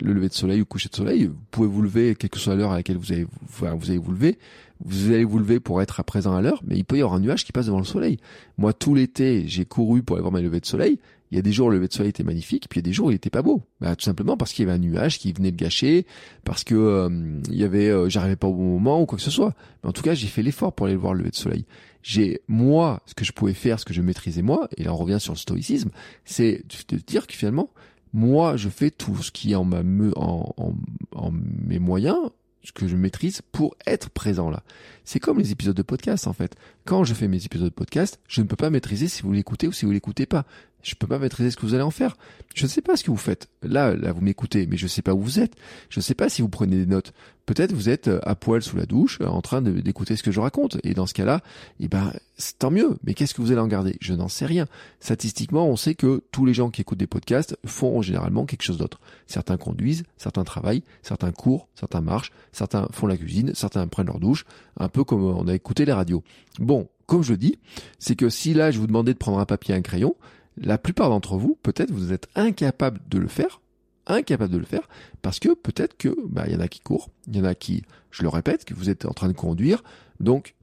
le 0.00 0.12
lever 0.12 0.28
de 0.28 0.34
soleil 0.34 0.58
ou 0.58 0.60
le 0.60 0.64
coucher 0.66 0.88
de 0.88 0.96
soleil, 0.96 1.26
vous 1.26 1.36
pouvez 1.50 1.68
vous 1.68 1.82
lever, 1.82 2.14
quelle 2.14 2.30
que 2.30 2.38
soit 2.38 2.54
l'heure 2.54 2.72
à 2.72 2.76
laquelle 2.76 2.96
vous 2.96 3.12
allez, 3.12 3.26
vous 3.48 3.64
allez 3.64 3.98
vous 3.98 4.12
lever. 4.12 4.38
Vous 4.82 5.08
allez 5.08 5.24
vous 5.24 5.38
lever 5.38 5.60
pour 5.60 5.82
être 5.82 6.00
à 6.00 6.04
présent 6.04 6.34
à 6.34 6.40
l'heure, 6.40 6.62
mais 6.66 6.76
il 6.76 6.84
peut 6.84 6.96
y 6.96 7.00
avoir 7.00 7.14
un 7.14 7.20
nuage 7.20 7.44
qui 7.44 7.52
passe 7.52 7.66
devant 7.66 7.78
le 7.78 7.84
soleil. 7.84 8.18
Moi, 8.56 8.72
tout 8.72 8.94
l'été, 8.94 9.44
j'ai 9.46 9.66
couru 9.66 10.02
pour 10.02 10.16
aller 10.16 10.22
voir 10.22 10.32
mes 10.32 10.40
levées 10.40 10.60
de 10.60 10.66
soleil. 10.66 10.98
Il 11.30 11.36
y 11.36 11.38
a 11.38 11.42
des 11.42 11.52
jours 11.52 11.70
le 11.70 11.76
lever 11.76 11.88
de 11.88 11.92
soleil 11.92 12.10
était 12.10 12.24
magnifique, 12.24 12.66
puis 12.68 12.80
il 12.80 12.82
y 12.82 12.86
a 12.86 12.88
des 12.88 12.92
jours 12.92 13.06
où 13.06 13.10
il 13.10 13.14
était 13.14 13.30
pas 13.30 13.42
beau. 13.42 13.62
Bah, 13.80 13.94
tout 13.94 14.04
simplement 14.04 14.36
parce 14.36 14.52
qu'il 14.52 14.64
y 14.64 14.68
avait 14.68 14.76
un 14.76 14.80
nuage 14.80 15.18
qui 15.18 15.32
venait 15.32 15.52
de 15.52 15.56
gâcher, 15.56 16.06
parce 16.44 16.64
que 16.64 16.74
euh, 16.74 17.08
il 17.50 17.56
y 17.56 17.62
avait, 17.62 17.88
euh, 17.88 18.08
j'arrivais 18.08 18.36
pas 18.36 18.48
au 18.48 18.54
bon 18.54 18.64
moment 18.64 19.02
ou 19.02 19.06
quoi 19.06 19.16
que 19.16 19.22
ce 19.22 19.30
soit. 19.30 19.54
Mais 19.82 19.90
en 19.90 19.92
tout 19.92 20.02
cas, 20.02 20.14
j'ai 20.14 20.26
fait 20.26 20.42
l'effort 20.42 20.72
pour 20.72 20.86
aller 20.86 20.94
le 20.94 21.00
voir 21.00 21.14
le 21.14 21.20
lever 21.20 21.30
de 21.30 21.36
soleil. 21.36 21.66
J'ai 22.02 22.40
moi 22.48 23.02
ce 23.06 23.14
que 23.14 23.24
je 23.24 23.32
pouvais 23.32 23.54
faire, 23.54 23.78
ce 23.78 23.84
que 23.84 23.92
je 23.92 24.02
maîtrisais 24.02 24.42
moi, 24.42 24.68
et 24.76 24.84
là 24.84 24.92
on 24.92 24.96
revient 24.96 25.20
sur 25.20 25.32
le 25.32 25.38
stoïcisme, 25.38 25.90
c'est 26.24 26.62
de 26.88 26.96
dire 26.96 27.26
que 27.26 27.34
finalement, 27.34 27.70
moi 28.12 28.56
je 28.56 28.68
fais 28.68 28.90
tout 28.90 29.22
ce 29.22 29.30
qui 29.30 29.52
est 29.52 29.54
en, 29.56 29.64
ma, 29.64 29.82
en, 30.16 30.54
en, 30.56 30.74
en 31.14 31.30
mes 31.30 31.78
moyens 31.78 32.18
ce 32.62 32.72
que 32.72 32.86
je 32.86 32.96
maîtrise 32.96 33.42
pour 33.52 33.74
être 33.86 34.10
présent 34.10 34.50
là. 34.50 34.62
C'est 35.04 35.20
comme 35.20 35.38
les 35.38 35.52
épisodes 35.52 35.76
de 35.76 35.82
podcast 35.82 36.26
en 36.26 36.32
fait. 36.32 36.56
Quand 36.84 37.04
je 37.04 37.14
fais 37.14 37.28
mes 37.28 37.44
épisodes 37.44 37.68
de 37.68 37.74
podcast, 37.74 38.20
je 38.28 38.42
ne 38.42 38.46
peux 38.46 38.56
pas 38.56 38.70
maîtriser 38.70 39.08
si 39.08 39.22
vous 39.22 39.32
l'écoutez 39.32 39.66
ou 39.66 39.72
si 39.72 39.86
vous 39.86 39.92
l'écoutez 39.92 40.26
pas. 40.26 40.44
Je 40.82 40.94
peux 40.94 41.06
pas 41.06 41.18
maîtriser 41.18 41.50
ce 41.50 41.56
que 41.56 41.62
vous 41.62 41.74
allez 41.74 41.82
en 41.82 41.90
faire. 41.90 42.16
Je 42.54 42.64
ne 42.64 42.68
sais 42.68 42.80
pas 42.80 42.96
ce 42.96 43.04
que 43.04 43.10
vous 43.10 43.16
faites. 43.16 43.48
Là, 43.62 43.94
là, 43.94 44.12
vous 44.12 44.20
m'écoutez, 44.20 44.66
mais 44.66 44.76
je 44.76 44.84
ne 44.84 44.88
sais 44.88 45.02
pas 45.02 45.14
où 45.14 45.20
vous 45.20 45.38
êtes. 45.38 45.54
Je 45.88 46.00
ne 46.00 46.02
sais 46.02 46.14
pas 46.14 46.28
si 46.28 46.42
vous 46.42 46.48
prenez 46.48 46.76
des 46.76 46.86
notes. 46.86 47.12
Peut-être 47.46 47.72
vous 47.72 47.88
êtes 47.88 48.08
euh, 48.08 48.20
à 48.22 48.34
poil 48.34 48.62
sous 48.62 48.76
la 48.76 48.86
douche, 48.86 49.18
euh, 49.20 49.26
en 49.26 49.42
train 49.42 49.60
d'écouter 49.60 50.16
ce 50.16 50.22
que 50.22 50.30
je 50.30 50.40
raconte. 50.40 50.78
Et 50.84 50.94
dans 50.94 51.06
ce 51.06 51.14
cas-là, 51.14 51.40
eh 51.80 51.88
ben, 51.88 52.12
tant 52.58 52.70
mieux. 52.70 52.96
Mais 53.04 53.14
qu'est-ce 53.14 53.34
que 53.34 53.42
vous 53.42 53.50
allez 53.50 53.60
en 53.60 53.66
garder? 53.66 53.96
Je 54.00 54.14
n'en 54.14 54.28
sais 54.28 54.46
rien. 54.46 54.66
Statistiquement, 55.00 55.66
on 55.66 55.76
sait 55.76 55.94
que 55.94 56.22
tous 56.32 56.46
les 56.46 56.54
gens 56.54 56.70
qui 56.70 56.80
écoutent 56.80 56.98
des 56.98 57.06
podcasts 57.06 57.56
font 57.66 58.02
généralement 58.02 58.46
quelque 58.46 58.62
chose 58.62 58.78
d'autre. 58.78 59.00
Certains 59.26 59.56
conduisent, 59.56 60.04
certains 60.16 60.44
travaillent, 60.44 60.82
certains 61.02 61.32
courent, 61.32 61.68
certains 61.74 62.00
marchent, 62.00 62.32
certains 62.52 62.88
font 62.92 63.06
la 63.06 63.16
cuisine, 63.16 63.52
certains 63.54 63.86
prennent 63.88 64.06
leur 64.06 64.20
douche, 64.20 64.44
un 64.78 64.88
peu 64.88 65.04
comme 65.04 65.24
on 65.24 65.48
a 65.48 65.54
écouté 65.54 65.84
les 65.84 65.92
radios. 65.92 66.22
Bon, 66.58 66.88
comme 67.06 67.24
je 67.24 67.32
le 67.32 67.38
dis, 67.38 67.58
c'est 67.98 68.14
que 68.14 68.28
si 68.28 68.54
là 68.54 68.70
je 68.70 68.78
vous 68.78 68.86
demandais 68.86 69.12
de 69.12 69.18
prendre 69.18 69.40
un 69.40 69.44
papier 69.44 69.74
et 69.74 69.78
un 69.78 69.82
crayon, 69.82 70.14
la 70.56 70.78
plupart 70.78 71.08
d'entre 71.08 71.36
vous, 71.36 71.58
peut-être 71.62 71.90
vous 71.90 72.12
êtes 72.12 72.28
incapable 72.34 73.00
de 73.08 73.18
le 73.18 73.28
faire, 73.28 73.60
incapable 74.06 74.52
de 74.52 74.58
le 74.58 74.64
faire, 74.64 74.88
parce 75.22 75.38
que 75.38 75.54
peut-être 75.54 75.96
que 75.96 76.14
bah 76.28 76.44
il 76.46 76.52
y 76.52 76.56
en 76.56 76.60
a 76.60 76.68
qui 76.68 76.80
courent, 76.80 77.10
il 77.28 77.36
y 77.36 77.40
en 77.40 77.44
a 77.44 77.54
qui, 77.54 77.82
je 78.10 78.22
le 78.22 78.28
répète, 78.28 78.64
que 78.64 78.74
vous 78.74 78.90
êtes 78.90 79.06
en 79.06 79.12
train 79.12 79.28
de 79.28 79.34
conduire, 79.34 79.82
donc 80.18 80.54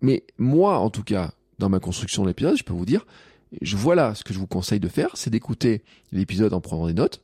mais 0.00 0.24
moi 0.38 0.78
en 0.78 0.90
tout 0.90 1.04
cas 1.04 1.32
dans 1.58 1.68
ma 1.68 1.80
construction 1.80 2.22
de 2.22 2.28
l'épisode, 2.28 2.56
je 2.56 2.64
peux 2.64 2.74
vous 2.74 2.86
dire, 2.86 3.06
je 3.62 3.76
voilà 3.76 4.14
ce 4.14 4.24
que 4.24 4.34
je 4.34 4.38
vous 4.38 4.46
conseille 4.46 4.80
de 4.80 4.88
faire, 4.88 5.10
c'est 5.14 5.30
d'écouter 5.30 5.82
l'épisode 6.12 6.52
en 6.52 6.60
prenant 6.60 6.86
des 6.86 6.94
notes 6.94 7.22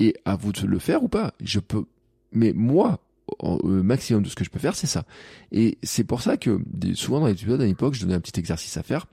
et 0.00 0.16
à 0.24 0.36
vous 0.36 0.52
de 0.52 0.66
le 0.66 0.78
faire 0.78 1.02
ou 1.02 1.08
pas. 1.08 1.34
Je 1.40 1.60
peux, 1.60 1.84
mais 2.32 2.52
moi 2.52 3.00
au 3.40 3.68
maximum 3.68 4.22
de 4.22 4.28
ce 4.28 4.36
que 4.36 4.44
je 4.44 4.50
peux 4.50 4.58
faire, 4.58 4.76
c'est 4.76 4.86
ça. 4.86 5.04
Et 5.52 5.78
c'est 5.82 6.04
pour 6.04 6.22
ça 6.22 6.36
que 6.36 6.60
souvent 6.94 7.20
dans 7.20 7.26
les 7.26 7.32
épisodes 7.32 7.60
à 7.60 7.66
l'époque, 7.66 7.94
je 7.94 8.02
donnais 8.02 8.14
un 8.14 8.20
petit 8.20 8.38
exercice 8.38 8.76
à 8.76 8.82
faire. 8.82 9.06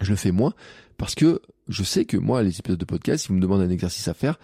Je 0.00 0.10
le 0.10 0.16
fais 0.16 0.32
moins 0.32 0.54
parce 0.96 1.14
que 1.14 1.40
je 1.68 1.82
sais 1.82 2.04
que 2.04 2.16
moi, 2.16 2.42
les 2.42 2.58
épisodes 2.58 2.78
de 2.78 2.84
podcast, 2.84 3.22
si 3.22 3.28
vous 3.28 3.34
me 3.34 3.40
demandez 3.40 3.64
un 3.64 3.70
exercice 3.70 4.08
à 4.08 4.14
faire, 4.14 4.38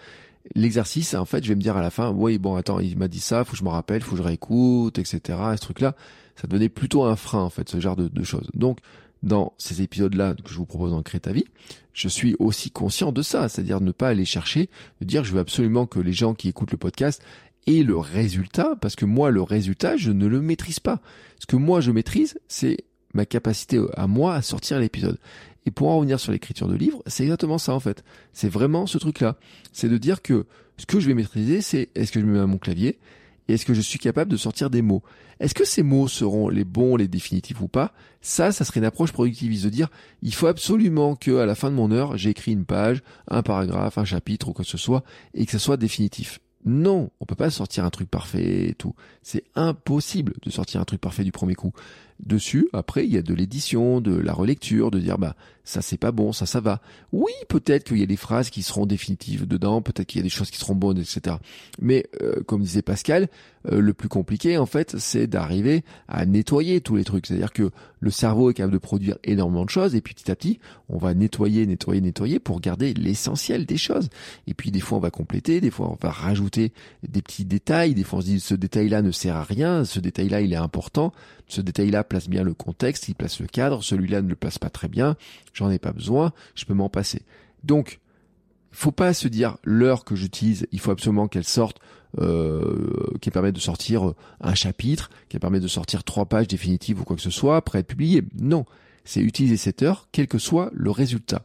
l'exercice, 0.55 1.13
en 1.13 1.25
fait, 1.25 1.43
je 1.43 1.49
vais 1.49 1.55
me 1.55 1.61
dire 1.61 1.77
à 1.77 1.81
la 1.81 1.89
fin, 1.89 2.11
oui, 2.11 2.37
bon, 2.37 2.55
attends, 2.55 2.79
il 2.79 2.97
m'a 2.97 3.07
dit 3.07 3.19
ça, 3.19 3.43
faut 3.43 3.51
que 3.51 3.57
je 3.57 3.63
me 3.63 3.69
rappelle, 3.69 4.01
faut 4.01 4.11
que 4.11 4.17
je 4.17 4.23
réécoute, 4.23 4.99
etc. 4.99 5.37
ce 5.55 5.61
truc-là, 5.61 5.95
ça 6.35 6.47
devenait 6.47 6.69
plutôt 6.69 7.03
un 7.03 7.15
frein, 7.15 7.41
en 7.41 7.49
fait, 7.49 7.69
ce 7.69 7.79
genre 7.79 7.95
de, 7.95 8.23
choses. 8.23 8.49
Donc, 8.53 8.79
dans 9.21 9.53
ces 9.57 9.81
épisodes-là 9.81 10.35
que 10.35 10.49
je 10.49 10.55
vous 10.55 10.65
propose 10.65 10.91
dans 10.91 11.03
Créer 11.03 11.19
ta 11.19 11.33
vie, 11.33 11.45
je 11.93 12.07
suis 12.07 12.35
aussi 12.39 12.71
conscient 12.71 13.11
de 13.11 13.21
ça, 13.21 13.49
c'est-à-dire 13.49 13.81
ne 13.81 13.91
pas 13.91 14.09
aller 14.09 14.25
chercher, 14.25 14.69
de 15.01 15.05
dire 15.05 15.25
je 15.25 15.33
veux 15.33 15.39
absolument 15.39 15.85
que 15.85 15.99
les 15.99 16.13
gens 16.13 16.33
qui 16.33 16.47
écoutent 16.47 16.71
le 16.71 16.77
podcast 16.77 17.21
aient 17.67 17.83
le 17.83 17.97
résultat, 17.97 18.75
parce 18.79 18.95
que 18.95 19.05
moi, 19.05 19.31
le 19.31 19.41
résultat, 19.41 19.97
je 19.97 20.11
ne 20.11 20.25
le 20.25 20.41
maîtrise 20.41 20.79
pas. 20.79 21.01
Ce 21.39 21.45
que 21.45 21.57
moi, 21.57 21.81
je 21.81 21.91
maîtrise, 21.91 22.39
c'est 22.47 22.77
ma 23.13 23.25
capacité 23.25 23.81
à 23.95 24.07
moi 24.07 24.35
à 24.35 24.41
sortir 24.41 24.79
l'épisode. 24.79 25.17
Et 25.65 25.71
pour 25.71 25.89
en 25.89 25.97
revenir 25.97 26.19
sur 26.19 26.31
l'écriture 26.31 26.67
de 26.67 26.75
livres, 26.75 27.03
c'est 27.05 27.23
exactement 27.23 27.57
ça 27.57 27.73
en 27.73 27.79
fait. 27.79 28.03
C'est 28.33 28.49
vraiment 28.49 28.87
ce 28.87 28.97
truc-là. 28.97 29.37
C'est 29.71 29.89
de 29.89 29.97
dire 29.97 30.21
que 30.21 30.45
ce 30.77 30.85
que 30.85 30.99
je 30.99 31.07
vais 31.07 31.13
maîtriser, 31.13 31.61
c'est 31.61 31.89
est-ce 31.95 32.11
que 32.11 32.19
je 32.19 32.25
me 32.25 32.33
mets 32.33 32.39
à 32.39 32.47
mon 32.47 32.57
clavier 32.57 32.97
Et 33.47 33.53
est-ce 33.53 33.65
que 33.65 33.73
je 33.73 33.81
suis 33.81 33.99
capable 33.99 34.31
de 34.31 34.37
sortir 34.37 34.69
des 34.69 34.81
mots 34.81 35.03
Est-ce 35.39 35.53
que 35.53 35.65
ces 35.65 35.83
mots 35.83 36.07
seront 36.07 36.47
les 36.47 36.63
bons, 36.63 36.95
les 36.95 37.07
définitifs 37.07 37.59
ou 37.61 37.67
pas? 37.67 37.93
Ça, 38.21 38.51
ça 38.51 38.63
serait 38.63 38.79
une 38.79 38.85
approche 38.85 39.11
productiviste 39.11 39.65
de 39.65 39.69
dire 39.69 39.89
il 40.21 40.33
faut 40.33 40.47
absolument 40.47 41.15
que 41.15 41.37
à 41.37 41.45
la 41.45 41.55
fin 41.55 41.69
de 41.69 41.75
mon 41.75 41.91
heure, 41.91 42.17
j'ai 42.17 42.29
écrit 42.29 42.53
une 42.53 42.65
page, 42.65 43.03
un 43.27 43.43
paragraphe, 43.43 43.97
un 43.97 44.05
chapitre 44.05 44.47
ou 44.49 44.53
quoi 44.53 44.63
que 44.63 44.71
ce 44.71 44.77
soit, 44.77 45.03
et 45.33 45.45
que 45.45 45.51
ce 45.51 45.59
soit 45.59 45.77
définitif. 45.77 46.39
Non, 46.65 47.09
on 47.19 47.25
peut 47.25 47.35
pas 47.35 47.49
sortir 47.49 47.85
un 47.85 47.89
truc 47.89 48.09
parfait 48.09 48.69
et 48.69 48.73
tout. 48.73 48.93
C'est 49.23 49.43
impossible 49.55 50.33
de 50.41 50.49
sortir 50.49 50.81
un 50.81 50.85
truc 50.85 50.99
parfait 50.99 51.23
du 51.23 51.31
premier 51.31 51.55
coup. 51.55 51.71
Dessus, 52.25 52.67
après, 52.73 53.05
il 53.05 53.13
y 53.13 53.17
a 53.17 53.21
de 53.21 53.33
l'édition, 53.33 54.01
de 54.01 54.13
la 54.13 54.33
relecture, 54.33 54.91
de 54.91 54.99
dire 54.99 55.17
bah 55.17 55.35
ça 55.63 55.81
c'est 55.81 55.97
pas 55.97 56.11
bon, 56.11 56.33
ça 56.33 56.45
ça 56.45 56.59
va. 56.59 56.81
Oui, 57.13 57.31
peut-être 57.47 57.85
qu'il 57.85 57.99
y 57.99 58.03
a 58.03 58.07
des 58.07 58.17
phrases 58.17 58.49
qui 58.49 58.63
seront 58.63 58.85
définitives 58.85 59.47
dedans, 59.47 59.81
peut-être 59.81 60.07
qu'il 60.07 60.19
y 60.19 60.21
a 60.21 60.23
des 60.23 60.29
choses 60.29 60.49
qui 60.49 60.57
seront 60.57 60.75
bonnes, 60.75 60.97
etc. 60.97 61.37
Mais 61.79 62.07
euh, 62.21 62.41
comme 62.45 62.61
disait 62.61 62.81
Pascal, 62.81 63.29
euh, 63.71 63.79
le 63.79 63.93
plus 63.93 64.09
compliqué 64.09 64.57
en 64.57 64.65
fait, 64.65 64.97
c'est 64.97 65.27
d'arriver 65.27 65.83
à 66.07 66.25
nettoyer 66.25 66.81
tous 66.81 66.95
les 66.95 67.03
trucs. 67.03 67.27
C'est-à-dire 67.27 67.53
que 67.53 67.69
le 67.99 68.11
cerveau 68.11 68.49
est 68.49 68.53
capable 68.53 68.73
de 68.73 68.79
produire 68.79 69.17
énormément 69.23 69.63
de 69.63 69.69
choses 69.69 69.95
et 69.95 70.01
puis 70.01 70.13
petit 70.13 70.31
à 70.31 70.35
petit, 70.35 70.59
on 70.89 70.97
va 70.97 71.13
nettoyer, 71.13 71.65
nettoyer, 71.67 72.01
nettoyer 72.01 72.39
pour 72.39 72.61
garder 72.61 72.93
l'essentiel 72.93 73.65
des 73.65 73.77
choses. 73.77 74.09
Et 74.47 74.53
puis 74.53 74.71
des 74.71 74.79
fois 74.79 74.97
on 74.97 75.01
va 75.01 75.11
compléter, 75.11 75.61
des 75.61 75.71
fois 75.71 75.89
on 75.89 75.97
va 76.01 76.11
rajouter 76.11 76.73
des 77.07 77.21
petits 77.21 77.45
détails, 77.45 77.93
des 77.93 78.03
fois 78.03 78.19
on 78.19 78.21
se 78.21 78.27
dit 78.27 78.39
ce 78.39 78.55
détail-là 78.55 79.01
ne 79.01 79.11
sert 79.11 79.35
à 79.35 79.43
rien, 79.43 79.85
ce 79.85 79.99
détail-là 79.99 80.41
il 80.41 80.51
est 80.51 80.57
important, 80.57 81.13
ce 81.47 81.61
détail-là 81.61 82.03
place 82.09 82.27
bien 82.27 82.43
le 82.43 82.53
contexte, 82.53 83.07
il 83.07 83.15
place 83.15 83.39
le 83.39 83.47
cadre, 83.47 83.83
celui-là 83.83 84.21
ne 84.21 84.27
le 84.27 84.35
place 84.35 84.59
pas 84.59 84.69
très 84.69 84.89
bien, 84.89 85.15
j'en 85.53 85.69
ai 85.69 85.79
pas 85.79 85.93
besoin, 85.93 86.33
je 86.55 86.65
peux 86.65 86.73
m'en 86.73 86.89
passer. 86.89 87.21
Donc, 87.63 87.99
faut 88.71 88.91
pas 88.91 89.13
se 89.13 89.27
dire 89.27 89.57
l'heure 89.63 90.03
que 90.03 90.15
j'utilise, 90.15 90.67
il 90.71 90.79
faut 90.79 90.91
absolument 90.91 91.27
qu'elle 91.27 91.45
sorte, 91.45 91.79
euh, 92.19 93.13
qu'elle 93.21 93.33
permette 93.33 93.55
de 93.55 93.59
sortir 93.59 94.13
un 94.41 94.55
chapitre, 94.55 95.09
qu'elle 95.29 95.41
permette 95.41 95.63
de 95.63 95.67
sortir 95.67 96.03
trois 96.03 96.25
pages 96.25 96.47
définitives 96.47 96.99
ou 96.99 97.03
quoi 97.03 97.15
que 97.15 97.21
ce 97.21 97.31
soit, 97.31 97.57
après 97.57 97.79
être 97.79 97.87
publié. 97.87 98.23
Non, 98.39 98.65
c'est 99.09 99.21
utiliser 99.21 99.57
cette 99.57 99.81
heure, 99.81 100.07
quel 100.11 100.27
que 100.27 100.37
soit 100.37 100.69
le 100.71 100.91
résultat. 100.91 101.41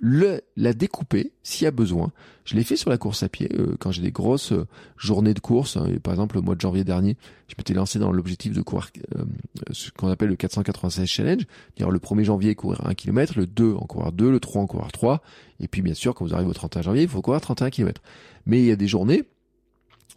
Le, 0.00 0.40
la 0.56 0.72
découper, 0.72 1.32
s'il 1.42 1.66
y 1.66 1.68
a 1.68 1.70
besoin. 1.70 2.10
Je 2.46 2.54
l'ai 2.56 2.64
fait 2.64 2.74
sur 2.74 2.88
la 2.88 2.96
course 2.96 3.22
à 3.22 3.28
pied, 3.28 3.50
euh, 3.52 3.76
quand 3.78 3.92
j'ai 3.92 4.00
des 4.00 4.12
grosses 4.12 4.52
euh, 4.52 4.66
journées 4.96 5.34
de 5.34 5.38
course. 5.38 5.76
Hein, 5.76 5.90
par 6.02 6.14
exemple, 6.14 6.36
le 6.36 6.40
mois 6.40 6.54
de 6.54 6.62
janvier 6.62 6.84
dernier, 6.84 7.18
je 7.48 7.54
m'étais 7.58 7.74
lancé 7.74 7.98
dans 7.98 8.12
l'objectif 8.12 8.54
de 8.54 8.62
courir 8.62 8.88
euh, 9.14 9.24
ce 9.72 9.90
qu'on 9.90 10.08
appelle 10.08 10.30
le 10.30 10.36
496 10.36 11.06
Challenge. 11.06 11.42
Dire 11.76 11.90
le 11.90 11.98
1er 11.98 12.24
janvier, 12.24 12.54
courir 12.54 12.80
1 12.86 12.94
km, 12.94 13.34
le 13.36 13.46
2 13.46 13.74
en 13.74 13.84
courir 13.84 14.10
2, 14.12 14.30
le 14.30 14.40
3 14.40 14.62
en 14.62 14.66
courir 14.66 14.90
3. 14.90 15.20
Et 15.60 15.68
puis, 15.68 15.82
bien 15.82 15.92
sûr, 15.92 16.14
quand 16.14 16.24
vous 16.24 16.32
arrivez 16.32 16.48
au 16.48 16.54
31 16.54 16.80
janvier, 16.80 17.02
il 17.02 17.08
faut 17.10 17.20
courir 17.20 17.42
31 17.42 17.68
km. 17.68 18.00
Mais 18.46 18.60
il 18.60 18.64
y 18.64 18.72
a 18.72 18.76
des 18.76 18.88
journées, 18.88 19.24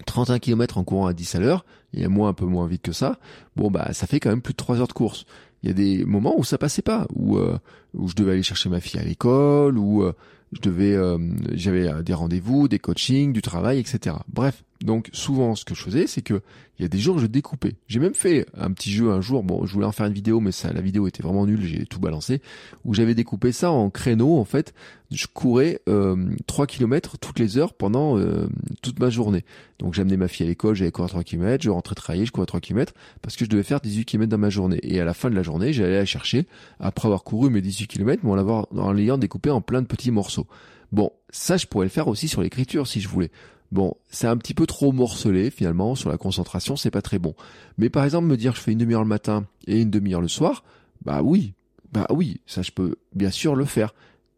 31 0.06 0.40
km 0.40 0.78
en 0.78 0.84
courant 0.84 1.08
à 1.08 1.14
10 1.14 1.36
à 1.36 1.40
l'heure, 1.40 1.66
il 1.94 2.02
y 2.02 2.06
a 2.06 2.10
moins 2.10 2.30
un 2.30 2.34
peu 2.34 2.46
moins 2.46 2.68
vite 2.68 2.82
que 2.82 2.92
ça. 2.92 3.18
Bon 3.56 3.72
bah 3.72 3.94
ça 3.94 4.08
fait 4.08 4.20
quand 4.20 4.30
même 4.30 4.42
plus 4.42 4.54
de 4.54 4.58
3 4.58 4.82
heures 4.82 4.88
de 4.88 4.94
course 4.94 5.26
il 5.66 5.70
y 5.70 5.72
a 5.72 5.74
des 5.74 6.06
moments 6.06 6.38
où 6.38 6.44
ça 6.44 6.60
passait 6.60 6.84
pas, 6.84 7.08
où 7.16 7.38
euh, 7.38 7.58
où 7.96 8.08
je 8.08 8.14
devais 8.14 8.34
aller 8.34 8.44
chercher 8.44 8.70
ma 8.70 8.80
fille 8.80 9.00
à 9.00 9.04
l'école, 9.04 9.80
où 9.80 10.04
euh, 10.04 10.14
je 10.54 10.62
devais, 10.62 10.94
euh, 10.94 11.18
j'avais 11.54 12.04
des 12.04 12.14
rendez-vous, 12.14 12.68
des 12.68 12.78
coachings, 12.78 13.34
du 13.34 13.42
travail, 13.42 13.80
etc. 13.80 14.18
Bref, 14.32 14.64
donc 14.84 15.10
souvent 15.14 15.56
ce 15.56 15.64
que 15.64 15.74
je 15.74 15.82
faisais, 15.82 16.08
c'est 16.08 16.22
que 16.22 16.42
il 16.78 16.82
y 16.82 16.86
a 16.86 16.90
des 16.90 16.98
jours 16.98 17.20
je 17.20 17.28
découpais. 17.28 17.76
J'ai 17.88 18.00
même 18.00 18.14
fait 18.14 18.46
un 18.58 18.72
petit 18.72 18.92
jeu 18.92 19.10
un 19.10 19.22
jour. 19.22 19.44
Bon, 19.44 19.66
je 19.66 19.74
voulais 19.74 19.86
en 19.86 19.94
faire 19.94 20.06
une 20.08 20.14
vidéo, 20.14 20.42
mais 20.42 20.52
ça, 20.52 20.74
la 20.74 20.82
vidéo 20.82 21.08
était 21.08 21.24
vraiment 21.24 21.46
nulle. 21.46 21.64
J'ai 21.64 21.86
tout 21.86 22.00
balancé. 22.00 22.42
Où 22.84 22.94
j'avais 22.94 23.16
découpé 23.16 23.54
ça 23.54 23.72
en 23.72 23.90
créneaux. 23.90 24.38
En 24.38 24.44
fait, 24.44 24.74
je 25.10 25.28
courais 25.28 25.80
euh, 25.88 26.36
3 26.48 26.68
km 26.68 27.18
toutes 27.18 27.40
les 27.40 27.58
heures 27.58 27.74
pendant 27.74 28.18
euh, 28.18 28.50
toute 28.82 29.00
ma 29.00 29.10
journée. 29.10 29.46
Donc 29.80 29.94
j'amenais 29.94 30.18
ma 30.18 30.28
fille 30.28 30.46
à 30.46 30.50
l'école, 30.50 30.76
j'allais 30.76 30.92
courir 30.92 31.10
3 31.10 31.24
km, 31.24 31.64
je 31.64 31.70
rentrais 31.70 31.96
travailler, 31.96 32.26
je 32.26 32.32
courais 32.34 32.46
3 32.46 32.60
km 32.60 32.94
parce 33.22 33.38
que 33.38 33.46
je 33.46 33.50
devais 33.50 33.64
faire 33.64 33.80
18 33.80 34.04
km 34.04 34.30
dans 34.30 34.38
ma 34.38 34.50
journée. 34.50 34.80
Et 34.84 35.00
à 35.00 35.06
la 35.06 35.14
fin 35.14 35.30
de 35.30 35.36
la 35.36 35.44
journée, 35.44 35.72
j'allais 35.72 35.98
la 35.98 36.06
chercher 36.06 36.46
après 36.82 37.08
avoir 37.08 37.24
couru 37.24 37.50
mes 37.50 37.62
18 37.62 37.88
km, 37.88 38.22
mais 38.26 38.32
en 38.32 38.68
en 38.78 38.92
l'ayant 38.92 39.18
découpé 39.18 39.50
en 39.50 39.62
plein 39.62 39.82
de 39.82 39.88
petits 39.88 40.12
morceaux. 40.12 40.48
Bon, 40.92 41.12
ça 41.30 41.58
je 41.58 41.68
pourrais 41.68 41.86
le 41.86 41.90
faire 41.90 42.08
aussi 42.08 42.28
sur 42.28 42.42
l'écriture 42.42 42.88
si 42.88 43.00
je 43.00 43.08
voulais. 43.08 43.32
Bon, 43.72 43.96
c'est 44.10 44.28
un 44.28 44.38
petit 44.38 44.54
peu 44.54 44.66
trop 44.66 44.92
morcelé 44.92 45.50
finalement 45.50 45.96
sur 45.96 46.10
la 46.10 46.18
concentration, 46.18 46.76
c'est 46.76 46.92
pas 46.92 47.02
très 47.02 47.20
bon. 47.20 47.36
Mais 47.78 47.90
par 47.90 48.04
exemple 48.04 48.28
me 48.28 48.38
dire 48.38 48.56
je 48.56 48.62
fais 48.62 48.72
une 48.72 48.78
demi-heure 48.78 49.04
le 49.04 49.08
matin 49.08 49.46
et 49.68 49.82
une 49.82 49.90
demi-heure 49.90 50.22
le 50.22 50.28
soir, 50.28 50.64
bah 51.04 51.22
oui, 51.24 51.54
bah 51.92 52.08
oui, 52.10 52.42
ça 52.46 52.62
je 52.62 52.72
peux 52.72 52.96
bien 53.14 53.32
sûr 53.32 53.56
le 53.56 53.66
faire 53.66 53.94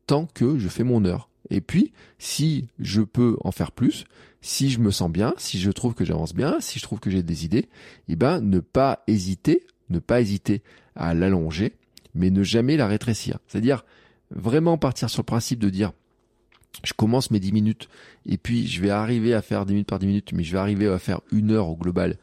tant 0.05 0.25
que 0.33 0.57
je 0.57 0.67
fais 0.67 0.83
mon 0.83 1.05
heure. 1.05 1.29
Et 1.49 1.61
puis, 1.61 1.93
si 2.19 2.67
je 2.79 3.01
peux 3.01 3.37
en 3.41 3.51
faire 3.51 3.71
plus, 3.71 4.05
si 4.41 4.69
je 4.69 4.79
me 4.79 4.91
sens 4.91 5.09
bien, 5.09 5.33
si 5.37 5.59
je 5.59 5.71
trouve 5.71 5.93
que 5.93 6.05
j'avance 6.05 6.33
bien, 6.33 6.59
si 6.59 6.79
je 6.79 6.83
trouve 6.83 6.99
que 6.99 7.09
j'ai 7.09 7.23
des 7.23 7.45
idées, 7.45 7.69
eh 8.07 8.15
ben 8.15 8.41
ne 8.41 8.59
pas 8.59 9.03
hésiter, 9.07 9.65
ne 9.89 9.99
pas 9.99 10.21
hésiter 10.21 10.61
à 10.95 11.13
l'allonger, 11.13 11.73
mais 12.15 12.29
ne 12.29 12.43
jamais 12.43 12.77
la 12.77 12.87
rétrécir. 12.87 13.39
C'est-à-dire 13.47 13.85
vraiment 14.31 14.77
partir 14.77 15.09
sur 15.09 15.21
le 15.21 15.25
principe 15.25 15.59
de 15.59 15.69
dire 15.69 15.91
je 16.83 16.93
commence 16.93 17.31
mes 17.31 17.39
10 17.39 17.51
minutes 17.51 17.89
et 18.25 18.37
puis 18.37 18.67
je 18.67 18.81
vais 18.81 18.89
arriver 18.89 19.33
à 19.33 19.41
faire 19.41 19.65
10 19.65 19.73
minutes 19.73 19.87
par 19.87 19.99
10 19.99 20.07
minutes, 20.07 20.31
mais 20.33 20.43
je 20.43 20.51
vais 20.51 20.59
arriver 20.59 20.87
à 20.87 20.99
faire 20.99 21.21
une 21.31 21.51
heure 21.51 21.69
au 21.69 21.75
global. 21.75 22.17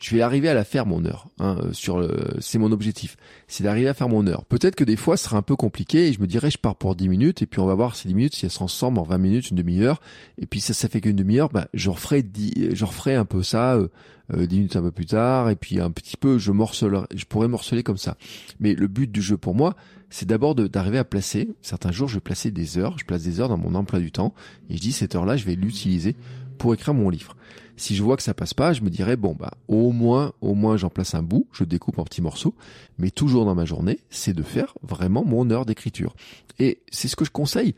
Je 0.00 0.14
vais 0.14 0.22
arriver 0.22 0.48
à 0.48 0.54
la 0.54 0.64
faire 0.64 0.86
mon 0.86 1.04
heure. 1.04 1.28
Hein, 1.38 1.58
euh, 1.62 1.72
sur 1.72 1.98
le, 1.98 2.36
c'est 2.40 2.58
mon 2.58 2.72
objectif, 2.72 3.16
c'est 3.48 3.64
d'arriver 3.64 3.88
à 3.88 3.94
faire 3.94 4.08
mon 4.08 4.26
heure. 4.26 4.44
Peut-être 4.44 4.74
que 4.74 4.84
des 4.84 4.96
fois 4.96 5.16
ce 5.16 5.24
sera 5.24 5.36
un 5.36 5.42
peu 5.42 5.56
compliqué 5.56 6.08
et 6.08 6.12
je 6.12 6.20
me 6.20 6.26
dirais 6.26 6.50
je 6.50 6.58
pars 6.58 6.76
pour 6.76 6.94
10 6.94 7.08
minutes 7.08 7.42
et 7.42 7.46
puis 7.46 7.60
on 7.60 7.66
va 7.66 7.74
voir 7.74 7.96
ces 7.96 8.08
10 8.08 8.14
minutes 8.14 8.34
si 8.34 8.44
elles 8.44 8.50
se 8.50 8.56
transforment 8.56 8.98
en 8.98 9.02
20 9.04 9.18
minutes, 9.18 9.50
une 9.50 9.56
demi-heure. 9.56 10.00
Et 10.38 10.46
puis 10.46 10.60
ça, 10.60 10.74
ça 10.74 10.88
fait 10.88 11.00
qu'une 11.00 11.16
demi-heure, 11.16 11.48
bah, 11.48 11.68
je 11.74 11.90
referai 11.90 12.22
10, 12.22 12.74
je 12.74 12.84
referai 12.84 13.14
un 13.14 13.24
peu 13.24 13.42
ça 13.42 13.74
euh, 13.74 13.88
euh, 14.32 14.46
10 14.46 14.56
minutes 14.56 14.76
un 14.76 14.82
peu 14.82 14.90
plus 14.90 15.06
tard 15.06 15.50
et 15.50 15.56
puis 15.56 15.80
un 15.80 15.90
petit 15.90 16.16
peu 16.16 16.38
je 16.38 16.52
morcelerai, 16.52 17.06
je 17.14 17.24
pourrais 17.24 17.48
morceler 17.48 17.82
comme 17.82 17.98
ça. 17.98 18.16
Mais 18.60 18.74
le 18.74 18.88
but 18.88 19.10
du 19.10 19.22
jeu 19.22 19.36
pour 19.36 19.54
moi, 19.54 19.76
c'est 20.14 20.28
d'abord 20.28 20.54
d'arriver 20.54 20.98
à 20.98 21.04
placer. 21.04 21.48
Certains 21.60 21.90
jours, 21.90 22.06
je 22.06 22.14
vais 22.14 22.20
placer 22.20 22.52
des 22.52 22.78
heures. 22.78 22.96
Je 22.98 23.04
place 23.04 23.24
des 23.24 23.40
heures 23.40 23.48
dans 23.48 23.56
mon 23.56 23.74
emploi 23.74 23.98
du 23.98 24.12
temps. 24.12 24.32
Et 24.70 24.76
je 24.76 24.80
dis, 24.80 24.92
cette 24.92 25.16
heure-là, 25.16 25.36
je 25.36 25.44
vais 25.44 25.56
l'utiliser 25.56 26.14
pour 26.58 26.74
écrire 26.74 26.94
mon 26.94 27.10
livre. 27.10 27.36
Si 27.76 27.96
je 27.96 28.02
vois 28.02 28.16
que 28.16 28.22
ça 28.22 28.34
passe 28.34 28.54
pas, 28.54 28.72
je 28.72 28.82
me 28.82 28.90
dirais, 28.90 29.16
bon, 29.16 29.34
bah, 29.34 29.52
au 29.66 29.90
moins, 29.90 30.32
au 30.40 30.54
moins, 30.54 30.76
j'en 30.76 30.90
place 30.90 31.14
un 31.14 31.22
bout. 31.22 31.48
Je 31.52 31.64
découpe 31.64 31.98
en 31.98 32.04
petits 32.04 32.22
morceaux. 32.22 32.54
Mais 32.98 33.10
toujours 33.10 33.44
dans 33.44 33.54
ma 33.54 33.64
journée, 33.64 34.00
c'est 34.10 34.32
de 34.32 34.42
faire 34.42 34.74
vraiment 34.82 35.24
mon 35.24 35.50
heure 35.50 35.66
d'écriture. 35.66 36.14
Et 36.58 36.80
c'est 36.90 37.08
ce 37.08 37.16
que 37.16 37.24
je 37.24 37.30
conseille 37.30 37.74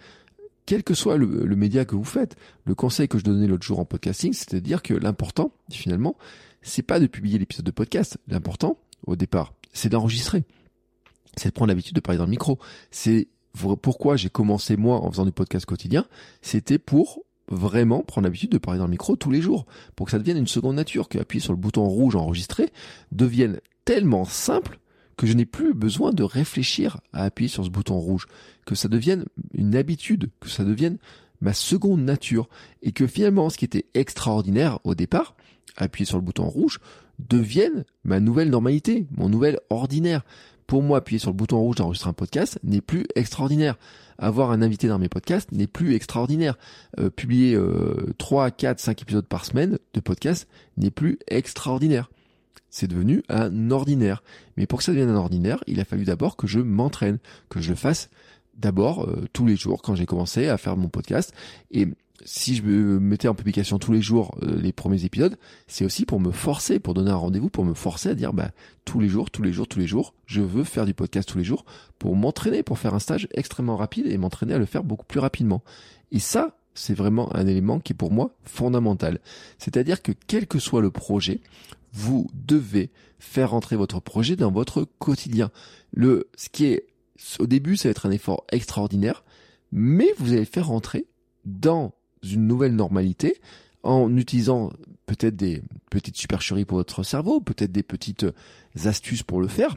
quel 0.67 0.83
que 0.83 0.95
soit 0.95 1.17
le, 1.17 1.47
le, 1.47 1.57
média 1.57 1.85
que 1.85 1.95
vous 1.95 2.05
faites. 2.05 2.37
Le 2.65 2.75
conseil 2.75 3.07
que 3.07 3.19
je 3.19 3.25
donnais 3.25 3.47
l'autre 3.47 3.65
jour 3.65 3.79
en 3.79 3.85
podcasting, 3.85 4.33
c'était 4.33 4.61
de 4.61 4.67
dire 4.67 4.83
que 4.83 4.95
l'important, 4.95 5.53
finalement, 5.71 6.17
c'est 6.61 6.83
pas 6.83 6.99
de 6.99 7.07
publier 7.07 7.39
l'épisode 7.39 7.65
de 7.65 7.71
podcast. 7.71 8.19
L'important, 8.27 8.77
au 9.07 9.15
départ, 9.15 9.55
c'est 9.73 9.89
d'enregistrer 9.89 10.45
c'est 11.37 11.51
de 11.51 11.55
prendre 11.55 11.69
l'habitude 11.69 11.95
de 11.95 12.01
parler 12.01 12.19
dans 12.19 12.25
le 12.25 12.31
micro. 12.31 12.59
C'est 12.91 13.29
pourquoi 13.83 14.17
j'ai 14.17 14.29
commencé 14.31 14.77
moi 14.77 15.01
en 15.01 15.11
faisant 15.11 15.25
du 15.25 15.33
podcast 15.33 15.65
quotidien, 15.65 16.07
c'était 16.43 16.79
pour 16.79 17.21
vraiment 17.49 18.03
prendre 18.03 18.27
l'habitude 18.27 18.51
de 18.51 18.59
parler 18.59 18.79
dans 18.79 18.87
le 18.87 18.91
micro 18.91 19.17
tous 19.17 19.31
les 19.31 19.41
jours, 19.41 19.67
pour 19.95 20.07
que 20.07 20.13
ça 20.13 20.19
devienne 20.19 20.39
une 20.39 20.47
seconde 20.47 20.77
nature, 20.77 21.09
que 21.09 21.19
appuyer 21.19 21.43
sur 21.43 21.53
le 21.53 21.59
bouton 21.59 21.85
rouge 21.85 22.17
enregistrer 22.17 22.71
devienne 23.13 23.61
tellement 23.85 24.25
simple 24.25 24.79
que 25.17 25.27
je 25.27 25.33
n'ai 25.33 25.47
plus 25.47 25.73
besoin 25.73 26.13
de 26.13 26.23
réfléchir 26.23 27.01
à 27.13 27.25
appuyer 27.25 27.49
sur 27.49 27.65
ce 27.65 27.71
bouton 27.71 27.99
rouge, 27.99 28.27
que 28.67 28.75
ça 28.75 28.89
devienne 28.89 29.25
une 29.55 29.75
habitude, 29.75 30.31
que 30.41 30.49
ça 30.49 30.65
devienne 30.65 30.99
ma 31.41 31.55
seconde 31.55 32.03
nature, 32.03 32.49
et 32.83 32.93
que 32.93 33.07
finalement 33.07 33.49
ce 33.49 33.57
qui 33.57 33.65
était 33.65 33.87
extraordinaire 33.95 34.79
au 34.85 34.95
départ, 34.95 35.37
appuyer 35.77 36.07
sur 36.07 36.19
le 36.19 36.23
bouton 36.23 36.47
rouge, 36.49 36.81
devienne 37.19 37.85
ma 38.05 38.21
nouvelle 38.21 38.51
normalité, 38.51 39.07
mon 39.11 39.29
nouvel 39.29 39.59
ordinaire 39.71 40.23
pour 40.67 40.83
moi, 40.83 40.99
appuyer 40.99 41.19
sur 41.19 41.31
le 41.31 41.37
bouton 41.37 41.59
rouge 41.59 41.77
d'enregistrer 41.77 42.11
un 42.11 42.15
podcast 42.15 42.59
n'est 42.65 42.81
plus 42.81 43.07
extraordinaire. 43.15 43.77
Avoir 44.19 44.51
un 44.51 44.63
invité 44.63 44.89
dans 44.89 44.99
mes 44.99 45.09
podcasts 45.09 45.53
n'est 45.53 45.67
plus 45.67 45.95
extraordinaire. 45.95 46.57
Euh, 46.99 47.11
publier 47.11 47.55
euh, 47.55 48.15
3, 48.19 48.51
4, 48.51 48.81
5 48.81 49.03
épisodes 49.03 49.27
par 49.27 49.45
semaine 49.45 49.79
de 49.95 50.01
podcast 50.01 50.49
n'est 50.77 50.91
plus 50.91 51.19
extraordinaire. 51.29 52.11
C'est 52.71 52.89
devenu 52.89 53.23
un 53.29 53.71
ordinaire. 53.71 54.23
Mais 54.57 54.67
pour 54.67 54.79
que 54.79 54.85
ça 54.85 54.93
devienne 54.93 55.11
un 55.11 55.17
ordinaire, 55.17 55.63
il 55.67 55.81
a 55.81 55.85
fallu 55.85 56.05
d'abord 56.05 56.37
que 56.37 56.47
je 56.47 56.59
m'entraîne, 56.59 57.19
que 57.49 57.61
je 57.61 57.71
le 57.71 57.77
fasse 57.77 58.11
d'abord 58.57 59.05
euh, 59.05 59.27
tous 59.33 59.47
les 59.47 59.57
jours 59.57 59.83
quand 59.83 59.95
j'ai 59.95 60.07
commencé 60.07 60.49
à 60.49 60.59
faire 60.59 60.77
mon 60.77 60.89
podcast. 60.89 61.33
Et 61.71 61.87
si 62.25 62.57
je 62.57 62.63
me 62.63 62.99
mettais 62.99 63.29
en 63.29 63.35
publication 63.35 63.79
tous 63.79 63.93
les 63.93 64.03
jours 64.03 64.37
euh, 64.43 64.59
les 64.61 64.73
premiers 64.73 65.05
épisodes, 65.05 65.37
c'est 65.67 65.85
aussi 65.85 66.07
pour 66.07 66.21
me 66.21 66.31
forcer, 66.31 66.79
pour 66.79 66.95
donner 66.95 67.11
un 67.11 67.17
rendez-vous, 67.17 67.51
pour 67.51 67.65
me 67.65 67.75
forcer 67.75 68.11
à 68.11 68.15
dire 68.15 68.33
bah 68.33 68.51
tous 68.85 69.01
les 69.01 69.09
jours, 69.09 69.31
tous 69.31 69.43
les 69.43 69.53
jours, 69.53 69.69
tous 69.69 69.79
les 69.79 69.87
jours, 69.87 70.15
je 70.27 70.41
veux 70.41 70.65
faire 70.65 70.87
du 70.87 70.95
podcast 70.95 71.29
tous 71.29 71.39
les 71.39 71.45
jours 71.45 71.65
pour 71.99 72.17
m'entraîner, 72.17 72.63
pour 72.63 72.79
faire 72.79 72.95
un 72.95 72.99
stage 72.99 73.29
extrêmement 73.33 73.77
rapide 73.77 74.07
et 74.07 74.19
m'entraîner 74.19 74.55
à 74.55 74.59
le 74.59 74.67
faire 74.67 74.85
beaucoup 74.85 75.07
plus 75.07 75.21
rapidement. 75.21 75.63
Et 76.13 76.19
ça, 76.19 76.57
c'est 76.75 76.95
vraiment 76.95 77.35
un 77.35 77.47
élément 77.47 77.81
qui 77.81 77.93
est 77.93 77.97
pour 77.97 78.13
moi 78.13 78.35
fondamental. 78.45 79.21
C'est-à-dire 79.59 80.03
que 80.03 80.13
quel 80.27 80.47
que 80.47 80.59
soit 80.59 80.83
le 80.83 80.91
projet, 80.91 81.41
vous 81.93 82.29
devez 82.35 82.91
faire 83.19 83.51
rentrer 83.51 83.77
votre 83.77 84.01
projet 84.01 84.37
dans 84.37 84.51
votre 84.51 84.85
quotidien. 84.99 85.51
Le, 85.93 86.29
ce 86.37 86.49
qui 86.49 86.67
est, 86.67 86.87
au 87.39 87.47
début, 87.47 87.77
ça 87.77 87.89
va 87.89 87.91
être 87.93 88.07
un 88.07 88.11
effort 88.11 88.45
extraordinaire, 88.53 89.25
mais 89.73 90.09
vous 90.19 90.33
allez 90.33 90.45
faire 90.45 90.69
rentrer 90.69 91.07
dans 91.45 91.95
une 92.33 92.47
nouvelle 92.47 92.75
normalité 92.75 93.41
en 93.83 94.15
utilisant 94.17 94.73
peut-être 95.07 95.37
des 95.37 95.63
petites 95.91 96.17
supercheries 96.17 96.65
pour 96.65 96.79
votre 96.79 97.03
cerveau, 97.03 97.41
peut-être 97.41 97.73
des 97.73 97.83
petites 97.83 98.27
astuces 98.85 99.23
pour 99.23 99.41
le 99.41 99.49
faire, 99.49 99.77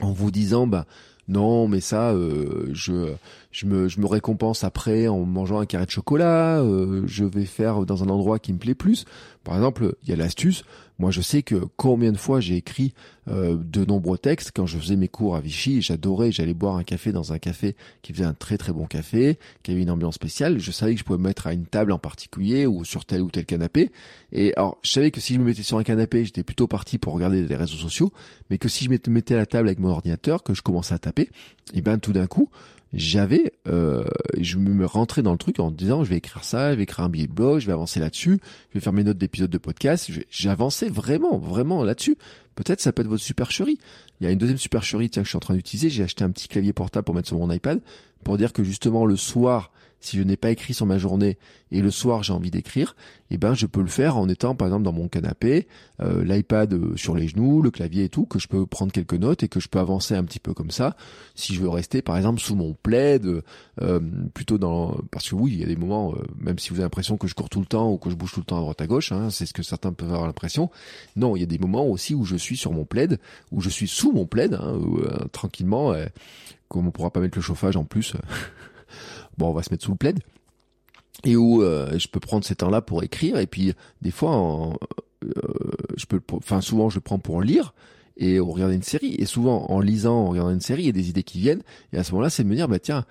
en 0.00 0.12
vous 0.12 0.30
disant, 0.30 0.66
bah, 0.66 0.86
non, 1.28 1.68
mais 1.68 1.80
ça, 1.80 2.12
euh, 2.12 2.70
je, 2.72 3.12
je, 3.50 3.66
me, 3.66 3.88
je 3.88 4.00
me 4.00 4.06
récompense 4.06 4.64
après 4.64 5.08
en 5.08 5.24
mangeant 5.24 5.60
un 5.60 5.66
carré 5.66 5.84
de 5.84 5.90
chocolat, 5.90 6.60
euh, 6.60 7.02
je 7.06 7.24
vais 7.24 7.44
faire 7.44 7.84
dans 7.84 8.02
un 8.02 8.08
endroit 8.08 8.38
qui 8.38 8.52
me 8.52 8.58
plaît 8.58 8.74
plus. 8.74 9.04
Par 9.44 9.54
exemple, 9.54 9.94
il 10.02 10.08
y 10.08 10.12
a 10.12 10.16
l'astuce, 10.16 10.64
moi, 10.98 11.12
je 11.12 11.20
sais 11.20 11.42
que 11.42 11.66
combien 11.76 12.10
de 12.10 12.16
fois 12.16 12.40
j'ai 12.40 12.56
écrit 12.56 12.92
euh, 13.28 13.56
de 13.56 13.84
nombreux 13.84 14.18
textes 14.18 14.50
quand 14.54 14.66
je 14.66 14.78
faisais 14.78 14.96
mes 14.96 15.06
cours 15.06 15.36
à 15.36 15.40
Vichy. 15.40 15.80
J'adorais, 15.80 16.32
j'allais 16.32 16.54
boire 16.54 16.76
un 16.76 16.82
café 16.82 17.12
dans 17.12 17.32
un 17.32 17.38
café 17.38 17.76
qui 18.02 18.12
faisait 18.12 18.24
un 18.24 18.34
très 18.34 18.58
très 18.58 18.72
bon 18.72 18.86
café, 18.86 19.38
qui 19.62 19.70
avait 19.70 19.82
une 19.82 19.90
ambiance 19.90 20.16
spéciale. 20.16 20.58
Je 20.58 20.72
savais 20.72 20.94
que 20.94 21.00
je 21.00 21.04
pouvais 21.04 21.18
me 21.18 21.24
mettre 21.24 21.46
à 21.46 21.52
une 21.52 21.66
table 21.66 21.92
en 21.92 21.98
particulier 21.98 22.66
ou 22.66 22.84
sur 22.84 23.04
tel 23.04 23.22
ou 23.22 23.30
tel 23.30 23.46
canapé. 23.46 23.92
Et 24.32 24.52
alors, 24.56 24.78
je 24.82 24.90
savais 24.90 25.12
que 25.12 25.20
si 25.20 25.34
je 25.34 25.38
me 25.38 25.44
mettais 25.44 25.62
sur 25.62 25.78
un 25.78 25.84
canapé, 25.84 26.24
j'étais 26.24 26.42
plutôt 26.42 26.66
parti 26.66 26.98
pour 26.98 27.12
regarder 27.12 27.46
les 27.46 27.56
réseaux 27.56 27.76
sociaux, 27.76 28.12
mais 28.50 28.58
que 28.58 28.68
si 28.68 28.84
je 28.84 28.90
me 28.90 28.98
mettais 29.08 29.34
à 29.34 29.38
la 29.38 29.46
table 29.46 29.68
avec 29.68 29.78
mon 29.78 29.90
ordinateur, 29.90 30.42
que 30.42 30.52
je 30.52 30.62
commençais 30.62 30.94
à 30.94 30.98
taper, 30.98 31.30
et 31.74 31.80
ben 31.80 31.98
tout 31.98 32.12
d'un 32.12 32.26
coup, 32.26 32.50
j'avais, 32.92 33.52
euh, 33.66 34.04
je 34.38 34.56
me 34.56 34.86
rentrais 34.86 35.22
dans 35.22 35.32
le 35.32 35.38
truc 35.38 35.60
en 35.60 35.70
disant, 35.70 36.04
je 36.04 36.10
vais 36.10 36.16
écrire 36.16 36.44
ça, 36.44 36.72
je 36.72 36.76
vais 36.76 36.84
écrire 36.84 37.04
un 37.04 37.08
billet 37.08 37.26
de 37.26 37.32
blog, 37.32 37.60
je 37.60 37.66
vais 37.66 37.72
avancer 37.72 38.00
là-dessus, 38.00 38.40
je 38.70 38.74
vais 38.74 38.80
faire 38.80 38.92
mes 38.92 39.04
notes 39.04 39.18
d'épisodes 39.18 39.50
de 39.50 39.58
podcast. 39.58 40.10
J'avançais 40.30 40.88
vraiment, 40.88 41.38
vraiment 41.38 41.84
là-dessus. 41.84 42.16
Peut-être 42.54 42.80
ça 42.80 42.92
peut 42.92 43.02
être 43.02 43.08
votre 43.08 43.22
supercherie. 43.22 43.78
Il 44.20 44.24
y 44.24 44.26
a 44.26 44.32
une 44.32 44.38
deuxième 44.38 44.58
supercherie 44.58 45.10
tiens, 45.10 45.22
que 45.22 45.26
je 45.26 45.30
suis 45.30 45.36
en 45.36 45.40
train 45.40 45.54
d'utiliser. 45.54 45.90
J'ai 45.90 46.02
acheté 46.02 46.24
un 46.24 46.30
petit 46.30 46.48
clavier 46.48 46.72
portable 46.72 47.04
pour 47.04 47.14
mettre 47.14 47.28
sur 47.28 47.38
mon 47.38 47.50
iPad 47.50 47.80
pour 48.24 48.36
dire 48.36 48.52
que 48.52 48.64
justement 48.64 49.06
le 49.06 49.16
soir, 49.16 49.70
si 50.00 50.16
je 50.16 50.22
n'ai 50.22 50.36
pas 50.36 50.50
écrit 50.50 50.74
sur 50.74 50.86
ma 50.86 50.98
journée 50.98 51.38
et 51.70 51.82
le 51.82 51.90
soir 51.90 52.22
j'ai 52.22 52.32
envie 52.32 52.50
d'écrire, 52.50 52.94
eh 53.30 53.36
ben 53.36 53.54
je 53.54 53.66
peux 53.66 53.80
le 53.80 53.88
faire 53.88 54.16
en 54.16 54.28
étant 54.28 54.54
par 54.54 54.68
exemple 54.68 54.84
dans 54.84 54.92
mon 54.92 55.08
canapé, 55.08 55.66
euh, 56.00 56.24
l'iPad 56.24 56.72
euh, 56.72 56.96
sur 56.96 57.14
les 57.14 57.28
genoux, 57.28 57.62
le 57.62 57.70
clavier 57.70 58.04
et 58.04 58.08
tout, 58.08 58.24
que 58.24 58.38
je 58.38 58.48
peux 58.48 58.64
prendre 58.64 58.92
quelques 58.92 59.14
notes 59.14 59.42
et 59.42 59.48
que 59.48 59.60
je 59.60 59.68
peux 59.68 59.78
avancer 59.78 60.14
un 60.14 60.24
petit 60.24 60.38
peu 60.38 60.54
comme 60.54 60.70
ça. 60.70 60.96
Si 61.34 61.54
je 61.54 61.60
veux 61.60 61.68
rester 61.68 62.00
par 62.00 62.16
exemple 62.16 62.40
sous 62.40 62.54
mon 62.54 62.74
plaid, 62.74 63.26
euh, 63.82 64.00
plutôt 64.34 64.58
dans 64.58 64.96
parce 65.10 65.28
que 65.28 65.34
oui 65.34 65.52
il 65.54 65.60
y 65.60 65.64
a 65.64 65.66
des 65.66 65.76
moments, 65.76 66.14
même 66.38 66.58
si 66.58 66.70
vous 66.70 66.76
avez 66.76 66.84
l'impression 66.84 67.16
que 67.16 67.26
je 67.26 67.34
cours 67.34 67.48
tout 67.48 67.60
le 67.60 67.66
temps 67.66 67.90
ou 67.90 67.98
que 67.98 68.10
je 68.10 68.14
bouge 68.14 68.32
tout 68.32 68.40
le 68.40 68.46
temps 68.46 68.58
à 68.58 68.60
droite 68.60 68.80
à 68.80 68.86
gauche, 68.86 69.12
hein, 69.12 69.30
c'est 69.30 69.46
ce 69.46 69.52
que 69.52 69.62
certains 69.62 69.92
peuvent 69.92 70.12
avoir 70.12 70.26
l'impression. 70.26 70.70
Non, 71.16 71.36
il 71.36 71.40
y 71.40 71.42
a 71.42 71.46
des 71.46 71.58
moments 71.58 71.86
aussi 71.86 72.14
où 72.14 72.24
je 72.24 72.36
suis 72.36 72.56
sur 72.56 72.72
mon 72.72 72.84
plaid, 72.84 73.18
où 73.50 73.60
je 73.60 73.68
suis 73.68 73.88
sous 73.88 74.12
mon 74.12 74.26
plaid, 74.26 74.54
hein, 74.54 74.80
tranquillement. 75.32 75.94
comme 76.68 76.86
on 76.86 76.90
pourra 76.90 77.10
pas 77.10 77.20
mettre 77.20 77.36
le 77.36 77.42
chauffage 77.42 77.76
en 77.76 77.84
plus. 77.84 78.14
bon, 79.38 79.48
on 79.48 79.52
va 79.52 79.62
se 79.62 79.70
mettre 79.70 79.84
sous 79.84 79.92
le 79.92 79.96
plaid, 79.96 80.18
et 81.24 81.36
où 81.36 81.62
euh, 81.62 81.98
je 81.98 82.08
peux 82.08 82.20
prendre 82.20 82.44
ces 82.44 82.56
temps-là 82.56 82.82
pour 82.82 83.02
écrire, 83.02 83.38
et 83.38 83.46
puis 83.46 83.72
des 84.02 84.10
fois, 84.10 84.76
euh, 85.24 85.30
je 85.96 86.06
peux, 86.06 86.20
enfin 86.32 86.60
souvent 86.60 86.90
je 86.90 86.96
le 86.96 87.00
prends 87.00 87.18
pour 87.18 87.42
lire 87.42 87.74
et 88.16 88.40
regarder 88.40 88.74
une 88.74 88.82
série, 88.82 89.14
et 89.18 89.24
souvent 89.24 89.66
en 89.70 89.80
lisant, 89.80 90.16
en 90.16 90.28
regardant 90.28 90.50
une 90.50 90.60
série, 90.60 90.82
il 90.82 90.86
y 90.86 90.90
a 90.90 90.92
des 90.92 91.08
idées 91.08 91.22
qui 91.22 91.38
viennent, 91.38 91.62
et 91.92 91.98
à 91.98 92.04
ce 92.04 92.12
moment-là, 92.12 92.30
c'est 92.30 92.42
de 92.42 92.48
me 92.48 92.56
dire, 92.56 92.68
bah 92.68 92.80
tiens, 92.80 93.04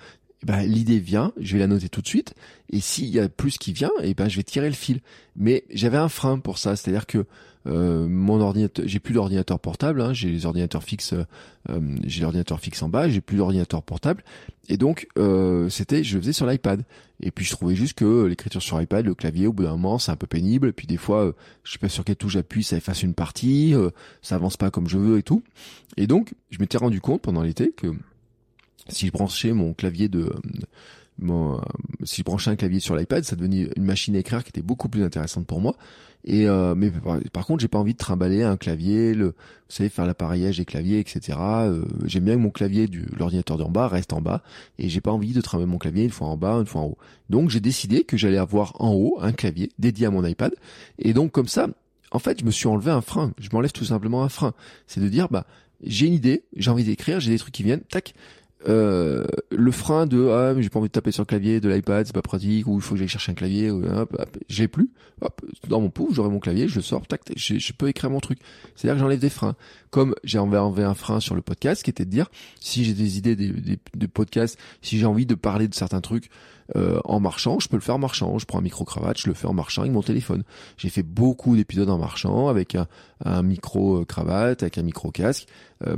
bah, 0.44 0.64
l'idée 0.64 1.00
vient, 1.00 1.34
je 1.40 1.54
vais 1.54 1.60
la 1.60 1.68
noter 1.68 1.90
tout 1.90 2.02
de 2.02 2.08
suite, 2.08 2.36
et 2.70 2.80
s'il 2.80 3.08
y 3.08 3.20
a 3.20 3.28
plus 3.30 3.58
qui 3.58 3.74
vient, 3.74 3.92
et 4.04 4.14
ben 4.14 4.28
je 4.28 4.38
vais 4.38 4.44
tirer 4.44 4.68
le 4.68 4.76
fil. 4.76 5.00
Mais 5.36 5.64
j'avais 5.72 5.98
un 5.98 6.10
frein 6.10 6.40
pour 6.40 6.58
ça, 6.58 6.76
c'est-à-dire 6.76 7.08
que 7.08 7.26
euh, 7.68 8.08
mon 8.08 8.40
ordinateur, 8.40 8.86
j'ai 8.88 9.00
plus 9.00 9.14
d'ordinateur 9.14 9.60
portable, 9.60 10.02
hein, 10.02 10.14
j'ai 10.14 10.30
les 10.30 10.46
ordinateurs 10.46 10.84
fixes, 10.84 11.14
euh, 11.70 11.98
j'ai 12.06 12.22
l'ordinateur 12.22 12.60
fixe 12.60 12.82
en 12.82 12.90
bas, 12.90 13.10
j'ai 13.10 13.22
plus 13.22 13.38
d'ordinateur 13.38 13.84
portable, 13.84 14.24
et 14.70 14.78
donc 14.78 15.08
euh, 15.18 15.70
c'était, 15.70 16.04
je 16.04 16.18
faisais 16.18 16.34
sur 16.34 16.46
l'iPad. 16.46 16.84
Et 17.20 17.32
puis 17.32 17.46
je 17.46 17.52
trouvais 17.52 17.76
juste 17.76 17.96
que 17.96 18.26
l'écriture 18.26 18.62
sur 18.62 18.82
iPad, 18.82 19.06
le 19.06 19.16
clavier, 19.16 19.48
au 19.48 19.54
bout 19.54 19.64
d'un 19.64 19.72
moment, 19.72 19.98
c'est 19.98 20.12
un 20.12 20.16
peu 20.16 20.28
pénible. 20.28 20.68
Et 20.68 20.72
puis 20.72 20.86
des 20.86 20.98
fois, 20.98 21.34
je 21.64 21.72
sais 21.72 21.80
pas 21.80 21.90
sur 21.90 22.04
quelle 22.04 22.16
touche 22.16 22.34
j'appuie, 22.34 22.64
ça 22.64 22.78
efface 22.78 23.02
une 23.02 23.16
partie, 23.16 23.74
ça 24.22 24.36
avance 24.36 24.56
pas 24.56 24.70
comme 24.70 24.88
je 24.88 25.00
veux 25.00 25.18
et 25.18 25.24
tout. 25.24 25.42
Et 25.98 26.06
donc, 26.06 26.36
je 26.52 26.60
m'étais 26.60 26.78
rendu 26.78 27.02
compte 27.02 27.24
pendant 27.24 27.42
l'été 27.42 27.72
que 27.72 27.88
si 28.90 29.08
je 29.08 29.12
branchais 29.12 29.52
mon 29.52 29.74
clavier 29.74 30.10
de 30.10 30.32
mon, 31.20 31.60
si 32.04 32.18
je 32.18 32.24
branchais 32.24 32.52
un 32.52 32.56
clavier 32.56 32.80
sur 32.80 32.96
l'iPad, 32.96 33.24
ça 33.24 33.36
devenait 33.36 33.70
une 33.76 33.84
machine 33.84 34.16
à 34.16 34.20
écrire 34.20 34.44
qui 34.44 34.50
était 34.50 34.62
beaucoup 34.62 34.90
plus 34.90 35.04
intéressante 35.04 35.48
pour 35.48 35.60
moi. 35.60 35.76
Et 36.24 36.48
euh, 36.48 36.76
mais 36.76 36.92
par, 37.32 37.46
contre, 37.46 37.62
j'ai 37.62 37.68
pas 37.68 37.78
envie 37.78 37.94
de 37.94 37.98
trimballer 37.98 38.44
un 38.44 38.58
clavier, 38.58 39.14
le, 39.14 39.28
vous 39.28 39.34
savez, 39.70 39.90
faire 39.90 40.06
l'appareillage 40.06 40.58
des 40.58 40.66
claviers, 40.66 41.00
etc. 41.00 41.38
Euh, 41.40 41.86
J'aime 42.06 42.26
bien 42.26 42.36
que 42.36 42.42
mon 42.42 42.50
clavier 42.50 42.88
du 42.88 43.06
l'ordinateur 43.18 43.58
d'en 43.58 43.70
bas 43.70 43.88
reste 43.88 44.14
en 44.14 44.22
bas, 44.22 44.44
et 44.78 44.90
j'ai 44.90 45.02
pas 45.02 45.12
envie 45.12 45.34
de 45.34 45.42
trimballer 45.42 45.72
mon 45.72 45.78
clavier 45.78 46.04
une 46.04 46.10
fois 46.10 46.28
en 46.28 46.38
bas, 46.38 46.56
une 46.56 46.66
fois 46.66 46.82
en 46.82 46.86
haut. 46.86 46.98
Donc 47.30 47.50
j'ai 47.50 47.62
décidé 47.62 48.04
que 48.04 48.18
j'allais 48.18 48.38
avoir 48.38 48.74
en 48.82 48.94
haut 48.94 49.18
un 49.22 49.32
clavier 49.32 49.72
dédié 49.80 50.08
à 50.08 50.12
mon 50.12 50.26
iPad, 50.26 50.54
et 51.00 51.14
donc 51.14 51.32
comme 51.32 51.48
ça, 51.48 51.68
en 52.12 52.20
fait, 52.20 52.40
je 52.40 52.46
me 52.46 52.52
suis 52.52 52.68
enlevé 52.68 52.92
un 52.92 53.02
frein. 53.02 53.34
Je 53.40 53.50
m'enlève 53.52 53.72
tout 53.72 53.86
simplement 53.86 54.24
un 54.24 54.30
frein. 54.30 54.54
C'est 54.88 55.02
de 55.02 55.10
dire, 55.10 55.28
bah 55.30 55.46
j'ai 55.84 56.08
une 56.08 56.14
idée, 56.14 56.44
j'ai 56.56 56.72
envie 56.72 56.84
d'écrire, 56.84 57.20
j'ai 57.20 57.32
des 57.32 57.38
trucs 57.38 57.54
qui 57.54 57.64
viennent, 57.64 57.82
tac, 57.82 58.14
euh, 58.68 59.24
le 59.52 59.72
frein 59.72 60.08
de 60.08 60.30
ah 60.30 60.54
mais 60.56 60.64
j'ai 60.64 60.70
pas 60.70 60.80
envie 60.80 60.88
de 60.88 60.92
taper 60.92 61.12
sur 61.12 61.22
le 61.22 61.28
clavier 61.28 61.60
de 61.60 61.70
l'iPad 61.70 62.08
c'est 62.08 62.14
pas 62.14 62.24
pratique 62.24 62.66
ou 62.66 62.78
il 62.78 62.82
faut 62.82 62.96
que 62.96 63.00
j'aille 63.00 63.08
chercher 63.08 63.32
un 63.32 63.36
clavier 63.36 63.70
hop, 63.70 64.16
hop, 64.18 64.38
j'ai 64.50 64.68
plus. 64.68 64.90
Hop 65.22 65.42
dans 65.68 65.80
mon 65.80 65.90
pouf 65.90 66.16
j'aurai 66.16 66.30
mon 66.30 66.40
clavier 66.40 66.68
je 66.68 66.80
sors 66.80 67.06
tac, 67.06 67.22
je, 67.36 67.74
peux 67.74 67.88
écrire 67.88 68.10
mon 68.10 68.20
truc. 68.20 68.40
C'est 68.76 68.88
à 68.88 68.92
dire 68.92 68.96
que 68.96 69.02
j'enlève 69.02 69.20
des 69.20 69.30
freins. 69.30 69.56
Comme 69.92 70.16
j'ai 70.24 70.40
enlevé 70.40 70.84
un 70.84 70.96
frein 70.96 71.20
sur 71.20 71.36
le 71.36 71.42
podcast 71.42 71.84
qui 71.84 71.92
était 71.92 72.06
de 72.06 72.10
dire 72.10 72.32
si 72.60 72.84
j'ai 72.84 72.94
des 72.94 73.20
idées 73.20 73.36
de, 73.36 73.78
de 73.96 74.08
podcast 74.08 74.58
si 74.82 74.98
j'ai 74.98 75.06
envie 75.06 75.28
de 75.28 75.36
parler 75.36 75.68
de 75.68 75.76
certains 75.76 76.02
trucs 76.02 76.30
euh, 76.76 77.00
en 77.06 77.20
marchant, 77.20 77.60
je 77.60 77.70
peux 77.70 77.78
le 77.78 77.82
faire 77.82 77.96
en 77.96 78.00
marchant. 78.00 78.38
Je 78.40 78.46
prends 78.46 78.60
un 78.60 78.64
micro 78.64 78.84
cravate, 78.86 79.18
je 79.18 79.28
le 79.28 79.34
fais 79.34 79.48
en 79.48 79.54
marchant 79.54 79.82
avec 79.82 79.94
mon 79.94 80.02
téléphone. 80.02 80.44
J'ai 80.78 80.90
fait 80.90 81.04
beaucoup 81.04 81.56
d'épisodes 81.56 81.90
en 81.90 81.98
marchant 81.98 82.48
avec 82.50 82.76
un, 82.76 82.88
un 83.24 83.42
micro 83.42 84.04
cravate, 84.06 84.64
avec 84.64 84.78
un 84.78 84.84
micro 84.84 85.12
casque, 85.12 85.48
euh, 85.86 85.96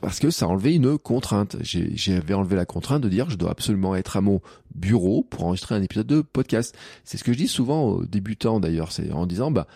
parce 0.00 0.18
que 0.18 0.30
ça 0.30 0.46
a 0.46 0.48
enlevé 0.48 0.74
une 0.74 0.98
contrainte. 0.98 1.56
J'avais 1.62 2.34
enlevé 2.34 2.56
la 2.56 2.66
contrainte 2.66 3.02
de 3.02 3.08
dire 3.08 3.30
je 3.30 3.36
dois 3.36 3.50
absolument 3.50 3.94
être 3.94 4.16
à 4.16 4.20
mon 4.20 4.40
bureau 4.74 5.22
pour 5.22 5.44
enregistrer 5.44 5.74
un 5.74 5.82
épisode 5.82 6.06
de 6.06 6.20
podcast. 6.20 6.76
C'est 7.04 7.16
ce 7.16 7.24
que 7.24 7.32
je 7.32 7.38
dis 7.38 7.48
souvent 7.48 7.84
aux 7.84 8.04
débutants 8.04 8.60
d'ailleurs, 8.60 8.92
c'est 8.92 9.10
en 9.12 9.26
disant 9.26 9.50
bah 9.50 9.66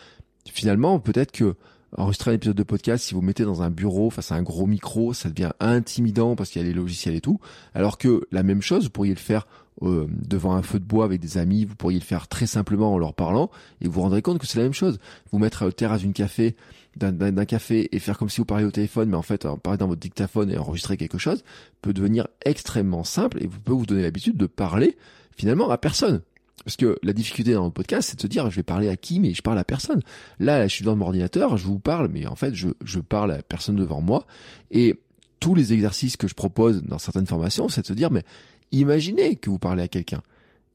finalement 0.47 0.99
peut-être 0.99 1.33
que 1.33 1.55
enregistrer 1.97 2.33
un 2.33 2.35
épisode 2.35 2.57
de 2.57 2.63
podcast, 2.63 3.05
si 3.05 3.15
vous 3.15 3.21
mettez 3.21 3.45
dans 3.45 3.63
un 3.63 3.71
bureau 3.71 4.11
face 4.11 4.33
à 4.33 4.35
un 4.35 4.43
gros 4.43 4.67
micro, 4.67 5.13
ça 5.13 5.29
devient 5.29 5.53
intimidant 5.61 6.35
parce 6.35 6.51
qu'il 6.51 6.61
y 6.61 6.65
a 6.65 6.69
les 6.69 6.75
logiciels 6.75 7.15
et 7.15 7.21
tout. 7.21 7.39
Alors 7.73 7.99
que 7.99 8.27
la 8.33 8.43
même 8.43 8.63
chose, 8.63 8.85
vous 8.85 8.91
pourriez 8.91 9.15
le 9.15 9.21
faire 9.21 9.47
euh, 9.83 10.07
devant 10.09 10.55
un 10.55 10.63
feu 10.63 10.79
de 10.79 10.85
bois 10.85 11.05
avec 11.05 11.21
des 11.21 11.39
amis, 11.39 11.65
vous 11.65 11.75
pourriez 11.75 11.99
le 11.99 12.05
faire 12.05 12.29
très 12.29 12.47
simplement 12.47 12.93
en 12.93 12.99
leur 12.99 13.15
parlant 13.15 13.51
et 13.81 13.87
vous 13.87 13.93
vous 13.93 14.03
rendrez 14.03 14.23
compte 14.23 14.39
que 14.39 14.47
c'est 14.47 14.59
la 14.59 14.65
même 14.65 14.73
chose. 14.73 14.99
Vous 15.33 15.39
mettre 15.39 15.63
à 15.63 15.67
la 15.67 15.73
terrasse 15.73 16.03
d'une 16.03 16.13
café, 16.13 16.55
d'un 16.97 17.45
café 17.45 17.89
et 17.95 17.99
faire 17.99 18.17
comme 18.19 18.29
si 18.29 18.39
vous 18.39 18.45
parliez 18.45 18.65
au 18.65 18.71
téléphone, 18.71 19.11
mais 19.11 19.17
en 19.17 19.23
fait 19.23 19.47
parler 19.63 19.79
dans 19.79 19.89
votre 19.89 20.01
dictaphone 20.01 20.51
et 20.51 20.59
enregistrer 20.59 20.97
quelque 20.97 21.19
chose 21.19 21.43
peut 21.83 21.93
devenir 21.93 22.29
extrêmement 22.45 23.05
simple 23.05 23.43
et 23.43 23.47
vous 23.47 23.59
pouvez 23.61 23.79
vous 23.79 23.87
donner 23.87 24.03
l'habitude 24.03 24.37
de 24.37 24.47
parler 24.47 24.97
finalement 25.37 25.69
à 25.71 25.79
personne. 25.79 26.23
Parce 26.65 26.77
que 26.77 26.99
la 27.03 27.13
difficulté 27.13 27.53
dans 27.53 27.65
le 27.65 27.71
podcast, 27.71 28.09
c'est 28.09 28.17
de 28.17 28.23
se 28.23 28.27
dire, 28.27 28.49
je 28.51 28.57
vais 28.57 28.63
parler 28.63 28.89
à 28.89 28.97
qui, 28.97 29.21
mais 29.21 29.35
je 29.35 29.43
parle 29.43 29.59
à 29.59 29.65
personne. 29.65 30.01
Là, 30.39 30.67
je 30.67 30.75
suis 30.75 30.85
devant 30.85 30.97
mon 30.97 31.07
ordinateur, 31.07 31.57
je 31.57 31.67
vous 31.67 31.79
parle, 31.79 32.09
mais 32.09 32.27
en 32.27 32.37
fait, 32.37 32.55
je, 32.55 32.69
je 32.83 33.01
parle 33.01 33.33
à 33.33 33.43
personne 33.43 33.77
devant 33.77 34.01
moi. 34.01 34.27
Et 34.71 34.99
tous 35.41 35.55
les 35.55 35.75
exercices 35.75 36.17
que 36.17 36.27
je 36.27 36.35
propose 36.35 36.83
dans 36.83 36.99
certaines 36.99 37.27
formations, 37.27 37.69
c'est 37.69 37.83
de 37.83 37.87
se 37.87 37.93
dire, 37.93 38.11
mais 38.11 38.23
Imaginez 38.75 39.37
que 39.37 39.51
vous 39.51 39.59
parlez 39.59 39.83
à 39.83 39.89
quelqu'un. 39.89 40.23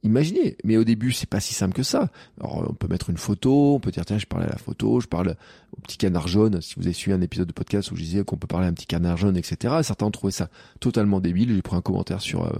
Imaginez. 0.04 0.56
Mais 0.64 0.78
au 0.78 0.86
début, 0.86 1.12
c'est 1.12 1.30
pas 1.30 1.41
si 1.41 1.54
simple 1.54 1.74
que 1.74 1.84
ça. 1.84 2.10
Alors, 2.39 2.66
on 2.70 2.74
peut 2.74 2.88
mettre 2.88 3.10
une 3.10 3.18
photo, 3.18 3.76
on 3.76 3.80
peut 3.82 3.91
dire, 3.91 4.06
tiens, 4.06 4.18
je 4.18 4.26
parle 4.26 4.43
à 4.43 4.47
la 4.47 4.58
photo, 4.58 5.02
je 5.02 5.08
parle 5.08 5.36
au 5.78 5.82
petit 5.82 5.97
canard 5.97 6.30
jaune. 6.30 6.62
Si 6.62 6.76
vous 6.78 6.84
avez 6.84 6.93
suivi 6.93 7.14
un 7.14 7.20
épisode 7.20 7.47
de 7.47 7.54
podcast 7.54 7.91
où 7.91 7.97
je 7.97 8.04
disais 8.04 8.24
qu'on 8.24 8.38
peut 8.38 8.47
parler 8.47 8.68
à 8.68 8.70
un 8.70 8.74
petit 8.74 8.86
canard 8.86 9.18
jaune, 9.18 9.36
etc. 9.36 9.76
Certains 9.84 10.06
ont 10.06 10.12
trouvé 10.12 10.32
ça 10.32 10.50
totalement 10.80 11.20
débile. 11.20 11.54
J'ai 11.54 11.62
pris 11.62 11.76
un 11.76 11.82
commentaire 11.82 12.22
sur, 12.22 12.45
euh, 12.45 12.54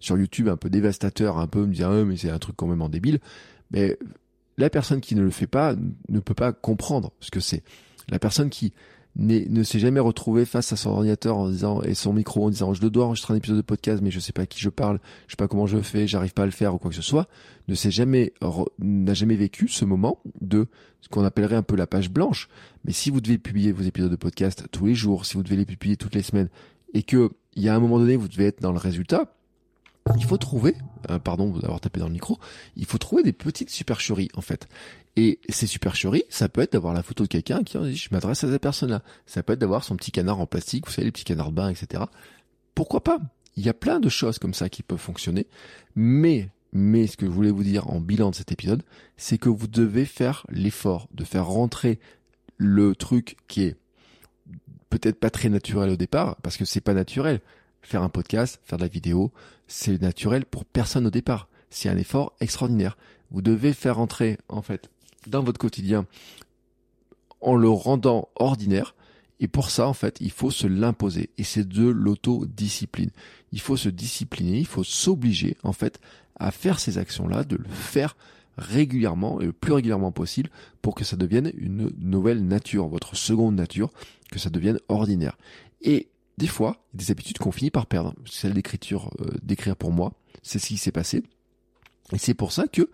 sur 0.00 0.18
YouTube 0.18 0.48
un 0.48 0.58
peu 0.58 0.68
dévastateur, 0.68 1.38
un 1.38 1.46
peu 1.46 1.64
me 1.64 1.72
disant, 1.72 1.90
ah, 1.90 2.04
mais 2.04 2.18
c'est 2.18 2.30
un 2.30 2.38
truc 2.38 2.56
quand 2.56 2.66
même 2.66 2.82
en 2.82 2.90
débile. 2.90 3.20
Mais 3.70 3.96
la 4.58 4.68
personne 4.68 5.00
qui 5.00 5.14
ne 5.14 5.22
le 5.22 5.30
fait 5.30 5.46
pas 5.46 5.74
ne 6.10 6.20
peut 6.20 6.34
pas 6.34 6.52
comprendre 6.52 7.12
ce 7.20 7.30
que 7.30 7.40
c'est. 7.40 7.62
La 8.10 8.18
personne 8.18 8.50
qui, 8.50 8.74
ne 9.16 9.62
s'est 9.62 9.78
jamais 9.78 10.00
retrouvé 10.00 10.44
face 10.44 10.72
à 10.72 10.76
son 10.76 10.90
ordinateur 10.90 11.36
en 11.36 11.48
disant 11.48 11.82
et 11.82 11.94
son 11.94 12.12
micro 12.12 12.44
en 12.44 12.50
disant 12.50 12.74
je 12.74 12.84
dois 12.86 13.04
enregistrer 13.04 13.34
un 13.34 13.36
épisode 13.36 13.58
de 13.58 13.62
podcast 13.62 14.02
mais 14.02 14.10
je 14.10 14.18
sais 14.18 14.32
pas 14.32 14.42
à 14.42 14.46
qui 14.46 14.60
je 14.60 14.70
parle, 14.70 14.98
je 15.26 15.32
sais 15.32 15.36
pas 15.36 15.46
comment 15.46 15.66
je 15.66 15.78
fais, 15.78 16.06
j'arrive 16.08 16.32
pas 16.32 16.42
à 16.42 16.46
le 16.46 16.52
faire 16.52 16.74
ou 16.74 16.78
quoi 16.78 16.90
que 16.90 16.96
ce 16.96 17.02
soit, 17.02 17.28
ne 17.68 17.74
s'est 17.74 17.92
jamais 17.92 18.32
n'a 18.78 19.14
jamais 19.14 19.36
vécu 19.36 19.68
ce 19.68 19.84
moment 19.84 20.20
de 20.40 20.66
ce 21.00 21.08
qu'on 21.08 21.24
appellerait 21.24 21.56
un 21.56 21.62
peu 21.62 21.76
la 21.76 21.86
page 21.86 22.10
blanche. 22.10 22.48
Mais 22.84 22.92
si 22.92 23.10
vous 23.10 23.20
devez 23.20 23.38
publier 23.38 23.72
vos 23.72 23.82
épisodes 23.82 24.10
de 24.10 24.16
podcast 24.16 24.66
tous 24.72 24.86
les 24.86 24.94
jours, 24.94 25.26
si 25.26 25.34
vous 25.34 25.42
devez 25.42 25.56
les 25.56 25.66
publier 25.66 25.96
toutes 25.96 26.14
les 26.14 26.22
semaines 26.22 26.48
et 26.92 27.02
que 27.02 27.30
il 27.54 27.62
y 27.62 27.68
a 27.68 27.74
un 27.74 27.80
moment 27.80 27.98
donné 28.00 28.16
vous 28.16 28.28
devez 28.28 28.46
être 28.46 28.60
dans 28.60 28.72
le 28.72 28.78
résultat, 28.78 29.32
il 30.16 30.24
faut 30.24 30.36
trouver, 30.36 30.74
euh, 31.10 31.18
pardon 31.18 31.50
d'avoir 31.50 31.80
tapé 31.80 32.00
dans 32.00 32.06
le 32.06 32.12
micro, 32.12 32.38
il 32.76 32.84
faut 32.84 32.98
trouver 32.98 33.22
des 33.22 33.32
petites 33.32 33.70
supercheries 33.70 34.28
en 34.34 34.40
fait. 34.40 34.68
Et 35.16 35.38
ces 35.48 35.66
supercheries, 35.66 36.24
ça 36.28 36.48
peut 36.48 36.60
être 36.60 36.72
d'avoir 36.72 36.92
la 36.92 37.02
photo 37.02 37.24
de 37.24 37.28
quelqu'un 37.28 37.62
qui 37.62 37.78
dit 37.78 37.96
je 37.96 38.08
m'adresse 38.10 38.42
à 38.42 38.50
cette 38.50 38.60
personne-là. 38.60 39.02
Ça 39.26 39.42
peut 39.42 39.52
être 39.52 39.60
d'avoir 39.60 39.84
son 39.84 39.96
petit 39.96 40.10
canard 40.10 40.40
en 40.40 40.46
plastique, 40.46 40.86
vous 40.86 40.92
savez 40.92 41.04
les 41.04 41.12
petits 41.12 41.24
canards 41.24 41.50
de 41.50 41.56
bain, 41.56 41.68
etc. 41.68 42.04
Pourquoi 42.74 43.04
pas? 43.04 43.20
Il 43.56 43.64
y 43.64 43.68
a 43.68 43.74
plein 43.74 44.00
de 44.00 44.08
choses 44.08 44.40
comme 44.40 44.54
ça 44.54 44.68
qui 44.68 44.82
peuvent 44.82 44.98
fonctionner, 44.98 45.46
mais 45.94 46.50
Mais 46.74 47.06
ce 47.06 47.16
que 47.16 47.26
je 47.26 47.30
voulais 47.30 47.52
vous 47.52 47.62
dire 47.62 47.88
en 47.88 48.00
bilan 48.00 48.30
de 48.30 48.34
cet 48.34 48.50
épisode, 48.50 48.82
c'est 49.16 49.38
que 49.38 49.48
vous 49.48 49.68
devez 49.68 50.04
faire 50.04 50.44
l'effort 50.50 51.08
de 51.14 51.22
faire 51.22 51.46
rentrer 51.46 52.00
le 52.56 52.96
truc 52.96 53.36
qui 53.46 53.62
est 53.62 53.76
peut-être 54.90 55.20
pas 55.20 55.30
très 55.30 55.48
naturel 55.48 55.90
au 55.90 55.96
départ, 55.96 56.36
parce 56.42 56.56
que 56.56 56.64
c'est 56.64 56.80
pas 56.80 56.92
naturel. 56.92 57.40
Faire 57.80 58.02
un 58.02 58.08
podcast, 58.08 58.60
faire 58.64 58.78
de 58.78 58.82
la 58.82 58.88
vidéo, 58.88 59.32
c'est 59.68 60.02
naturel 60.02 60.44
pour 60.44 60.64
personne 60.64 61.06
au 61.06 61.10
départ. 61.10 61.48
C'est 61.70 61.88
un 61.88 61.96
effort 61.96 62.34
extraordinaire. 62.40 62.96
Vous 63.30 63.42
devez 63.42 63.72
faire 63.72 63.96
rentrer, 63.96 64.38
en 64.48 64.62
fait, 64.62 64.90
dans 65.26 65.42
votre 65.42 65.58
quotidien, 65.58 66.06
en 67.40 67.56
le 67.56 67.68
rendant 67.68 68.28
ordinaire. 68.36 68.94
Et 69.40 69.48
pour 69.48 69.70
ça, 69.70 69.88
en 69.88 69.92
fait, 69.92 70.18
il 70.20 70.30
faut 70.30 70.50
se 70.50 70.66
l'imposer. 70.66 71.30
Et 71.38 71.44
c'est 71.44 71.68
de 71.68 71.86
l'autodiscipline. 71.86 73.10
Il 73.52 73.60
faut 73.60 73.76
se 73.76 73.88
discipliner, 73.88 74.58
il 74.58 74.66
faut 74.66 74.84
s'obliger, 74.84 75.56
en 75.62 75.72
fait, 75.72 76.00
à 76.36 76.50
faire 76.50 76.80
ces 76.80 76.98
actions-là, 76.98 77.44
de 77.44 77.56
le 77.56 77.68
faire 77.68 78.16
régulièrement 78.56 79.40
et 79.40 79.46
le 79.46 79.52
plus 79.52 79.72
régulièrement 79.72 80.12
possible 80.12 80.50
pour 80.80 80.94
que 80.94 81.04
ça 81.04 81.16
devienne 81.16 81.52
une 81.56 81.90
nouvelle 81.98 82.46
nature, 82.46 82.86
votre 82.86 83.16
seconde 83.16 83.56
nature, 83.56 83.90
que 84.30 84.38
ça 84.38 84.50
devienne 84.50 84.78
ordinaire. 84.88 85.36
Et 85.82 86.08
des 86.38 86.46
fois, 86.46 86.84
des 86.94 87.10
habitudes 87.10 87.38
qu'on 87.38 87.52
finit 87.52 87.70
par 87.70 87.86
perdre. 87.86 88.14
Celle 88.24 88.54
d'écriture, 88.54 89.10
euh, 89.20 89.26
d'écrire 89.42 89.76
pour 89.76 89.92
moi, 89.92 90.12
c'est 90.42 90.58
ce 90.58 90.66
qui 90.66 90.76
s'est 90.76 90.92
passé. 90.92 91.22
Et 92.12 92.18
c'est 92.18 92.34
pour 92.34 92.52
ça 92.52 92.66
que 92.66 92.90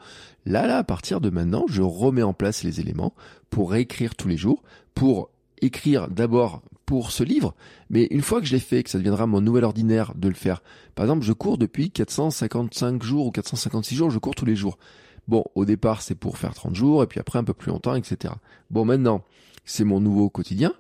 là, 0.46 0.66
là, 0.66 0.78
à 0.78 0.84
partir 0.84 1.20
de 1.20 1.30
maintenant, 1.30 1.64
je 1.68 1.82
remets 1.82 2.22
en 2.22 2.32
place 2.32 2.62
les 2.62 2.80
éléments 2.80 3.14
pour 3.50 3.72
réécrire 3.72 4.14
tous 4.14 4.28
les 4.28 4.36
jours, 4.36 4.62
pour 4.94 5.30
écrire 5.60 6.08
d'abord 6.08 6.62
pour 6.86 7.12
ce 7.12 7.22
livre, 7.22 7.54
mais 7.88 8.08
une 8.10 8.22
fois 8.22 8.40
que 8.40 8.46
je 8.46 8.52
l'ai 8.52 8.60
fait, 8.60 8.82
que 8.82 8.90
ça 8.90 8.98
deviendra 8.98 9.26
mon 9.28 9.40
nouvel 9.40 9.62
ordinaire 9.62 10.12
de 10.16 10.26
le 10.26 10.34
faire. 10.34 10.60
Par 10.96 11.04
exemple, 11.04 11.24
je 11.24 11.32
cours 11.32 11.56
depuis 11.56 11.90
455 11.90 13.00
jours 13.02 13.26
ou 13.26 13.30
456 13.30 13.94
jours, 13.94 14.10
je 14.10 14.18
cours 14.18 14.34
tous 14.34 14.44
les 14.44 14.56
jours. 14.56 14.76
Bon, 15.28 15.44
au 15.54 15.64
départ, 15.64 16.02
c'est 16.02 16.16
pour 16.16 16.36
faire 16.36 16.52
30 16.52 16.74
jours, 16.74 17.04
et 17.04 17.06
puis 17.06 17.20
après 17.20 17.38
un 17.38 17.44
peu 17.44 17.54
plus 17.54 17.70
longtemps, 17.70 17.94
etc. 17.94 18.34
Bon, 18.70 18.84
maintenant, 18.84 19.22
c'est 19.64 19.84
mon 19.84 20.00
nouveau 20.00 20.30
quotidien. 20.30 20.72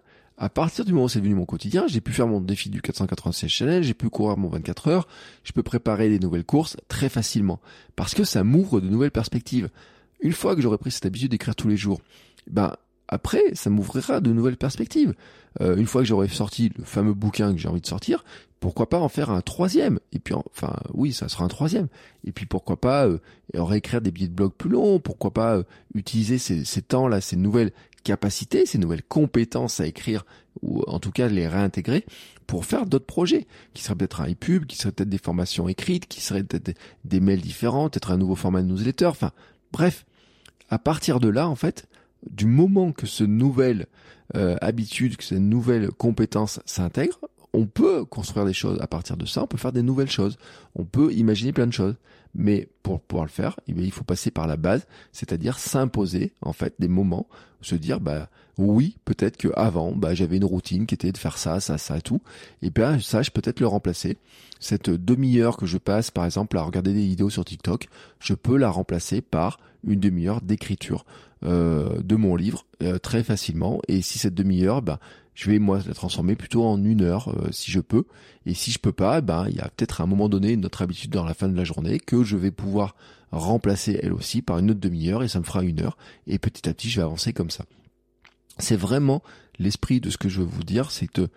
À 0.42 0.48
partir 0.48 0.86
du 0.86 0.94
moment 0.94 1.04
où 1.04 1.08
c'est 1.10 1.18
devenu 1.18 1.34
mon 1.34 1.44
quotidien, 1.44 1.84
j'ai 1.86 2.00
pu 2.00 2.12
faire 2.12 2.26
mon 2.26 2.40
défi 2.40 2.70
du 2.70 2.80
496 2.80 3.46
challenge, 3.46 3.84
j'ai 3.84 3.92
pu 3.92 4.08
courir 4.08 4.38
mon 4.38 4.48
24 4.48 4.88
heures, 4.88 5.06
je 5.44 5.52
peux 5.52 5.62
préparer 5.62 6.08
des 6.08 6.18
nouvelles 6.18 6.46
courses 6.46 6.78
très 6.88 7.10
facilement. 7.10 7.60
Parce 7.94 8.14
que 8.14 8.24
ça 8.24 8.42
m'ouvre 8.42 8.80
de 8.80 8.88
nouvelles 8.88 9.10
perspectives. 9.10 9.68
Une 10.20 10.32
fois 10.32 10.56
que 10.56 10.62
j'aurai 10.62 10.78
pris 10.78 10.92
cette 10.92 11.04
habitude 11.04 11.30
d'écrire 11.30 11.54
tous 11.54 11.68
les 11.68 11.76
jours, 11.76 12.00
ben, 12.50 12.74
après, 13.06 13.42
ça 13.52 13.68
m'ouvrira 13.68 14.22
de 14.22 14.32
nouvelles 14.32 14.56
perspectives. 14.56 15.14
Euh, 15.60 15.76
une 15.76 15.86
fois 15.86 16.00
que 16.00 16.08
j'aurai 16.08 16.28
sorti 16.28 16.72
le 16.78 16.84
fameux 16.84 17.12
bouquin 17.12 17.52
que 17.52 17.58
j'ai 17.58 17.68
envie 17.68 17.82
de 17.82 17.86
sortir, 17.86 18.24
pourquoi 18.60 18.88
pas 18.88 18.98
en 18.98 19.08
faire 19.08 19.30
un 19.30 19.42
troisième? 19.42 19.98
Et 20.12 20.20
puis, 20.20 20.32
enfin, 20.34 20.74
oui, 20.94 21.12
ça 21.12 21.28
sera 21.28 21.44
un 21.44 21.48
troisième. 21.48 21.88
Et 22.24 22.32
puis, 22.32 22.46
pourquoi 22.46 22.80
pas 22.80 23.06
euh, 23.06 23.18
réécrire 23.52 24.00
des 24.00 24.10
billets 24.10 24.28
de 24.28 24.34
blog 24.34 24.52
plus 24.52 24.70
longs? 24.70 25.00
Pourquoi 25.00 25.32
pas 25.32 25.56
euh, 25.56 25.64
utiliser 25.94 26.38
ces, 26.38 26.64
ces 26.64 26.82
temps-là, 26.82 27.20
ces 27.20 27.36
nouvelles 27.36 27.72
capacités, 28.02 28.66
ces 28.66 28.78
nouvelles 28.78 29.02
compétences 29.02 29.80
à 29.80 29.86
écrire, 29.86 30.24
ou 30.62 30.82
en 30.86 30.98
tout 30.98 31.10
cas 31.10 31.28
les 31.28 31.46
réintégrer 31.46 32.04
pour 32.46 32.64
faire 32.64 32.86
d'autres 32.86 33.06
projets, 33.06 33.46
qui 33.74 33.82
seraient 33.82 33.94
peut-être 33.94 34.20
un 34.20 34.30
e-pub, 34.30 34.66
qui 34.66 34.76
seraient 34.76 34.92
peut-être 34.92 35.08
des 35.08 35.18
formations 35.18 35.68
écrites, 35.68 36.06
qui 36.08 36.20
seraient 36.20 36.42
peut-être 36.42 36.76
des, 37.04 37.20
mails 37.20 37.40
différents, 37.40 37.88
peut-être 37.88 38.10
un 38.10 38.16
nouveau 38.16 38.34
format 38.34 38.62
de 38.62 38.66
newsletter, 38.66 39.06
enfin, 39.06 39.30
bref. 39.72 40.04
À 40.68 40.78
partir 40.78 41.18
de 41.20 41.28
là, 41.28 41.48
en 41.48 41.56
fait, 41.56 41.86
du 42.30 42.46
moment 42.46 42.92
que 42.92 43.06
ce 43.06 43.24
nouvelle 43.24 43.86
euh, 44.36 44.56
habitude, 44.60 45.16
que 45.16 45.24
cette 45.24 45.40
nouvelle 45.40 45.90
compétence 45.90 46.60
s'intègre, 46.64 47.18
on 47.52 47.66
peut 47.66 48.04
construire 48.04 48.46
des 48.46 48.52
choses 48.52 48.80
à 48.80 48.86
partir 48.86 49.16
de 49.16 49.26
ça, 49.26 49.42
on 49.42 49.46
peut 49.46 49.56
faire 49.56 49.72
des 49.72 49.82
nouvelles 49.82 50.10
choses, 50.10 50.38
on 50.76 50.84
peut 50.84 51.12
imaginer 51.12 51.52
plein 51.52 51.66
de 51.66 51.72
choses. 51.72 51.96
Mais 52.34 52.68
pour 52.82 53.00
pouvoir 53.00 53.24
le 53.24 53.30
faire, 53.30 53.58
eh 53.66 53.72
il 53.72 53.90
faut 53.90 54.04
passer 54.04 54.30
par 54.30 54.46
la 54.46 54.56
base, 54.56 54.86
c'est-à-dire 55.12 55.58
s'imposer 55.58 56.32
en 56.42 56.52
fait 56.52 56.74
des 56.78 56.88
moments, 56.88 57.26
se 57.60 57.74
dire 57.74 58.00
bah 58.00 58.28
oui, 58.56 58.96
peut-être 59.04 59.36
que 59.36 59.48
avant, 59.56 59.92
bah 59.92 60.14
j'avais 60.14 60.36
une 60.36 60.44
routine 60.44 60.86
qui 60.86 60.94
était 60.94 61.12
de 61.12 61.18
faire 61.18 61.38
ça, 61.38 61.60
ça, 61.60 61.78
ça 61.78 62.00
tout, 62.00 62.20
et 62.62 62.70
bien 62.70 63.00
ça, 63.00 63.22
je 63.22 63.30
peux 63.30 63.40
peut-être 63.40 63.60
le 63.60 63.66
remplacer. 63.66 64.18
Cette 64.60 64.90
demi-heure 64.90 65.56
que 65.56 65.66
je 65.66 65.78
passe, 65.78 66.10
par 66.10 66.24
exemple, 66.24 66.58
à 66.58 66.62
regarder 66.62 66.92
des 66.92 67.06
vidéos 67.06 67.30
sur 67.30 67.44
TikTok, 67.44 67.88
je 68.18 68.34
peux 68.34 68.56
la 68.56 68.70
remplacer 68.70 69.22
par 69.22 69.58
une 69.84 69.98
demi-heure 69.98 70.42
d'écriture 70.42 71.06
euh, 71.42 72.00
de 72.02 72.16
mon 72.16 72.36
livre 72.36 72.66
euh, 72.82 72.98
très 72.98 73.24
facilement. 73.24 73.80
Et 73.88 74.02
si 74.02 74.18
cette 74.18 74.34
demi-heure, 74.34 74.82
ben, 74.82 74.98
je 75.40 75.50
vais 75.50 75.58
moi 75.58 75.80
la 75.86 75.94
transformer 75.94 76.36
plutôt 76.36 76.64
en 76.64 76.84
une 76.84 77.00
heure 77.00 77.28
euh, 77.28 77.50
si 77.50 77.70
je 77.70 77.80
peux. 77.80 78.04
Et 78.44 78.52
si 78.52 78.72
je 78.72 78.78
peux 78.78 78.92
pas, 78.92 79.22
ben 79.22 79.46
il 79.48 79.56
y 79.56 79.60
a 79.60 79.70
peut-être 79.74 80.02
à 80.02 80.04
un 80.04 80.06
moment 80.06 80.28
donné 80.28 80.54
notre 80.54 80.82
habitude 80.82 81.12
dans 81.12 81.24
la 81.24 81.32
fin 81.32 81.48
de 81.48 81.56
la 81.56 81.64
journée 81.64 81.98
que 81.98 82.22
je 82.22 82.36
vais 82.36 82.50
pouvoir 82.50 82.94
remplacer 83.32 83.98
elle 84.02 84.12
aussi 84.12 84.42
par 84.42 84.58
une 84.58 84.70
autre 84.70 84.80
demi-heure 84.80 85.22
et 85.22 85.28
ça 85.28 85.38
me 85.38 85.44
fera 85.44 85.62
une 85.62 85.80
heure. 85.80 85.96
Et 86.26 86.38
petit 86.38 86.68
à 86.68 86.74
petit, 86.74 86.90
je 86.90 87.00
vais 87.00 87.04
avancer 87.04 87.32
comme 87.32 87.48
ça. 87.48 87.64
C'est 88.58 88.76
vraiment 88.76 89.22
l'esprit 89.58 89.98
de 89.98 90.10
ce 90.10 90.18
que 90.18 90.28
je 90.28 90.40
veux 90.40 90.46
vous 90.46 90.62
dire, 90.62 90.90
c'est 90.90 91.06
que 91.06 91.28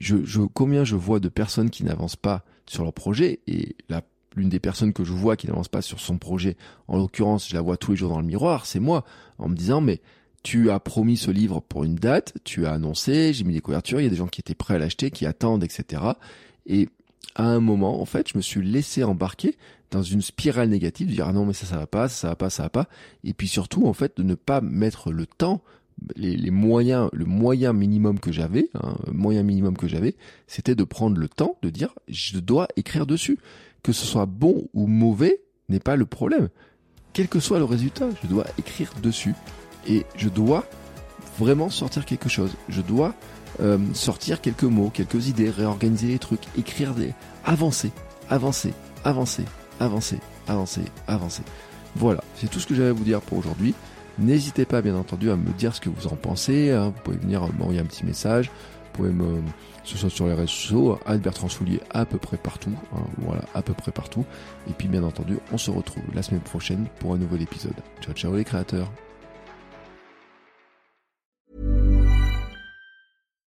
je, 0.00 0.24
je, 0.24 0.40
combien 0.40 0.82
je 0.82 0.96
vois 0.96 1.20
de 1.20 1.28
personnes 1.28 1.70
qui 1.70 1.84
n'avancent 1.84 2.16
pas 2.16 2.44
sur 2.66 2.82
leur 2.82 2.92
projet 2.92 3.42
et 3.46 3.76
l'une 4.34 4.48
des 4.48 4.58
personnes 4.58 4.92
que 4.92 5.04
je 5.04 5.12
vois 5.12 5.36
qui 5.36 5.46
n'avance 5.46 5.68
pas 5.68 5.82
sur 5.82 6.00
son 6.00 6.18
projet, 6.18 6.56
en 6.88 6.96
l'occurrence, 6.96 7.48
je 7.48 7.54
la 7.54 7.60
vois 7.60 7.76
tous 7.76 7.92
les 7.92 7.96
jours 7.96 8.10
dans 8.10 8.20
le 8.20 8.26
miroir, 8.26 8.66
c'est 8.66 8.80
moi, 8.80 9.04
en 9.38 9.48
me 9.48 9.54
disant, 9.54 9.80
mais 9.80 10.00
tu 10.42 10.70
as 10.70 10.80
promis 10.80 11.16
ce 11.16 11.30
livre 11.30 11.60
pour 11.60 11.84
une 11.84 11.94
date, 11.94 12.34
tu 12.44 12.66
as 12.66 12.72
annoncé, 12.72 13.32
j'ai 13.32 13.44
mis 13.44 13.52
des 13.54 13.60
couvertures, 13.60 14.00
il 14.00 14.04
y 14.04 14.06
a 14.06 14.10
des 14.10 14.16
gens 14.16 14.26
qui 14.26 14.40
étaient 14.40 14.54
prêts 14.54 14.74
à 14.74 14.78
l'acheter, 14.78 15.10
qui 15.10 15.26
attendent, 15.26 15.62
etc. 15.62 16.02
Et 16.66 16.88
à 17.34 17.44
un 17.44 17.60
moment, 17.60 18.00
en 18.00 18.04
fait, 18.04 18.28
je 18.30 18.36
me 18.36 18.42
suis 18.42 18.62
laissé 18.62 19.04
embarquer 19.04 19.56
dans 19.90 20.02
une 20.02 20.22
spirale 20.22 20.68
négative, 20.68 21.08
de 21.08 21.12
dire 21.12 21.26
ah 21.28 21.32
non 21.32 21.44
mais 21.44 21.52
ça 21.52 21.66
ça 21.66 21.76
va 21.76 21.86
pas, 21.86 22.08
ça, 22.08 22.30
va 22.30 22.36
pas, 22.36 22.50
ça 22.50 22.64
va 22.64 22.70
pas, 22.70 22.88
et 23.24 23.34
puis 23.34 23.46
surtout 23.46 23.86
en 23.86 23.92
fait 23.92 24.16
de 24.16 24.22
ne 24.22 24.34
pas 24.34 24.60
mettre 24.60 25.12
le 25.12 25.26
temps, 25.26 25.62
les, 26.16 26.50
moyens, 26.50 27.10
le 27.12 27.26
moyen 27.26 27.72
minimum 27.72 28.18
que 28.18 28.32
j'avais, 28.32 28.70
hein, 28.74 28.96
moyen 29.12 29.42
minimum 29.42 29.76
que 29.76 29.86
j'avais, 29.86 30.16
c'était 30.46 30.74
de 30.74 30.84
prendre 30.84 31.18
le 31.18 31.28
temps 31.28 31.58
de 31.62 31.70
dire 31.70 31.94
je 32.08 32.38
dois 32.38 32.68
écrire 32.76 33.06
dessus 33.06 33.38
que 33.82 33.92
ce 33.92 34.06
soit 34.06 34.26
bon 34.26 34.68
ou 34.72 34.86
mauvais 34.86 35.40
n'est 35.68 35.80
pas 35.80 35.96
le 35.96 36.06
problème. 36.06 36.48
Quel 37.12 37.28
que 37.28 37.40
soit 37.40 37.58
le 37.58 37.64
résultat, 37.64 38.08
je 38.22 38.28
dois 38.28 38.46
écrire 38.58 38.92
dessus 39.02 39.34
et 39.86 40.06
je 40.16 40.28
dois 40.28 40.64
vraiment 41.38 41.70
sortir 41.70 42.04
quelque 42.04 42.28
chose. 42.28 42.52
Je 42.68 42.80
dois 42.80 43.14
euh, 43.60 43.78
sortir 43.94 44.40
quelques 44.40 44.64
mots, 44.64 44.90
quelques 44.92 45.28
idées, 45.28 45.50
réorganiser 45.50 46.08
les 46.08 46.18
trucs, 46.18 46.44
écrire 46.56 46.94
des, 46.94 47.12
avancer, 47.44 47.90
avancer, 48.28 48.72
avancer, 49.04 49.44
avancer, 49.80 50.18
avancer, 50.46 50.84
avancer. 51.06 51.42
Voilà, 51.96 52.22
c'est 52.36 52.50
tout 52.50 52.60
ce 52.60 52.66
que 52.66 52.74
j'avais 52.74 52.90
à 52.90 52.94
vous 52.94 53.04
dire 53.04 53.20
pour 53.20 53.38
aujourd'hui. 53.38 53.74
N'hésitez 54.18 54.64
pas, 54.64 54.82
bien 54.82 54.96
entendu, 54.96 55.30
à 55.30 55.36
me 55.36 55.50
dire 55.52 55.74
ce 55.74 55.80
que 55.80 55.88
vous 55.88 56.06
en 56.06 56.16
pensez. 56.16 56.70
Hein. 56.70 56.92
Vous 56.94 57.02
pouvez 57.02 57.16
venir 57.16 57.42
m'envoyer 57.58 57.80
un 57.80 57.84
petit 57.84 58.04
message. 58.04 58.46
Vous 58.46 58.98
pouvez 58.98 59.10
me, 59.10 59.40
ce 59.84 59.96
soit 59.96 60.10
sur 60.10 60.26
les 60.26 60.34
réseaux 60.34 60.48
sociaux, 60.48 60.98
Anne 61.06 61.20
Bertrand 61.20 61.48
Soulier 61.48 61.80
à 61.90 62.04
peu 62.04 62.18
près 62.18 62.36
partout, 62.36 62.74
hein, 62.94 63.00
voilà, 63.18 63.42
à 63.54 63.62
peu 63.62 63.72
près 63.72 63.90
partout. 63.90 64.26
Et 64.68 64.72
puis 64.74 64.86
bien 64.86 65.02
entendu, 65.02 65.38
on 65.50 65.56
se 65.56 65.70
retrouve 65.70 66.02
la 66.14 66.22
semaine 66.22 66.42
prochaine 66.42 66.86
pour 66.98 67.14
un 67.14 67.18
nouvel 67.18 67.40
épisode. 67.40 67.74
Ciao 68.02 68.12
ciao 68.12 68.36
les 68.36 68.44
créateurs. 68.44 68.90